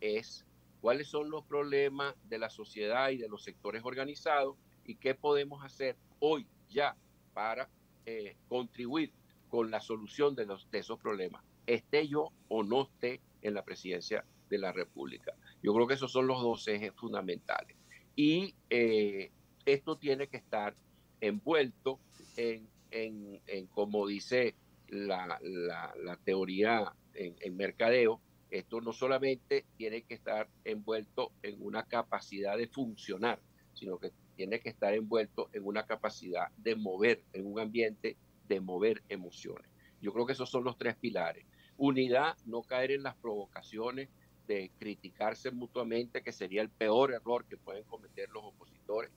es 0.00 0.44
cuáles 0.80 1.08
son 1.08 1.30
los 1.30 1.44
problemas 1.44 2.14
de 2.28 2.38
la 2.38 2.50
sociedad 2.50 3.10
y 3.10 3.18
de 3.18 3.28
los 3.28 3.42
sectores 3.42 3.84
organizados 3.84 4.56
y 4.84 4.96
qué 4.96 5.14
podemos 5.14 5.64
hacer 5.64 5.96
hoy 6.18 6.46
ya 6.68 6.96
para 7.34 7.68
eh, 8.06 8.36
contribuir 8.48 9.12
con 9.48 9.70
la 9.70 9.80
solución 9.80 10.34
de 10.34 10.46
esos 10.72 10.98
problemas, 10.98 11.42
esté 11.66 12.06
yo 12.08 12.32
o 12.48 12.62
no 12.62 12.82
esté 12.82 13.20
en 13.42 13.54
la 13.54 13.64
presidencia 13.64 14.24
de 14.48 14.58
la 14.58 14.72
República. 14.72 15.34
Yo 15.62 15.74
creo 15.74 15.86
que 15.86 15.94
esos 15.94 16.12
son 16.12 16.26
los 16.26 16.40
dos 16.40 16.66
ejes 16.68 16.92
fundamentales. 16.94 17.76
Y 18.16 18.54
eh, 18.70 19.30
esto 19.64 19.96
tiene 19.96 20.28
que 20.28 20.36
estar 20.36 20.74
envuelto 21.20 21.98
en, 22.36 22.68
en, 22.90 23.40
como 23.68 24.06
dice 24.06 24.54
la, 24.88 25.38
la, 25.40 26.18
teoría 26.24 26.92
en, 27.14 27.36
en, 27.40 27.56
mercadeo, 27.56 28.20
esto 28.50 28.80
no 28.80 28.92
solamente 28.92 29.64
tiene 29.76 30.02
que 30.02 30.14
estar 30.14 30.48
envuelto 30.64 31.32
en 31.42 31.56
una 31.60 31.84
capacidad 31.84 32.58
de 32.58 32.66
funcionar, 32.66 33.40
sino 33.74 33.98
que 33.98 34.10
tiene 34.36 34.60
que 34.60 34.70
estar 34.70 34.94
envuelto 34.94 35.50
en 35.52 35.66
una 35.66 35.86
capacidad 35.86 36.48
de 36.56 36.74
mover, 36.74 37.22
en 37.32 37.46
un 37.46 37.60
ambiente 37.60 38.16
de 38.48 38.60
mover 38.60 39.02
emociones. 39.08 39.70
Yo 40.00 40.12
creo 40.12 40.26
que 40.26 40.32
esos 40.32 40.50
son 40.50 40.64
los 40.64 40.78
tres 40.78 40.96
pilares. 40.96 41.44
Unidad, 41.76 42.36
no 42.46 42.62
caer 42.62 42.90
en 42.90 43.02
las 43.02 43.16
provocaciones 43.16 44.08
de 44.46 44.70
criticarse 44.78 45.50
mutuamente, 45.50 46.22
que 46.22 46.32
sería 46.32 46.62
el 46.62 46.70
peor 46.70 47.12
error 47.12 47.44
que 47.44 47.56
pueden 47.56 47.84
cometer 47.84 48.28
los 48.30 48.42
opositores. 48.44 49.10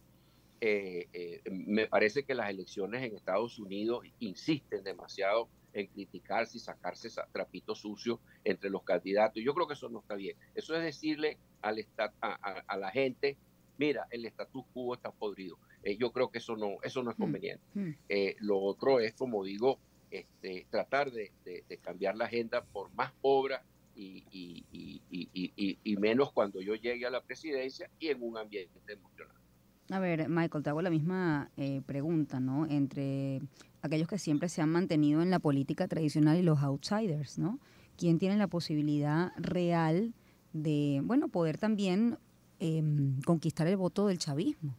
Eh, 0.65 1.09
eh, 1.11 1.41
me 1.51 1.87
parece 1.87 2.23
que 2.23 2.33
las 2.33 2.49
elecciones 2.49 3.03
en 3.03 3.17
Estados 3.17 3.59
Unidos 3.59 4.05
insisten 4.19 4.81
demasiado 4.81 5.49
en 5.73 5.87
criticarse 5.87 6.55
y 6.55 6.61
sacarse 6.61 7.09
trapitos 7.33 7.79
sucios 7.79 8.19
entre 8.45 8.69
los 8.69 8.83
candidatos. 8.83 9.43
Yo 9.43 9.53
creo 9.53 9.67
que 9.67 9.73
eso 9.73 9.89
no 9.89 9.99
está 9.99 10.15
bien. 10.15 10.37
Eso 10.55 10.73
es 10.73 10.81
decirle 10.81 11.37
al 11.61 11.85
a, 11.97 12.13
a, 12.21 12.63
a 12.65 12.77
la 12.77 12.91
gente, 12.91 13.35
mira, 13.77 14.07
el 14.09 14.23
status 14.25 14.63
quo 14.73 14.93
está 14.93 15.11
podrido. 15.11 15.57
Eh, 15.83 15.97
yo 15.97 16.13
creo 16.13 16.31
que 16.31 16.37
eso 16.37 16.55
no, 16.55 16.77
eso 16.81 17.03
no 17.03 17.11
es 17.11 17.17
conveniente. 17.17 17.65
Eh, 18.07 18.37
lo 18.39 18.57
otro 18.57 19.01
es, 19.01 19.13
como 19.15 19.43
digo, 19.43 19.79
este, 20.11 20.65
tratar 20.69 21.11
de, 21.11 21.33
de, 21.43 21.65
de, 21.67 21.77
cambiar 21.77 22.15
la 22.15 22.25
agenda 22.25 22.63
por 22.63 22.89
más 22.93 23.11
obra 23.21 23.65
y, 23.97 24.23
y, 24.31 24.63
y, 25.11 25.77
y, 25.83 25.97
menos 25.97 26.31
cuando 26.31 26.61
yo 26.61 26.75
llegue 26.75 27.05
a 27.05 27.09
la 27.09 27.21
presidencia 27.21 27.89
y 27.99 28.07
en 28.07 28.23
un 28.23 28.37
ambiente 28.37 28.93
emocional. 28.93 29.42
A 29.89 29.99
ver, 29.99 30.29
Michael, 30.29 30.63
te 30.63 30.69
hago 30.69 30.81
la 30.81 30.89
misma 30.89 31.49
eh, 31.57 31.81
pregunta, 31.85 32.39
¿no? 32.39 32.65
Entre 32.67 33.41
aquellos 33.81 34.07
que 34.07 34.17
siempre 34.17 34.47
se 34.49 34.61
han 34.61 34.69
mantenido 34.69 35.21
en 35.21 35.29
la 35.29 35.39
política 35.39 35.87
tradicional 35.87 36.37
y 36.37 36.41
los 36.41 36.59
outsiders, 36.59 37.37
¿no? 37.37 37.59
¿Quién 37.97 38.17
tiene 38.17 38.37
la 38.37 38.47
posibilidad 38.47 39.33
real 39.37 40.13
de, 40.53 41.01
bueno, 41.03 41.27
poder 41.27 41.57
también 41.57 42.17
eh, 42.59 42.81
conquistar 43.25 43.67
el 43.67 43.77
voto 43.77 44.07
del 44.07 44.17
chavismo? 44.17 44.75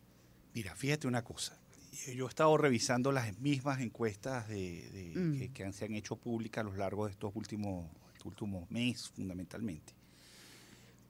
Mira, 0.55 0.74
fíjate 0.74 1.07
una 1.07 1.22
cosa. 1.22 1.59
Yo 2.14 2.26
he 2.26 2.28
estado 2.28 2.57
revisando 2.57 3.12
las 3.12 3.38
mismas 3.38 3.80
encuestas 3.80 4.48
de, 4.48 4.88
de 4.90 5.20
mm. 5.20 5.38
que, 5.38 5.52
que 5.52 5.72
se 5.72 5.84
han 5.84 5.94
hecho 5.94 6.16
públicas 6.16 6.64
a 6.64 6.68
lo 6.68 6.76
largo 6.76 7.05
de 7.05 7.12
estos 7.12 7.30
últimos, 7.36 7.88
estos 8.14 8.26
últimos 8.26 8.70
meses, 8.70 9.11
fundamentalmente. 9.11 9.92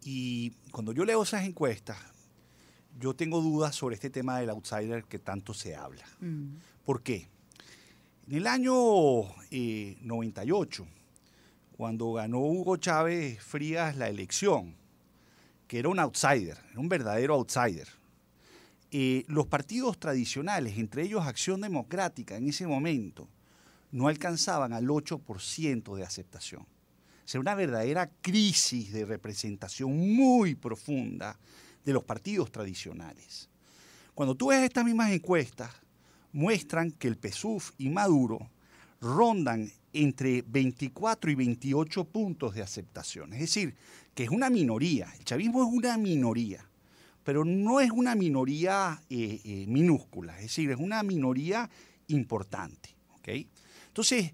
Y 0.03 0.51
cuando 0.71 0.93
yo 0.93 1.05
leo 1.05 1.23
esas 1.23 1.45
encuestas, 1.45 1.97
yo 2.99 3.15
tengo 3.15 3.41
dudas 3.41 3.75
sobre 3.75 3.95
este 3.95 4.11
tema 4.11 4.39
del 4.39 4.51
outsider 4.51 5.05
que 5.05 5.19
tanto 5.19 5.55
se 5.55 5.75
habla. 5.75 6.05
Mm. 6.21 6.57
¿Por 6.85 7.03
qué? 7.03 7.29
En 8.27 8.37
el 8.37 8.47
año 8.47 8.75
eh, 9.51 9.99
98, 10.03 10.87
cuando 11.77 12.13
ganó 12.15 12.39
Hugo 12.41 12.77
Chávez 12.77 13.43
Frías 13.43 13.97
la 13.97 14.09
elección, 14.09 14.75
que 15.67 15.79
era 15.79 15.89
un 15.89 15.99
outsider, 15.99 16.59
era 16.71 16.81
un 16.81 16.89
verdadero 16.89 17.35
outsider, 17.35 17.89
eh, 18.91 19.25
los 19.27 19.47
partidos 19.47 19.99
tradicionales, 19.99 20.79
entre 20.79 21.03
ellos 21.03 21.27
Acción 21.27 21.61
Democrática, 21.61 22.37
en 22.37 22.49
ese 22.49 22.67
momento, 22.67 23.29
no 23.91 24.09
alcanzaban 24.09 24.73
al 24.73 24.87
8% 24.87 25.97
de 25.97 26.05
aceptación. 26.05 26.63
O 26.63 27.27
sea, 27.27 27.41
una 27.41 27.55
verdadera 27.55 28.11
crisis 28.21 28.93
de 28.93 29.05
representación 29.05 29.97
muy 30.15 30.55
profunda 30.55 31.39
de 31.85 31.93
los 31.93 32.05
partidos 32.05 32.51
tradicionales. 32.51 33.49
Cuando 34.15 34.35
tú 34.35 34.49
ves 34.49 34.63
estas 34.63 34.85
mismas 34.85 35.11
encuestas, 35.11 35.71
muestran 36.33 36.91
que 36.93 37.09
el 37.09 37.17
PSUV 37.17 37.63
y 37.79 37.89
Maduro 37.89 38.51
rondan 39.01 39.71
entre 39.93 40.43
24 40.43 41.31
y 41.31 41.35
28 41.35 42.05
puntos 42.05 42.55
de 42.55 42.63
aceptación. 42.63 43.33
Es 43.33 43.41
decir, 43.41 43.75
que 44.15 44.25
es 44.25 44.31
una 44.31 44.51
minoría. 44.51 45.13
El 45.19 45.25
chavismo 45.25 45.63
es 45.63 45.73
una 45.73 45.97
minoría, 45.97 46.65
pero 47.23 47.45
no 47.45 47.81
es 47.81 47.91
una 47.91 48.15
minoría 48.15 49.03
eh, 49.11 49.41
eh, 49.45 49.65
minúscula, 49.69 50.35
es 50.37 50.45
decir, 50.45 50.71
es 50.71 50.79
una 50.79 51.03
minoría 51.03 51.69
importante. 52.09 52.91
¿okay? 53.17 53.49
Entonces, 53.89 54.33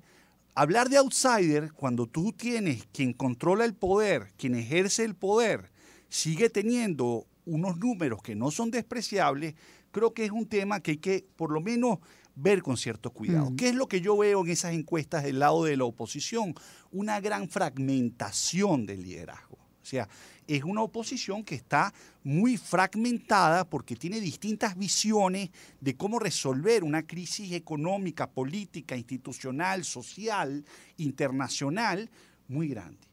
hablar 0.54 0.88
de 0.88 0.98
outsider 0.98 1.72
cuando 1.72 2.06
tú 2.06 2.32
tienes 2.32 2.86
quien 2.92 3.12
controla 3.12 3.64
el 3.64 3.74
poder, 3.74 4.32
quien 4.36 4.54
ejerce 4.54 5.04
el 5.04 5.14
poder, 5.14 5.70
sigue 6.08 6.50
teniendo 6.50 7.26
unos 7.44 7.78
números 7.78 8.22
que 8.22 8.34
no 8.34 8.50
son 8.50 8.70
despreciables, 8.70 9.54
creo 9.90 10.12
que 10.14 10.24
es 10.24 10.30
un 10.30 10.46
tema 10.46 10.80
que 10.80 10.92
hay 10.92 10.96
que 10.98 11.26
por 11.36 11.52
lo 11.52 11.60
menos 11.60 11.98
ver 12.34 12.62
con 12.62 12.76
cierto 12.76 13.10
cuidado. 13.10 13.50
Mm. 13.50 13.56
¿Qué 13.56 13.68
es 13.68 13.74
lo 13.74 13.88
que 13.88 14.00
yo 14.00 14.16
veo 14.16 14.44
en 14.44 14.50
esas 14.50 14.72
encuestas 14.72 15.24
del 15.24 15.38
lado 15.38 15.64
de 15.64 15.76
la 15.76 15.84
oposición? 15.84 16.54
Una 16.90 17.20
gran 17.20 17.48
fragmentación 17.48 18.86
del 18.86 19.02
liderazgo. 19.02 19.58
O 19.82 19.86
sea, 19.90 20.08
es 20.46 20.62
una 20.64 20.82
oposición 20.82 21.44
que 21.44 21.54
está 21.54 21.92
muy 22.22 22.56
fragmentada 22.56 23.68
porque 23.68 23.96
tiene 23.96 24.20
distintas 24.20 24.76
visiones 24.76 25.50
de 25.80 25.96
cómo 25.96 26.18
resolver 26.18 26.84
una 26.84 27.06
crisis 27.06 27.52
económica, 27.52 28.30
política, 28.30 28.96
institucional, 28.96 29.84
social, 29.84 30.64
internacional 30.96 32.10
muy 32.48 32.68
grande. 32.68 33.08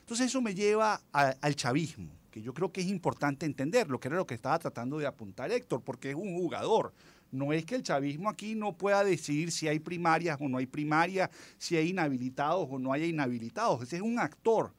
Entonces 0.00 0.26
eso 0.26 0.42
me 0.42 0.54
lleva 0.54 1.00
a, 1.12 1.34
al 1.40 1.56
chavismo 1.56 2.19
que 2.30 2.42
yo 2.42 2.54
creo 2.54 2.72
que 2.72 2.80
es 2.80 2.86
importante 2.86 3.46
entender, 3.46 3.88
lo 3.88 3.98
que 3.98 4.08
era 4.08 4.16
lo 4.16 4.26
que 4.26 4.34
estaba 4.34 4.58
tratando 4.58 4.98
de 4.98 5.06
apuntar 5.06 5.50
Héctor, 5.50 5.82
porque 5.82 6.10
es 6.10 6.16
un 6.16 6.34
jugador. 6.34 6.92
No 7.32 7.52
es 7.52 7.64
que 7.64 7.76
el 7.76 7.82
chavismo 7.82 8.28
aquí 8.28 8.54
no 8.54 8.76
pueda 8.76 9.04
decidir 9.04 9.52
si 9.52 9.68
hay 9.68 9.78
primarias 9.78 10.38
o 10.40 10.48
no 10.48 10.58
hay 10.58 10.66
primarias, 10.66 11.30
si 11.58 11.76
hay 11.76 11.90
inhabilitados 11.90 12.68
o 12.70 12.78
no 12.78 12.92
hay 12.92 13.04
inhabilitados. 13.04 13.82
Ese 13.82 13.96
es 13.96 14.02
un 14.02 14.18
actor, 14.18 14.72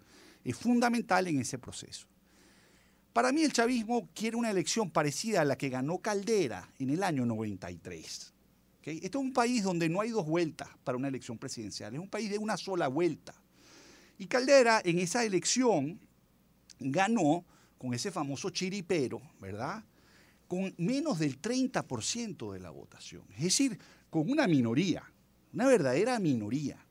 es 0.43 0.55
fundamental 0.55 1.27
en 1.27 1.39
ese 1.39 1.57
proceso. 1.57 2.07
Para 3.13 3.31
mí 3.31 3.43
el 3.43 3.51
chavismo 3.51 4.09
quiere 4.13 4.37
una 4.37 4.51
elección 4.51 4.89
parecida 4.89 5.41
a 5.41 5.45
la 5.45 5.57
que 5.57 5.69
ganó 5.69 5.97
Caldera 5.99 6.69
en 6.79 6.91
el 6.91 7.03
año 7.03 7.25
93. 7.25 8.33
¿Okay? 8.79 8.99
Esto 9.03 9.19
es 9.19 9.25
un 9.25 9.33
país 9.33 9.63
donde 9.63 9.89
no 9.89 9.99
hay 9.99 10.11
dos 10.11 10.25
vueltas 10.25 10.69
para 10.83 10.97
una 10.97 11.09
elección 11.09 11.37
presidencial, 11.37 11.93
es 11.93 11.99
un 11.99 12.09
país 12.09 12.29
de 12.29 12.37
una 12.37 12.55
sola 12.55 12.87
vuelta. 12.87 13.33
Y 14.17 14.27
Caldera 14.27 14.81
en 14.85 14.99
esa 14.99 15.25
elección 15.25 15.99
ganó 16.81 17.45
con 17.77 17.93
ese 17.93 18.11
famoso 18.11 18.49
chiripero, 18.49 19.21
¿verdad? 19.39 19.83
Con 20.47 20.73
menos 20.77 21.19
del 21.19 21.41
30% 21.41 22.53
de 22.53 22.59
la 22.59 22.69
votación. 22.69 23.23
Es 23.35 23.43
decir, 23.43 23.79
con 24.09 24.29
una 24.29 24.47
minoría, 24.47 25.03
una 25.53 25.65
verdadera 25.65 26.19
minoría. 26.19 26.85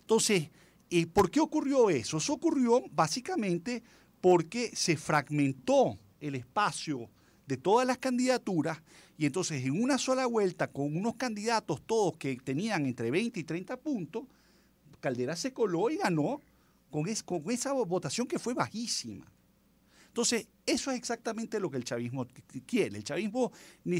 Entonces, 0.00 0.50
eh, 0.90 1.06
¿por 1.06 1.30
qué 1.30 1.40
ocurrió 1.40 1.90
eso? 1.90 2.18
Eso 2.18 2.34
ocurrió 2.34 2.82
básicamente 2.90 3.82
porque 4.20 4.70
se 4.74 4.96
fragmentó 4.96 5.98
el 6.20 6.34
espacio 6.36 7.10
de 7.46 7.56
todas 7.56 7.86
las 7.86 7.98
candidaturas 7.98 8.80
y 9.18 9.26
entonces 9.26 9.64
en 9.64 9.82
una 9.82 9.98
sola 9.98 10.26
vuelta 10.26 10.68
con 10.68 10.96
unos 10.96 11.16
candidatos 11.16 11.82
todos 11.84 12.16
que 12.16 12.36
tenían 12.36 12.86
entre 12.86 13.10
20 13.10 13.40
y 13.40 13.44
30 13.44 13.76
puntos, 13.78 14.24
Caldera 15.00 15.34
se 15.36 15.52
coló 15.52 15.90
y 15.90 15.96
ganó 15.96 16.40
con, 16.92 17.04
con 17.24 17.50
esa 17.50 17.72
votación 17.72 18.28
que 18.28 18.38
fue 18.38 18.54
bajísima. 18.54 19.26
Entonces, 20.06 20.46
eso 20.66 20.90
es 20.90 20.98
exactamente 20.98 21.58
lo 21.58 21.70
que 21.70 21.78
el 21.78 21.84
chavismo 21.84 22.26
quiere. 22.66 22.98
El 22.98 23.04
chavismo 23.04 23.50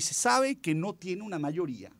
sabe 0.00 0.60
que 0.60 0.74
no 0.74 0.94
tiene 0.94 1.22
una 1.22 1.38
mayoría, 1.38 1.90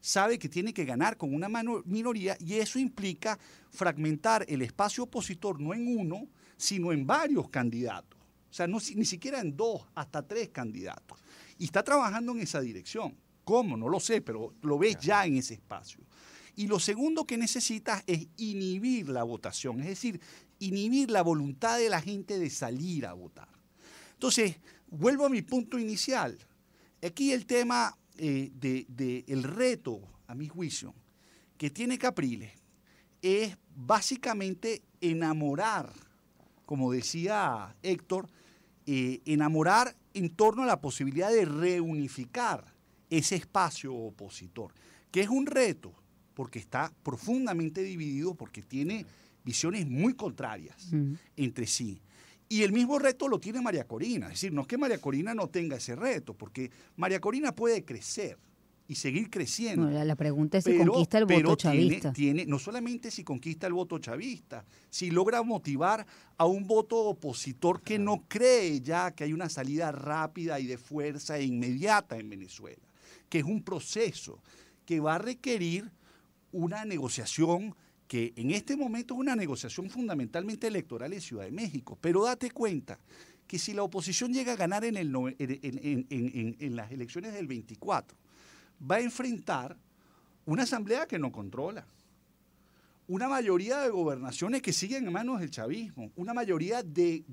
sabe 0.00 0.38
que 0.38 0.48
tiene 0.48 0.72
que 0.72 0.86
ganar 0.86 1.18
con 1.18 1.34
una 1.34 1.48
minoría 1.84 2.38
y 2.40 2.54
eso 2.54 2.78
implica 2.78 3.38
fragmentar 3.68 4.46
el 4.48 4.62
espacio 4.62 5.04
opositor 5.04 5.60
no 5.60 5.74
en 5.74 5.86
uno, 5.86 6.26
sino 6.56 6.90
en 6.90 7.06
varios 7.06 7.50
candidatos. 7.50 8.18
O 8.50 8.52
sea, 8.52 8.66
no, 8.66 8.78
ni 8.94 9.04
siquiera 9.04 9.40
en 9.40 9.54
dos, 9.54 9.86
hasta 9.94 10.26
tres 10.26 10.48
candidatos. 10.48 11.18
Y 11.58 11.64
está 11.64 11.84
trabajando 11.84 12.32
en 12.32 12.40
esa 12.40 12.60
dirección. 12.60 13.14
¿Cómo? 13.44 13.76
No 13.76 13.90
lo 13.90 14.00
sé, 14.00 14.22
pero 14.22 14.54
lo 14.62 14.78
ves 14.78 14.96
ya 14.98 15.26
en 15.26 15.36
ese 15.36 15.54
espacio. 15.54 16.00
Y 16.60 16.66
lo 16.66 16.78
segundo 16.78 17.24
que 17.24 17.38
necesitas 17.38 18.02
es 18.06 18.28
inhibir 18.36 19.08
la 19.08 19.22
votación, 19.22 19.80
es 19.80 19.86
decir, 19.86 20.20
inhibir 20.58 21.10
la 21.10 21.22
voluntad 21.22 21.78
de 21.78 21.88
la 21.88 22.02
gente 22.02 22.38
de 22.38 22.50
salir 22.50 23.06
a 23.06 23.14
votar. 23.14 23.48
Entonces, 24.12 24.56
vuelvo 24.90 25.24
a 25.24 25.30
mi 25.30 25.40
punto 25.40 25.78
inicial. 25.78 26.36
Aquí 27.02 27.32
el 27.32 27.46
tema 27.46 27.96
eh, 28.18 28.50
del 28.52 28.84
de, 28.90 29.24
el 29.28 29.42
reto, 29.42 30.02
a 30.26 30.34
mi 30.34 30.48
juicio, 30.48 30.94
que 31.56 31.70
tiene 31.70 31.96
Capriles 31.96 32.52
es 33.22 33.56
básicamente 33.74 34.82
enamorar, 35.00 35.90
como 36.66 36.92
decía 36.92 37.74
Héctor, 37.82 38.28
eh, 38.84 39.22
enamorar 39.24 39.96
en 40.12 40.28
torno 40.28 40.64
a 40.64 40.66
la 40.66 40.82
posibilidad 40.82 41.30
de 41.30 41.46
reunificar 41.46 42.74
ese 43.08 43.36
espacio 43.36 43.94
opositor, 43.94 44.74
que 45.10 45.22
es 45.22 45.30
un 45.30 45.46
reto, 45.46 45.94
porque 46.40 46.58
está 46.58 46.90
profundamente 47.02 47.82
dividido, 47.82 48.34
porque 48.34 48.62
tiene 48.62 49.04
visiones 49.44 49.86
muy 49.86 50.14
contrarias 50.14 50.90
mm. 50.90 51.12
entre 51.36 51.66
sí. 51.66 52.00
Y 52.48 52.62
el 52.62 52.72
mismo 52.72 52.98
reto 52.98 53.28
lo 53.28 53.38
tiene 53.38 53.60
María 53.60 53.84
Corina. 53.86 54.28
Es 54.28 54.32
decir, 54.32 54.50
no 54.50 54.62
es 54.62 54.66
que 54.66 54.78
María 54.78 54.96
Corina 54.96 55.34
no 55.34 55.48
tenga 55.48 55.76
ese 55.76 55.94
reto, 55.94 56.32
porque 56.32 56.70
María 56.96 57.20
Corina 57.20 57.54
puede 57.54 57.84
crecer 57.84 58.38
y 58.88 58.94
seguir 58.94 59.28
creciendo. 59.28 59.82
No, 59.84 59.90
la, 59.90 60.02
la 60.02 60.16
pregunta 60.16 60.56
es 60.56 60.64
si 60.64 60.78
conquista 60.78 61.18
el 61.18 61.26
voto 61.26 61.56
chavista. 61.56 62.10
Tiene, 62.14 62.32
tiene- 62.40 62.50
no 62.50 62.58
solamente 62.58 63.10
si 63.10 63.22
conquista 63.22 63.66
el 63.66 63.74
voto 63.74 63.98
chavista, 63.98 64.64
si 64.88 65.10
logra 65.10 65.42
motivar 65.42 66.06
a 66.38 66.46
un 66.46 66.66
voto 66.66 66.96
opositor 67.00 67.82
que 67.82 67.98
no 67.98 68.24
cree 68.28 68.80
ya 68.80 69.10
que 69.10 69.24
hay 69.24 69.34
una 69.34 69.50
salida 69.50 69.92
rápida 69.92 70.58
y 70.58 70.66
de 70.66 70.78
fuerza 70.78 71.36
e 71.36 71.44
inmediata 71.44 72.16
en 72.16 72.30
Venezuela, 72.30 72.80
que 73.28 73.40
es 73.40 73.44
un 73.44 73.62
proceso 73.62 74.40
que 74.86 75.00
va 75.00 75.16
a 75.16 75.18
requerir 75.18 75.88
una 76.52 76.84
negociación 76.84 77.74
que 78.10 78.32
en 78.36 78.50
este 78.50 78.76
momento 78.76 79.14
es 79.14 79.20
una 79.20 79.36
negociación 79.36 79.88
fundamentalmente 79.88 80.66
electoral 80.66 81.12
en 81.12 81.20
Ciudad 81.20 81.44
de 81.44 81.52
México. 81.52 81.96
Pero 82.00 82.24
date 82.24 82.50
cuenta 82.50 82.98
que 83.46 83.58
si 83.58 83.72
la 83.72 83.82
oposición 83.82 84.32
llega 84.32 84.52
a 84.52 84.56
ganar 84.56 84.84
en, 84.84 84.94
las 86.76 86.90
elecciones 86.90 87.32
del 87.32 87.46
24, 87.46 88.16
va 88.90 88.96
a 88.96 89.00
enfrentar 89.00 89.76
una 90.44 90.64
asamblea 90.64 91.06
que 91.06 91.18
no 91.18 91.30
controla, 91.30 91.86
una 93.06 93.28
mayoría 93.28 93.80
de 93.80 93.90
gobernaciones 93.90 94.62
que 94.62 94.72
siguen 94.72 95.06
en 95.06 95.12
manos 95.12 95.40
del 95.40 95.50
chavismo, 95.50 96.10
una 96.16 96.32
mayoría 96.34 96.82
de, 96.82 97.24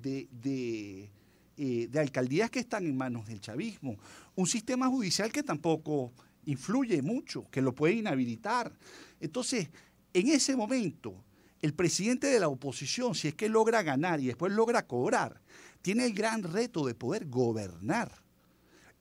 eh, 1.58 1.88
de 1.90 2.00
alcaldías 2.00 2.52
que 2.52 2.60
están 2.60 2.86
en 2.86 2.98
manos 2.98 3.28
del 3.28 3.42
chavismo, 3.42 3.98
un 4.36 4.46
sistema 4.48 4.88
judicial 4.88 5.32
que 5.32 5.44
tampoco 5.44 6.14
influye 6.46 7.02
mucho, 7.02 7.46
que 7.52 7.62
lo 7.62 7.74
puede 7.74 7.94
inhabilitar. 7.94 8.72
Entonces, 9.20 9.70
en 10.14 10.28
ese 10.30 10.56
momento, 10.56 11.24
el 11.62 11.74
presidente 11.74 12.28
de 12.28 12.40
la 12.40 12.50
oposición, 12.50 13.16
si 13.16 13.30
es 13.30 13.36
que 13.36 13.50
logra 13.50 13.84
ganar 13.84 14.20
y 14.20 14.28
después 14.28 14.52
logra 14.52 14.86
cobrar, 14.86 15.42
tiene 15.82 16.06
el 16.06 16.14
gran 16.14 16.44
reto 16.44 16.86
de 16.86 16.96
poder 16.96 17.28
gobernar 17.28 18.12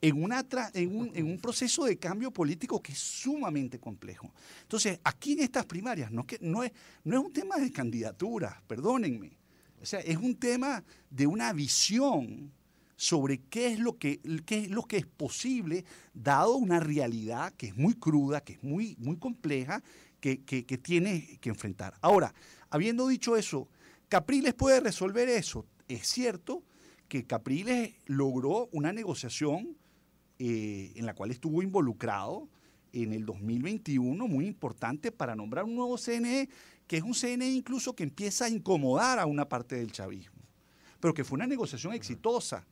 en, 0.01 1.27
un, 1.27 1.39
proceso 1.41 1.85
de 1.85 1.99
cambio 1.99 2.31
político 2.31 2.83
que 2.83 2.93
es 2.93 2.99
sumamente 2.99 3.79
complejo. 3.79 4.33
Entonces, 4.63 5.01
aquí 5.03 5.33
en 5.33 5.41
estas 5.41 5.67
primarias 5.67 6.11
no, 6.11 6.25
es, 6.63 6.73
un 7.05 7.33
tema 7.33 7.57
de 7.57 7.73
candidatura, 7.73 8.63
perdónenme. 8.67 9.37
O 9.81 9.87
sea, 9.87 10.01
es 10.01 10.17
un 10.17 10.37
tema 10.37 10.83
de 11.11 11.27
una 11.27 11.53
visión 11.53 12.53
sobre 12.97 13.43
qué 13.43 13.73
es 13.73 13.79
lo 13.79 13.99
que, 13.99 14.21
es, 14.49 14.71
lo 14.71 14.85
que 14.85 14.97
es 14.99 15.07
posible, 15.07 15.85
dado 16.15 16.57
una 16.57 16.81
realidad 16.81 17.53
que 17.55 17.69
es 17.69 17.77
muy 17.77 17.95
cruda, 17.95 18.43
que 18.43 18.55
es 18.55 18.63
muy, 18.63 18.97
muy 18.99 19.17
compleja, 19.17 19.83
que, 20.27 20.43
que, 20.43 20.67
que 20.67 20.77
tiene 20.77 21.39
que 21.41 21.51
enfrentar. 21.51 21.95
Ahora, 22.01 22.35
habiendo 22.69 23.07
dicho 23.07 23.37
eso, 23.37 23.69
¿Capriles 24.09 24.55
puede 24.55 24.81
resolver 24.81 25.29
eso? 25.29 25.67
Es 25.87 26.09
cierto 26.09 26.65
que 27.07 27.25
Capriles 27.25 27.95
logró 28.07 28.69
una 28.73 28.93
negociación 28.93 29.77
eh, 30.41 30.93
en 30.97 31.07
la 31.07 31.15
cual 31.15 31.31
estuvo 31.31 31.63
involucrado 31.63 32.49
en 32.93 33.13
el 33.13 33.25
2021, 33.25 34.27
muy 34.27 34.47
importante 34.47 35.13
para 35.13 35.37
nombrar 35.37 35.65
un 35.65 35.77
nuevo 35.77 35.97
CNE, 35.97 36.49
que 36.89 36.97
es 36.97 37.05
un 37.05 37.15
CNE 37.15 37.49
incluso 37.49 37.95
que 37.95 38.03
empieza 38.03 38.47
a 38.47 38.49
incomodar 38.49 39.21
a 39.21 39.27
una 39.27 39.49
parte 39.49 39.77
del 39.77 39.93
chavismo, 39.93 40.43
pero 40.99 41.15
que 41.15 41.23
fue 41.23 41.37
una 41.37 41.47
negociación 41.47 41.93
exitosa 41.93 42.67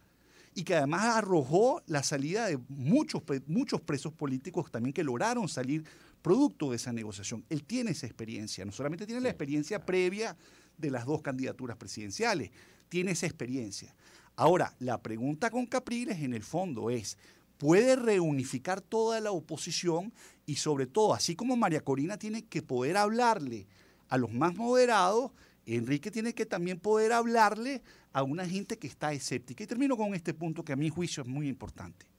y 0.56 0.64
que 0.64 0.74
además 0.74 1.04
arrojó 1.04 1.82
la 1.86 2.02
salida 2.02 2.46
de 2.46 2.58
muchos, 2.68 3.22
muchos 3.46 3.80
presos 3.80 4.12
políticos 4.12 4.72
también 4.72 4.92
que 4.92 5.04
lograron 5.04 5.48
salir 5.48 5.84
producto 6.24 6.70
de 6.70 6.76
esa 6.76 6.90
negociación. 6.90 7.44
Él 7.50 7.64
tiene 7.64 7.90
esa 7.90 8.06
experiencia, 8.06 8.64
no 8.64 8.72
solamente 8.72 9.04
tiene 9.04 9.20
la 9.20 9.28
experiencia 9.28 9.84
previa 9.84 10.34
de 10.78 10.90
las 10.90 11.04
dos 11.04 11.20
candidaturas 11.20 11.76
presidenciales, 11.76 12.50
tiene 12.88 13.10
esa 13.10 13.26
experiencia. 13.26 13.94
Ahora, 14.34 14.74
la 14.78 15.02
pregunta 15.02 15.50
con 15.50 15.66
Capriles 15.66 16.20
en 16.20 16.32
el 16.32 16.42
fondo 16.42 16.88
es, 16.88 17.18
¿puede 17.58 17.94
reunificar 17.94 18.80
toda 18.80 19.20
la 19.20 19.32
oposición? 19.32 20.14
Y 20.46 20.56
sobre 20.56 20.86
todo, 20.86 21.12
así 21.12 21.36
como 21.36 21.58
María 21.58 21.82
Corina 21.82 22.18
tiene 22.18 22.46
que 22.46 22.62
poder 22.62 22.96
hablarle 22.96 23.66
a 24.08 24.16
los 24.16 24.32
más 24.32 24.54
moderados, 24.54 25.30
Enrique 25.66 26.10
tiene 26.10 26.32
que 26.32 26.46
también 26.46 26.80
poder 26.80 27.12
hablarle 27.12 27.82
a 28.14 28.22
una 28.22 28.48
gente 28.48 28.78
que 28.78 28.86
está 28.86 29.12
escéptica. 29.12 29.62
Y 29.62 29.66
termino 29.66 29.94
con 29.94 30.14
este 30.14 30.32
punto 30.32 30.64
que 30.64 30.72
a 30.72 30.76
mi 30.76 30.88
juicio 30.88 31.22
es 31.22 31.28
muy 31.28 31.48
importante. 31.48 32.13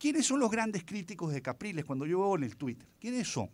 ¿Quiénes 0.00 0.24
son 0.24 0.40
los 0.40 0.50
grandes 0.50 0.82
críticos 0.82 1.30
de 1.30 1.42
Capriles 1.42 1.84
cuando 1.84 2.06
yo 2.06 2.20
veo 2.20 2.36
en 2.36 2.44
el 2.44 2.56
Twitter? 2.56 2.88
¿Quiénes 2.98 3.28
son? 3.28 3.50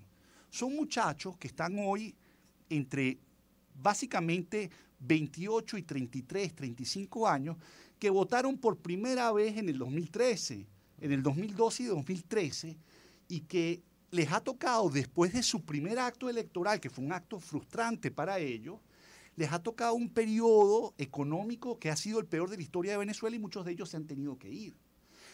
Son 0.49 0.77
muchachos 0.77 1.37
que 1.37 1.49
están 1.49 1.77
hoy 1.77 2.15
entre 2.71 3.19
básicamente 3.75 4.71
28 5.01 5.77
y 5.77 5.83
33, 5.83 6.55
35 6.55 7.27
años, 7.27 7.57
que 7.99 8.11
votaron 8.11 8.59
por 8.59 8.77
primera 8.77 9.33
vez 9.33 9.57
en 9.57 9.69
el 9.69 9.77
2013, 9.77 10.69
en 11.01 11.13
el 11.13 11.21
2012 11.21 11.83
y 11.83 11.87
2013, 11.87 12.77
y 13.27 13.41
que 13.41 13.83
les 14.13 14.31
ha 14.31 14.41
tocado 14.41 14.89
después 14.89 15.33
de 15.33 15.43
su 15.43 15.65
primer 15.65 15.99
acto 15.99 16.31
electoral, 16.31 16.79
que 16.79 16.91
fue 16.91 17.05
un 17.05 17.13
acto 17.13 17.41
frustrante 17.41 18.13
para 18.13 18.39
ellos, 18.39 18.79
les 19.35 19.51
ha 19.51 19.61
tocado 19.61 19.95
un 19.95 20.11
periodo 20.11 20.95
económico 20.97 21.81
que 21.81 21.91
ha 21.91 21.97
sido 21.97 22.21
el 22.21 22.27
peor 22.27 22.49
de 22.51 22.57
la 22.57 22.63
historia 22.63 22.93
de 22.93 22.99
Venezuela 22.99 23.35
y 23.35 23.41
muchos 23.41 23.65
de 23.65 23.73
ellos 23.73 23.89
se 23.89 23.97
han 23.97 24.07
tenido 24.07 24.39
que 24.39 24.49
ir. 24.49 24.77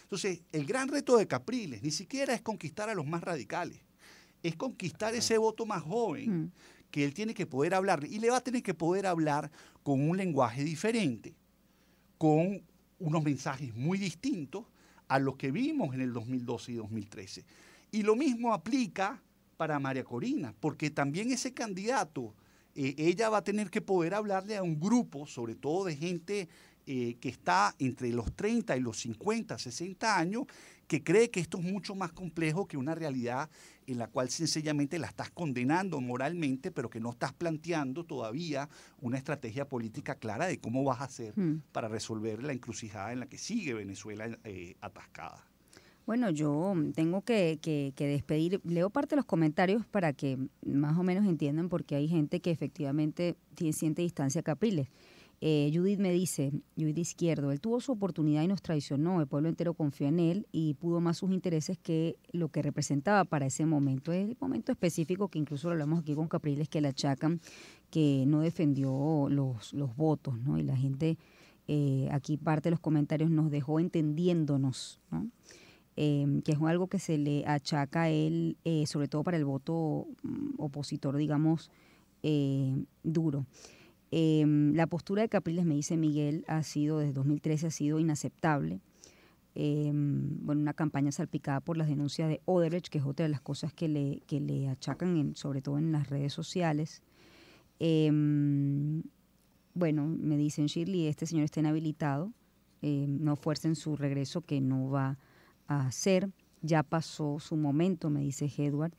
Entonces, 0.03 0.41
el 0.51 0.65
gran 0.65 0.87
reto 0.89 1.17
de 1.17 1.27
Capriles 1.27 1.81
ni 1.81 1.91
siquiera 1.91 2.33
es 2.33 2.41
conquistar 2.41 2.89
a 2.89 2.93
los 2.95 3.05
más 3.05 3.23
radicales, 3.23 3.79
es 4.43 4.55
conquistar 4.55 5.15
ese 5.15 5.37
voto 5.37 5.65
más 5.65 5.81
joven 5.81 6.43
Mm. 6.45 6.51
que 6.91 7.03
él 7.03 7.13
tiene 7.13 7.33
que 7.33 7.47
poder 7.47 7.73
hablar 7.73 8.03
y 8.05 8.19
le 8.19 8.29
va 8.29 8.37
a 8.37 8.41
tener 8.43 8.61
que 8.61 8.73
poder 8.75 9.07
hablar 9.07 9.49
con 9.81 10.07
un 10.07 10.15
lenguaje 10.17 10.63
diferente, 10.63 11.33
con 12.17 12.61
unos 12.99 13.23
mensajes 13.23 13.73
muy 13.75 13.97
distintos 13.97 14.65
a 15.07 15.19
los 15.19 15.35
que 15.35 15.51
vimos 15.51 15.93
en 15.93 16.01
el 16.01 16.13
2012 16.13 16.71
y 16.71 16.75
2013. 16.75 17.45
Y 17.91 18.03
lo 18.03 18.15
mismo 18.15 18.53
aplica 18.53 19.21
para 19.57 19.79
María 19.79 20.03
Corina, 20.03 20.53
porque 20.59 20.89
también 20.89 21.31
ese 21.31 21.53
candidato, 21.53 22.33
eh, 22.75 22.95
ella 22.97 23.29
va 23.29 23.37
a 23.39 23.43
tener 23.43 23.69
que 23.69 23.81
poder 23.81 24.13
hablarle 24.13 24.55
a 24.57 24.63
un 24.63 24.79
grupo, 24.79 25.25
sobre 25.27 25.55
todo 25.55 25.85
de 25.85 25.95
gente 25.95 26.47
eh, 26.85 27.15
que 27.19 27.29
está 27.29 27.75
entre 27.79 28.09
los 28.11 28.33
30 28.35 28.75
y 28.77 28.79
los 28.81 28.97
50, 28.99 29.57
60 29.57 30.17
años, 30.17 30.43
que 30.87 31.01
cree 31.03 31.29
que 31.31 31.39
esto 31.39 31.57
es 31.59 31.63
mucho 31.63 31.95
más 31.95 32.11
complejo 32.11 32.67
que 32.67 32.75
una 32.77 32.93
realidad 32.93 33.49
en 33.87 33.97
la 33.97 34.07
cual 34.07 34.29
sencillamente 34.29 34.99
la 34.99 35.07
estás 35.07 35.29
condenando 35.31 35.99
moralmente, 36.01 36.71
pero 36.71 36.89
que 36.89 36.99
no 36.99 37.11
estás 37.11 37.33
planteando 37.33 38.03
todavía 38.03 38.69
una 39.01 39.17
estrategia 39.17 39.67
política 39.67 40.15
clara 40.15 40.45
de 40.45 40.59
cómo 40.59 40.83
vas 40.83 41.01
a 41.01 41.05
hacer 41.05 41.33
Mm. 41.37 41.61
para 41.71 41.87
resolver 41.87 42.43
la 42.43 42.53
encrucijada 42.53 43.11
en 43.13 43.19
la 43.21 43.27
que 43.27 43.37
sigue 43.37 43.73
Venezuela 43.73 44.37
eh, 44.43 44.75
atascada. 44.81 45.45
Bueno, 46.05 46.29
yo 46.31 46.75
tengo 46.93 47.21
que, 47.21 47.59
que- 47.61 47.93
que 47.95 48.05
despedir. 48.07 48.59
Leo 48.65 48.89
parte 48.89 49.11
de 49.11 49.17
los 49.17 49.25
comentarios 49.25 49.85
para 49.85 50.11
que 50.11 50.37
más 50.65 50.97
o 50.97 51.03
menos 51.03 51.25
entiendan, 51.25 51.69
porque 51.69 51.95
hay 51.95 52.09
gente 52.09 52.41
que 52.41 52.51
efectivamente 52.51 53.37
tiene, 53.55 53.71
siente 53.71 54.01
distancia 54.01 54.41
a 54.41 54.43
Capriles. 54.43 54.89
Eh, 55.45 55.69
Judith 55.73 55.99
me 55.99 56.13
dice, 56.13 56.53
Judith 56.77 56.99
Izquierdo, 56.99 57.51
él 57.51 57.59
tuvo 57.59 57.81
su 57.81 57.91
oportunidad 57.91 58.43
y 58.43 58.47
nos 58.47 58.61
traicionó, 58.61 59.19
el 59.19 59.27
pueblo 59.27 59.49
entero 59.49 59.73
confió 59.73 60.07
en 60.07 60.19
él 60.19 60.47
y 60.53 60.75
pudo 60.75 61.01
más 61.01 61.17
sus 61.17 61.33
intereses 61.33 61.77
que 61.77 62.15
lo 62.31 62.47
que 62.47 62.61
representaba 62.61 63.25
para 63.25 63.47
ese 63.47 63.65
momento. 63.65 64.13
Es 64.13 64.29
el 64.29 64.37
momento 64.39 64.71
específico 64.71 65.27
que 65.27 65.39
incluso 65.39 65.67
lo 65.67 65.73
hablamos 65.73 65.99
aquí 65.99 66.15
con 66.15 66.29
Capriles, 66.29 66.69
que 66.69 66.79
le 66.79 66.87
achacan 66.87 67.41
que 67.89 68.23
no 68.25 68.39
defendió 68.39 69.27
los, 69.29 69.73
votos, 69.97 70.39
¿no? 70.39 70.57
Y 70.57 70.63
la 70.63 70.77
gente, 70.77 71.17
eh, 71.67 72.07
aquí 72.13 72.37
parte 72.37 72.69
de 72.69 72.71
los 72.71 72.79
comentarios 72.79 73.29
nos 73.29 73.51
dejó 73.51 73.81
entendiéndonos, 73.81 75.01
¿no? 75.11 75.27
eh, 75.97 76.41
que 76.45 76.53
es 76.53 76.61
algo 76.61 76.87
que 76.87 76.99
se 76.99 77.17
le 77.17 77.45
achaca 77.47 78.03
a 78.03 78.09
él, 78.09 78.55
eh, 78.63 78.85
sobre 78.87 79.09
todo 79.09 79.25
para 79.25 79.35
el 79.35 79.43
voto 79.43 80.07
mm, 80.23 80.51
opositor, 80.57 81.17
digamos, 81.17 81.69
duro. 83.03 83.45
Eh, 84.15 84.45
la 84.75 84.85
postura 84.85 85.23
de 85.23 85.29
Capriles, 85.29 85.65
me 85.65 85.73
dice 85.73 85.97
Miguel, 85.97 86.45
ha 86.47 86.61
sido, 86.61 86.99
desde 86.99 87.13
2013 87.13 87.65
ha 87.67 87.71
sido 87.71 87.99
inaceptable. 87.99 88.79
Eh, 89.55 89.91
bueno, 89.91 90.61
una 90.61 90.73
campaña 90.75 91.11
salpicada 91.11 91.61
por 91.61 91.77
las 91.77 91.87
denuncias 91.87 92.29
de 92.29 92.39
Odebrecht, 92.45 92.89
que 92.89 92.99
es 92.99 93.05
otra 93.05 93.23
de 93.25 93.29
las 93.31 93.41
cosas 93.41 93.73
que 93.73 93.87
le, 93.87 94.21
que 94.27 94.39
le 94.39 94.69
achacan, 94.69 95.17
en- 95.17 95.35
sobre 95.35 95.63
todo 95.63 95.79
en 95.79 95.91
las 95.91 96.09
redes 96.11 96.31
sociales. 96.31 97.01
Eh, 97.79 98.11
bueno, 99.73 100.05
me 100.05 100.37
dicen, 100.37 100.67
Shirley, 100.67 101.07
este 101.07 101.25
señor 101.25 101.45
está 101.45 101.59
inhabilitado, 101.61 102.31
eh, 102.83 103.07
no 103.09 103.35
fuercen 103.35 103.75
su 103.75 103.95
regreso 103.95 104.41
que 104.41 104.61
no 104.61 104.89
va 104.91 105.17
a 105.67 105.87
hacer, 105.87 106.29
ya 106.61 106.83
pasó 106.83 107.39
su 107.39 107.55
momento, 107.55 108.11
me 108.11 108.21
dice 108.21 108.51
Edward, 108.57 108.93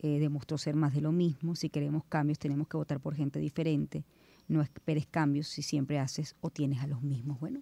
eh, 0.00 0.18
demostró 0.18 0.58
ser 0.58 0.74
más 0.74 0.94
de 0.94 1.00
lo 1.00 1.12
mismo, 1.12 1.54
si 1.54 1.68
queremos 1.68 2.02
cambios 2.08 2.38
tenemos 2.40 2.66
que 2.66 2.76
votar 2.76 2.98
por 3.00 3.14
gente 3.14 3.38
diferente, 3.38 4.04
no 4.48 4.62
esperes 4.62 5.06
cambios 5.06 5.48
si 5.48 5.62
siempre 5.62 5.98
haces 5.98 6.34
o 6.40 6.50
tienes 6.50 6.80
a 6.82 6.86
los 6.86 7.02
mismos. 7.02 7.38
Bueno, 7.40 7.60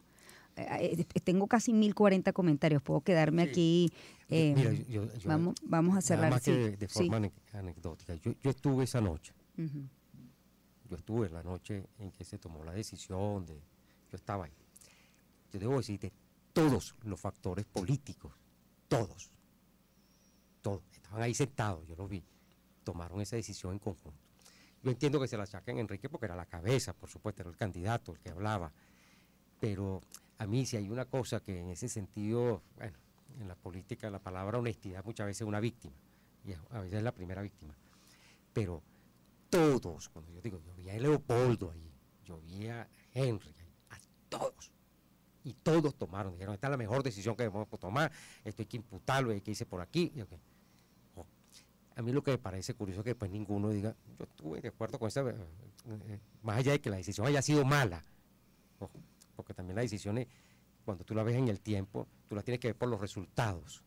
eh, 0.57 1.05
eh, 1.14 1.20
tengo 1.20 1.47
casi 1.49 1.72
1040 1.72 2.32
comentarios, 2.32 2.80
puedo 2.82 3.01
quedarme 3.03 3.45
Sí. 3.45 3.51
aquí. 3.51 3.93
eh, 4.28 4.55
Mira, 4.57 4.72
yo- 4.72 5.05
yo- 5.05 5.28
vamos, 5.28 5.55
vamos 5.62 5.97
a 5.97 6.01
cerrar. 6.01 6.30
más 6.30 6.43
que 6.43 6.70
sí, 6.70 6.76
de, 6.76 6.89
forma 6.89 7.18
ane- 7.18 7.32
anecdótica. 7.53 8.14
Yo, 8.16 8.32
yo 8.43 8.51
estuve 8.51 8.84
esa 8.84 9.01
noche, 9.01 9.32
yo 10.89 10.97
estuve 10.97 11.28
la 11.28 11.43
noche 11.43 11.87
en 11.99 12.11
que 12.11 12.24
se 12.24 12.39
tomó 12.39 12.64
la 12.64 12.72
decisión 12.72 13.45
de, 13.47 13.55
yo 13.55 14.16
estaba 14.16 14.47
ahí. 14.47 14.53
Yo 15.53 15.61
debo 15.61 15.76
decirte, 15.76 16.12
todos 16.53 16.95
los 17.05 17.20
factores 17.20 17.66
políticos, 17.66 18.32
todos, 18.89 19.30
todos, 20.62 20.82
estaban 20.93 21.22
ahí 21.22 21.34
sentados, 21.34 21.87
yo 21.87 21.95
lo 21.97 22.09
vi, 22.09 22.24
tomaron 22.82 23.20
esa 23.20 23.37
decisión 23.37 23.72
en 23.74 23.78
conjunto. 23.78 24.18
Yo 24.87 24.93
entiendo 24.93 25.18
que 25.18 25.26
se 25.26 25.37
la 25.37 25.43
achaquen 25.43 25.78
a 25.78 25.80
Enrique 25.80 26.09
porque 26.09 26.26
era 26.26 26.37
la 26.37 26.47
cabeza, 26.47 26.93
por 26.93 27.09
supuesto, 27.11 27.43
era 27.43 27.51
el 27.51 27.57
candidato, 27.57 28.12
el 28.12 28.20
que 28.20 28.30
hablaba, 28.30 28.70
pero 29.59 30.01
a 30.39 30.47
mí 30.47 30.64
si 30.64 30.76
hay 30.76 30.89
una 30.89 31.07
cosa 31.07 31.41
que 31.41 31.59
en 31.59 31.70
ese 31.70 31.89
sentido, 31.89 32.62
bueno, 32.76 32.97
en 33.41 33.49
la 33.49 33.57
política 33.57 34.09
la 34.11 34.20
palabra 34.20 34.61
honestidad 34.61 35.05
muchas 35.05 35.26
veces 35.26 35.41
es 35.41 35.49
una 35.49 35.59
víctima, 35.59 35.97
y 36.45 36.53
a 36.53 36.78
veces 36.78 36.99
es 36.99 37.03
la 37.03 37.11
primera 37.11 37.43
víctima, 37.43 37.74
pero 38.53 38.80
todos, 39.51 40.09
cuando 40.09 40.30
yo 40.30 40.41
digo, 40.41 40.61
yo 40.61 40.72
vi 40.76 40.89
a 40.89 41.01
Leopoldo 41.01 41.72
ahí, 41.72 41.91
yo 42.24 42.39
vi 42.39 42.68
a 42.68 42.89
Henry, 43.12 43.57
a 43.91 43.99
todos, 44.28 44.70
y 45.43 45.53
todos 45.55 45.97
tomaron, 45.97 46.34
dijeron, 46.34 46.55
esta 46.55 46.68
es 46.68 46.70
la 46.70 46.76
mejor 46.76 47.03
decisión 47.03 47.34
que 47.34 47.43
debemos 47.43 47.68
tomar, 47.80 48.12
esto 48.45 48.62
hay 48.62 48.66
que 48.66 48.76
imputarlo, 48.76 49.32
hay 49.32 49.41
que 49.41 49.51
irse 49.51 49.66
por 49.66 49.80
aquí. 49.80 50.12
A 51.97 52.03
mí 52.03 52.12
lo 52.12 52.22
que 52.22 52.30
me 52.32 52.38
parece 52.38 52.74
curioso 52.74 53.01
es 53.01 53.05
que 53.05 53.11
después 53.11 53.30
ninguno 53.30 53.70
diga, 53.70 53.97
yo 54.18 54.24
estuve 54.24 54.61
de 54.61 54.68
acuerdo 54.68 54.99
con 54.99 55.09
esa, 55.09 55.22
eh, 55.22 55.34
eh, 56.09 56.20
más 56.42 56.59
allá 56.59 56.72
de 56.72 56.80
que 56.80 56.90
la 56.90 56.97
decisión 56.99 57.26
haya 57.26 57.40
sido 57.40 57.64
mala, 57.64 58.05
porque 59.34 59.55
también 59.55 59.76
las 59.76 59.86
decisiones, 59.86 60.28
cuando 60.84 61.05
tú 61.05 61.14
la 61.14 61.22
ves 61.22 61.36
en 61.36 61.49
el 61.49 61.61
tiempo, 61.61 62.07
tú 62.28 62.34
las 62.34 62.44
tienes 62.44 62.61
que 62.61 62.68
ver 62.68 62.76
por 62.76 62.88
los 62.88 63.01
resultados. 63.01 63.82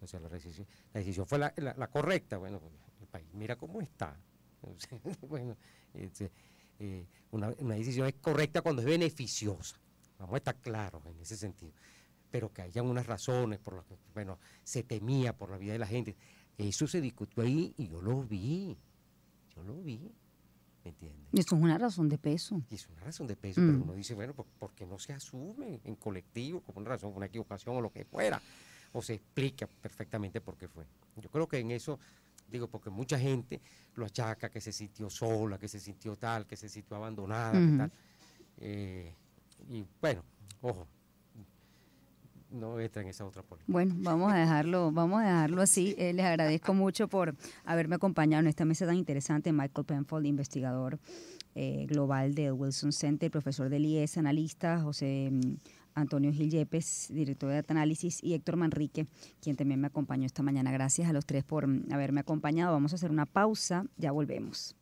O 0.00 0.06
sea, 0.08 0.18
la 0.18 0.28
decisión, 0.28 0.66
la 0.92 0.98
decisión 0.98 1.24
fue 1.24 1.38
la, 1.38 1.88
correcta, 1.88 2.36
bueno, 2.36 2.58
pues, 2.58 2.72
el 3.00 3.06
país 3.06 3.26
mira 3.32 3.54
cómo 3.54 3.80
está. 3.80 4.18
bueno, 5.28 5.56
este, 5.94 6.32
eh, 6.80 7.06
una, 7.30 7.54
una 7.58 7.76
decisión 7.76 8.08
es 8.08 8.14
correcta 8.14 8.60
cuando 8.60 8.82
es 8.82 8.88
beneficiosa. 8.88 9.80
Vamos 10.18 10.34
a 10.34 10.38
estar 10.38 10.56
claros 10.56 11.04
en 11.06 11.20
ese 11.20 11.36
sentido. 11.36 11.72
Pero 12.30 12.52
que 12.52 12.62
hayan 12.62 12.86
unas 12.86 13.06
razones 13.06 13.60
por 13.60 13.74
las 13.74 13.84
que, 13.84 13.96
bueno, 14.12 14.40
se 14.64 14.82
temía 14.82 15.36
por 15.36 15.50
la 15.50 15.58
vida 15.58 15.74
de 15.74 15.78
la 15.78 15.86
gente. 15.86 16.16
Eso 16.58 16.86
se 16.86 17.00
discutió 17.00 17.42
ahí 17.42 17.74
y 17.76 17.88
yo 17.88 18.00
lo 18.00 18.22
vi. 18.22 18.76
Yo 19.54 19.62
lo 19.62 19.82
vi. 19.82 20.12
¿Me 20.84 20.90
entiendes? 20.90 21.28
Eso 21.32 21.56
es 21.56 21.62
una 21.62 21.78
razón 21.78 22.08
de 22.08 22.18
peso. 22.18 22.62
Y 22.70 22.74
es 22.74 22.88
una 22.88 23.02
razón 23.02 23.26
de 23.26 23.36
peso, 23.36 23.60
pero 23.60 23.78
mm. 23.78 23.82
uno 23.82 23.94
dice, 23.94 24.14
bueno, 24.14 24.34
¿por, 24.34 24.72
qué 24.72 24.84
no 24.84 24.98
se 24.98 25.12
asume 25.12 25.80
en 25.84 25.94
colectivo 25.96 26.60
como 26.60 26.80
una 26.80 26.90
razón, 26.90 27.12
una 27.14 27.26
equivocación 27.26 27.76
o 27.76 27.80
lo 27.80 27.92
que 27.92 28.04
fuera? 28.04 28.42
O 28.92 29.00
se 29.00 29.14
explica 29.14 29.66
perfectamente 29.66 30.40
por 30.40 30.56
qué 30.56 30.68
fue. 30.68 30.84
Yo 31.16 31.30
creo 31.30 31.46
que 31.46 31.58
en 31.58 31.70
eso, 31.70 32.00
digo, 32.48 32.68
porque 32.68 32.90
mucha 32.90 33.18
gente 33.18 33.60
lo 33.94 34.04
achaca 34.04 34.50
que 34.50 34.60
se 34.60 34.72
sintió 34.72 35.08
sola, 35.08 35.58
que 35.58 35.68
se 35.68 35.78
sintió 35.78 36.16
tal, 36.16 36.46
que 36.46 36.56
se 36.56 36.68
sintió 36.68 36.96
abandonada, 36.96 37.52
que 37.52 37.76
tal. 37.76 37.92
Eh, 38.58 39.14
y 39.68 39.84
bueno, 40.00 40.24
ojo, 40.60 40.88
no 42.52 42.78
entra 42.80 43.02
en 43.02 43.08
esa 43.08 43.24
otra 43.24 43.42
política. 43.42 43.72
Bueno, 43.72 43.94
vamos 43.98 44.32
a 44.32 44.36
dejarlo, 44.36 44.92
vamos 44.92 45.20
a 45.20 45.24
dejarlo 45.24 45.62
así. 45.62 45.94
Eh, 45.98 46.12
les 46.12 46.24
agradezco 46.24 46.74
mucho 46.74 47.08
por 47.08 47.34
haberme 47.64 47.96
acompañado 47.96 48.40
en 48.40 48.46
esta 48.46 48.64
mesa 48.64 48.86
tan 48.86 48.96
interesante. 48.96 49.52
Michael 49.52 49.86
Penfold, 49.86 50.26
investigador 50.26 50.98
eh, 51.54 51.86
global 51.88 52.34
del 52.34 52.52
Wilson 52.52 52.92
Center, 52.92 53.30
profesor 53.30 53.68
del 53.68 53.84
IES, 53.84 54.18
analista, 54.18 54.80
José 54.80 55.30
mm, 55.30 55.56
Antonio 55.94 56.32
Gil 56.32 56.50
Yepes, 56.50 57.08
director 57.10 57.50
de 57.50 57.56
Data 57.56 57.74
Análisis, 57.74 58.22
y 58.22 58.34
Héctor 58.34 58.56
Manrique, 58.56 59.06
quien 59.40 59.56
también 59.56 59.80
me 59.80 59.88
acompañó 59.88 60.26
esta 60.26 60.42
mañana. 60.42 60.72
Gracias 60.72 61.08
a 61.08 61.12
los 61.12 61.26
tres 61.26 61.44
por 61.44 61.66
mm, 61.66 61.92
haberme 61.92 62.20
acompañado. 62.20 62.72
Vamos 62.72 62.92
a 62.92 62.96
hacer 62.96 63.10
una 63.10 63.26
pausa, 63.26 63.84
ya 63.96 64.12
volvemos. 64.12 64.76